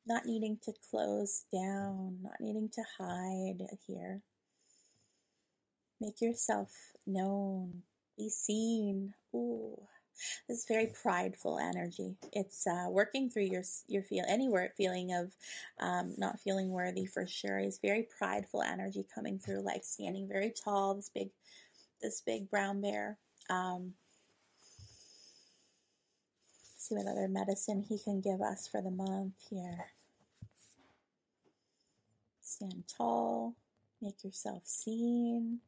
Not 0.06 0.26
needing 0.26 0.58
to 0.64 0.72
close 0.90 1.44
down, 1.52 2.18
not 2.22 2.40
needing 2.40 2.68
to 2.70 2.82
hide 2.98 3.66
here. 3.86 4.20
Make 6.00 6.20
yourself 6.20 6.72
known, 7.06 7.82
be 8.18 8.28
seen. 8.28 9.14
Ooh, 9.34 9.80
this 10.48 10.58
is 10.58 10.64
very 10.66 10.92
prideful 11.00 11.58
energy. 11.60 12.16
It's 12.32 12.66
uh, 12.66 12.86
working 12.90 13.30
through 13.30 13.44
your 13.44 13.62
your 13.86 14.02
feel 14.02 14.24
anywhere 14.26 14.72
feeling 14.76 15.14
of 15.14 15.32
um, 15.78 16.14
not 16.18 16.40
feeling 16.40 16.70
worthy 16.70 17.06
for 17.06 17.26
sure. 17.28 17.60
Is 17.60 17.78
very 17.80 18.08
prideful 18.18 18.62
energy 18.62 19.06
coming 19.14 19.38
through, 19.38 19.62
like 19.62 19.84
standing 19.84 20.26
very 20.28 20.52
tall. 20.64 20.94
This 20.94 21.10
big, 21.14 21.30
this 22.02 22.22
big 22.26 22.50
brown 22.50 22.80
bear. 22.80 23.18
Um, 23.50 23.94
see 26.76 26.94
what 26.94 27.06
other 27.06 27.28
medicine 27.28 27.84
he 27.88 27.98
can 27.98 28.20
give 28.20 28.40
us 28.40 28.68
for 28.68 28.82
the 28.82 28.90
month 28.90 29.34
here. 29.50 29.86
Stand 32.40 32.84
tall, 32.96 33.54
make 34.00 34.24
yourself 34.24 34.62
seen. 34.64 35.60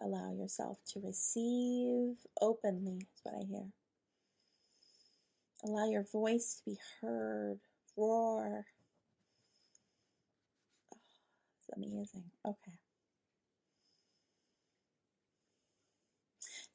Allow 0.00 0.32
yourself 0.32 0.78
to 0.92 1.00
receive 1.00 2.16
openly, 2.40 2.96
is 3.14 3.20
what 3.22 3.34
I 3.34 3.44
hear. 3.44 3.66
Allow 5.64 5.88
your 5.88 6.04
voice 6.04 6.54
to 6.56 6.70
be 6.70 6.78
heard. 7.00 7.60
Roar. 7.96 8.66
Oh, 10.92 10.98
it's 11.60 11.76
amazing. 11.76 12.24
Okay. 12.44 12.78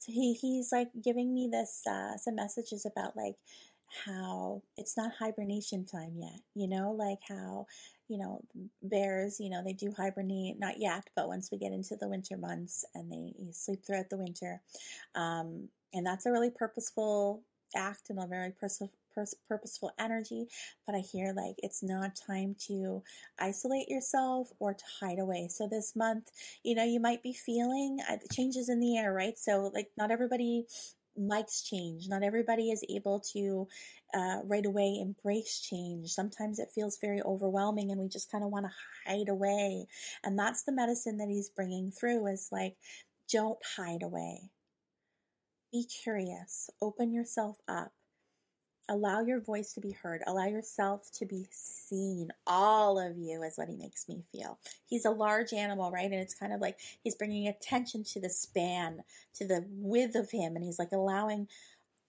He 0.08 0.34
he's 0.34 0.72
like 0.72 0.90
giving 1.04 1.34
me 1.34 1.50
this 1.52 1.84
uh, 1.88 2.18
some 2.18 2.36
messages 2.36 2.86
about 2.86 3.16
like 3.16 3.36
how 4.06 4.62
it's 4.76 4.98
not 4.98 5.12
hibernation 5.18 5.86
time 5.86 6.14
yet 6.18 6.40
you 6.56 6.68
know 6.68 6.92
like 6.92 7.20
how 7.28 7.66
you 8.10 8.18
know 8.18 8.42
bears 8.84 9.40
you 9.40 9.50
know 9.50 9.62
they 9.64 9.74
do 9.74 9.94
hibernate 9.96 10.60
not 10.60 10.80
yet 10.80 11.10
but 11.16 11.28
once 11.28 11.50
we 11.52 11.58
get 11.58 11.72
into 11.72 11.96
the 11.96 12.08
winter 12.08 12.38
months 12.38 12.84
and 12.96 13.12
they 13.12 13.34
sleep 13.52 13.80
throughout 13.86 14.10
the 14.10 14.18
winter 14.18 14.62
um, 15.16 15.70
and 15.94 16.06
that's 16.06 16.26
a 16.26 16.32
really 16.32 16.50
purposeful 16.50 17.42
act 17.76 18.10
and 18.10 18.20
a 18.20 18.28
very 18.28 18.52
purposeful 19.48 19.92
energy, 20.00 20.48
but 20.86 20.96
I 20.96 21.00
hear 21.00 21.34
like 21.36 21.56
it's 21.60 21.84
not 21.84 22.16
time 22.16 22.56
to 22.68 23.04
isolate 23.40 23.90
yourself 23.90 24.50
or 24.60 24.74
to 24.74 24.84
hide 25.00 25.20
away. 25.20 25.48
So 25.50 25.68
this 25.68 25.96
month, 25.96 26.32
you 26.64 26.76
know, 26.76 26.84
you 26.84 27.00
might 27.00 27.24
be 27.24 27.34
feeling 27.34 28.00
uh, 28.10 28.18
changes 28.32 28.70
in 28.70 28.80
the 28.80 28.98
air, 28.98 29.14
right? 29.14 29.38
So 29.38 29.72
like 29.74 29.90
not 29.98 30.12
everybody 30.12 30.66
likes 31.18 31.64
change. 31.64 32.08
Not 32.08 32.24
everybody 32.24 32.70
is 32.70 32.84
able 32.90 33.20
to 33.34 33.68
uh, 34.14 34.40
right 34.44 34.66
away 34.66 35.00
embrace 35.02 35.60
change. 35.60 36.12
Sometimes 36.12 36.60
it 36.60 36.70
feels 36.74 37.00
very 37.02 37.22
overwhelming 37.24 37.92
and 37.92 38.00
we 38.00 38.08
just 38.08 38.32
kind 38.32 38.44
of 38.44 38.52
want 38.52 38.66
to 38.66 39.12
hide 39.12 39.30
away. 39.30 39.88
And 40.24 40.38
that's 40.38 40.64
the 40.64 40.72
medicine 40.72 41.18
that 41.18 41.30
he's 41.30 41.50
bringing 41.50 41.92
through 41.92 42.28
is 42.28 42.50
like, 42.52 42.76
don't 43.32 43.60
hide 43.76 44.04
away. 44.04 44.52
Be 45.72 45.86
curious. 45.86 46.70
Open 46.82 47.12
yourself 47.12 47.58
up 47.68 47.92
allow 48.90 49.22
your 49.22 49.40
voice 49.42 49.74
to 49.74 49.82
be 49.82 49.92
heard. 49.92 50.22
Allow 50.28 50.46
yourself 50.46 51.10
to 51.14 51.26
be 51.26 51.46
seen. 51.52 52.30
All 52.46 53.00
of 53.00 53.18
you 53.18 53.44
is 53.44 53.58
what 53.58 53.70
he 53.70 53.76
makes 53.76 54.08
me 54.08 54.24
feel. 54.32 54.60
He's 54.86 55.06
a 55.06 55.12
large 55.12 55.54
animal 55.54 55.92
right? 55.92 56.06
And 56.06 56.16
it's 56.22 56.36
kind 56.36 56.54
of 56.54 56.62
like 56.62 56.78
he's 57.04 57.16
bringing 57.16 57.48
attention 57.48 58.04
to 58.06 58.20
the 58.20 58.30
span 58.30 59.04
to 59.36 59.48
the 59.48 59.66
width 59.70 60.16
of 60.16 60.32
him 60.32 60.56
and 60.56 60.64
he's 60.64 60.80
like 60.80 60.92
allowing 60.92 61.48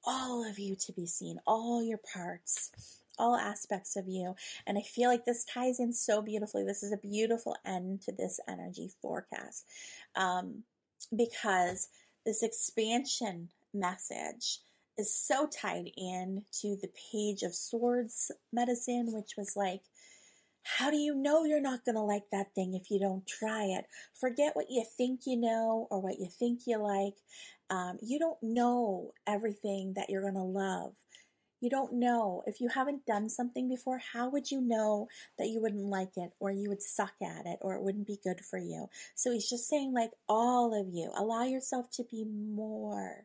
all 0.04 0.48
of 0.48 0.58
you 0.58 0.76
to 0.76 0.92
be 0.92 1.06
seen 1.06 1.38
all 1.46 1.82
your 1.82 1.98
parts 2.14 2.70
all 3.18 3.36
aspects 3.36 3.96
of 3.96 4.06
you. 4.06 4.34
And 4.66 4.78
i 4.78 4.82
feel 4.82 5.10
like 5.10 5.24
this 5.24 5.44
ties 5.44 5.80
in 5.80 5.92
so 5.92 6.22
beautifully. 6.22 6.64
This 6.64 6.82
is 6.82 6.92
a 6.92 6.96
beautiful 6.96 7.56
end 7.66 8.02
to 8.02 8.12
this 8.12 8.40
energy 8.48 8.90
forecast 9.02 9.66
um, 10.14 10.62
because 11.14 11.88
this 12.24 12.42
expansion 12.42 13.48
message 13.74 14.60
is 14.98 15.14
so 15.14 15.46
tied 15.46 15.90
in 15.96 16.44
to 16.60 16.76
the 16.80 16.90
page 17.12 17.42
of 17.42 17.54
swords 17.54 18.30
medicine, 18.52 19.12
which 19.12 19.34
was 19.36 19.54
like, 19.56 19.82
how 20.62 20.90
do 20.90 20.96
you 20.96 21.14
know 21.14 21.44
you're 21.44 21.60
not 21.60 21.84
going 21.84 21.94
to 21.94 22.02
like 22.02 22.24
that 22.30 22.54
thing 22.54 22.74
if 22.74 22.90
you 22.90 22.98
don't 22.98 23.26
try 23.26 23.64
it? 23.64 23.86
Forget 24.20 24.54
what 24.54 24.66
you 24.68 24.84
think 24.96 25.20
you 25.24 25.36
know 25.36 25.86
or 25.90 26.00
what 26.00 26.18
you 26.18 26.28
think 26.28 26.62
you 26.66 26.78
like. 26.78 27.14
Um, 27.70 27.98
you 28.02 28.18
don't 28.18 28.42
know 28.42 29.12
everything 29.26 29.94
that 29.96 30.10
you're 30.10 30.22
going 30.22 30.34
to 30.34 30.42
love. 30.42 30.92
You 31.60 31.70
don't 31.70 31.94
know. 31.94 32.42
If 32.46 32.60
you 32.60 32.68
haven't 32.68 33.06
done 33.06 33.28
something 33.28 33.68
before, 33.68 34.00
how 34.12 34.28
would 34.30 34.50
you 34.50 34.60
know 34.60 35.08
that 35.38 35.48
you 35.48 35.60
wouldn't 35.60 35.86
like 35.86 36.16
it 36.16 36.30
or 36.38 36.50
you 36.50 36.68
would 36.68 36.82
suck 36.82 37.14
at 37.22 37.46
it 37.46 37.58
or 37.60 37.74
it 37.74 37.82
wouldn't 37.82 38.06
be 38.06 38.20
good 38.22 38.40
for 38.40 38.58
you? 38.58 38.88
So 39.14 39.32
he's 39.32 39.48
just 39.48 39.68
saying, 39.68 39.92
like, 39.92 40.12
all 40.28 40.78
of 40.78 40.88
you, 40.92 41.10
allow 41.16 41.44
yourself 41.44 41.90
to 41.92 42.04
be 42.04 42.24
more. 42.24 43.24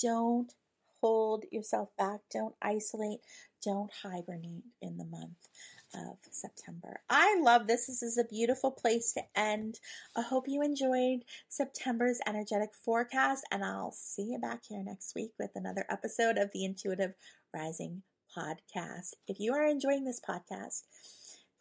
Don't 0.00 0.52
hold 1.00 1.44
yourself 1.50 1.90
back. 1.96 2.20
Don't 2.32 2.54
isolate. 2.62 3.20
Don't 3.64 3.90
hibernate 4.02 4.64
in 4.80 4.96
the 4.96 5.04
month 5.04 5.48
of 5.94 6.18
September. 6.30 7.00
I 7.08 7.38
love 7.40 7.66
this. 7.66 7.86
This 7.86 8.02
is 8.02 8.18
a 8.18 8.24
beautiful 8.24 8.70
place 8.70 9.12
to 9.14 9.22
end. 9.34 9.80
I 10.16 10.22
hope 10.22 10.44
you 10.46 10.62
enjoyed 10.62 11.24
September's 11.48 12.20
energetic 12.26 12.70
forecast, 12.74 13.44
and 13.50 13.64
I'll 13.64 13.92
see 13.92 14.22
you 14.22 14.38
back 14.38 14.62
here 14.68 14.82
next 14.82 15.14
week 15.14 15.32
with 15.38 15.50
another 15.54 15.86
episode 15.90 16.36
of 16.36 16.50
the 16.52 16.64
Intuitive 16.64 17.14
Rising 17.54 18.02
podcast. 18.36 19.14
If 19.26 19.40
you 19.40 19.54
are 19.54 19.66
enjoying 19.66 20.04
this 20.04 20.20
podcast, 20.20 20.82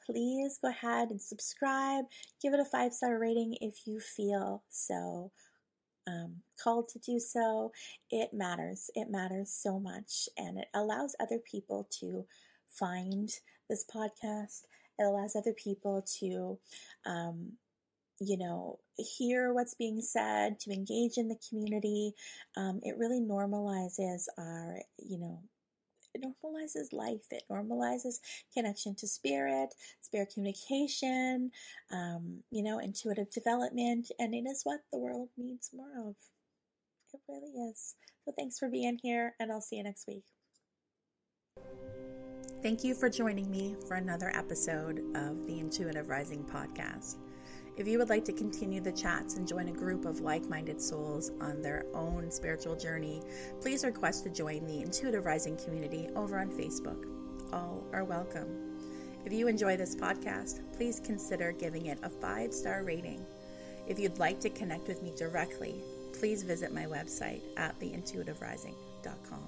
please 0.06 0.60
go 0.62 0.70
ahead 0.70 1.10
and 1.10 1.22
subscribe. 1.22 2.06
Give 2.42 2.54
it 2.54 2.60
a 2.60 2.66
five 2.66 2.94
star 2.94 3.18
rating 3.18 3.58
if 3.62 3.86
you 3.86 4.00
feel 4.00 4.64
so 4.70 5.32
um, 6.08 6.38
called 6.62 6.90
to 6.90 7.00
do 7.00 7.20
so, 7.20 7.72
it 8.10 8.34
matters. 8.34 8.90
It 8.96 9.10
matters 9.10 9.52
so 9.52 9.80
much. 9.80 10.30
And 10.38 10.58
it 10.58 10.68
allows 10.74 11.16
other 11.20 11.40
people 11.40 11.88
to 12.00 12.26
find 12.68 13.30
this 13.70 13.86
podcast. 13.86 14.64
It 14.98 15.04
allows 15.04 15.36
other 15.36 15.54
people 15.54 16.04
to, 16.20 16.58
um, 17.06 17.52
you 18.20 18.38
know, 18.38 18.80
hear 18.98 19.54
what's 19.54 19.76
being 19.76 20.02
said, 20.02 20.60
to 20.62 20.72
engage 20.72 21.18
in 21.18 21.28
the 21.28 21.40
community. 21.50 22.14
Um, 22.56 22.80
it 22.84 22.98
really 22.98 23.20
normalizes 23.20 24.24
our, 24.38 24.82
you 24.98 25.20
know, 25.20 25.42
it 26.18 26.28
normalizes 26.44 26.94
life. 26.94 27.26
It 27.32 27.44
normalizes 27.52 28.20
connection 28.54 28.96
to 28.96 29.08
spirit, 29.08 29.74
spirit 30.02 30.32
communication, 30.34 31.52
um, 31.92 32.44
you 32.52 32.64
know, 32.64 32.80
intuitive 32.80 33.32
development, 33.32 34.12
and 34.20 34.34
it 34.34 34.46
is 34.48 34.62
what 34.64 34.82
the 34.92 35.00
world 35.00 35.30
needs 35.38 35.70
more 35.74 36.10
of. 36.10 36.16
It 37.14 37.22
really 37.28 37.70
is. 37.70 37.96
So 38.26 38.34
thanks 38.38 38.60
for 38.60 38.70
being 38.70 39.00
here, 39.02 39.36
and 39.40 39.52
I'll 39.52 39.62
see 39.62 39.78
you 39.78 39.84
next 39.84 40.08
week. 40.08 40.24
Thank 42.62 42.84
you 42.84 42.96
for 42.96 43.10
joining 43.10 43.50
me 43.50 43.76
for 43.88 43.96
another 43.96 44.32
episode 44.36 45.00
of 45.16 45.46
the 45.46 45.60
Intuitive 45.60 46.10
Rising 46.10 46.44
podcast. 46.44 47.18
If 47.78 47.88
you 47.88 48.00
would 48.00 48.10
like 48.10 48.26
to 48.26 48.34
continue 48.34 48.82
the 48.82 48.92
chats 48.92 49.36
and 49.36 49.48
join 49.48 49.68
a 49.68 49.72
group 49.72 50.06
of 50.06 50.22
like 50.22 50.50
minded 50.50 50.82
souls 50.82 51.32
on 51.40 51.62
their 51.62 51.86
own 51.94 52.32
spiritual 52.32 52.76
journey, 52.76 53.22
please 53.62 53.86
request 53.86 54.24
to 54.24 54.32
join 54.32 54.66
the 54.66 54.82
Intuitive 54.82 55.26
Rising 55.26 55.56
community 55.58 56.10
over 56.16 56.40
on 56.40 56.50
Facebook. 56.50 57.06
All 57.54 57.84
are 57.94 58.04
welcome. 58.04 58.80
If 59.26 59.32
you 59.32 59.48
enjoy 59.48 59.78
this 59.78 59.96
podcast, 59.96 60.62
please 60.76 61.00
consider 61.00 61.52
giving 61.52 61.86
it 61.86 62.00
a 62.02 62.10
five 62.10 62.52
star 62.52 62.84
rating. 62.84 63.24
If 63.88 64.00
you'd 64.00 64.18
like 64.18 64.40
to 64.40 64.50
connect 64.50 64.88
with 64.88 65.04
me 65.04 65.14
directly, 65.16 65.76
please 66.14 66.42
visit 66.42 66.74
my 66.74 66.86
website 66.86 67.42
at 67.58 67.80
theintuitiverising.com. 67.80 69.28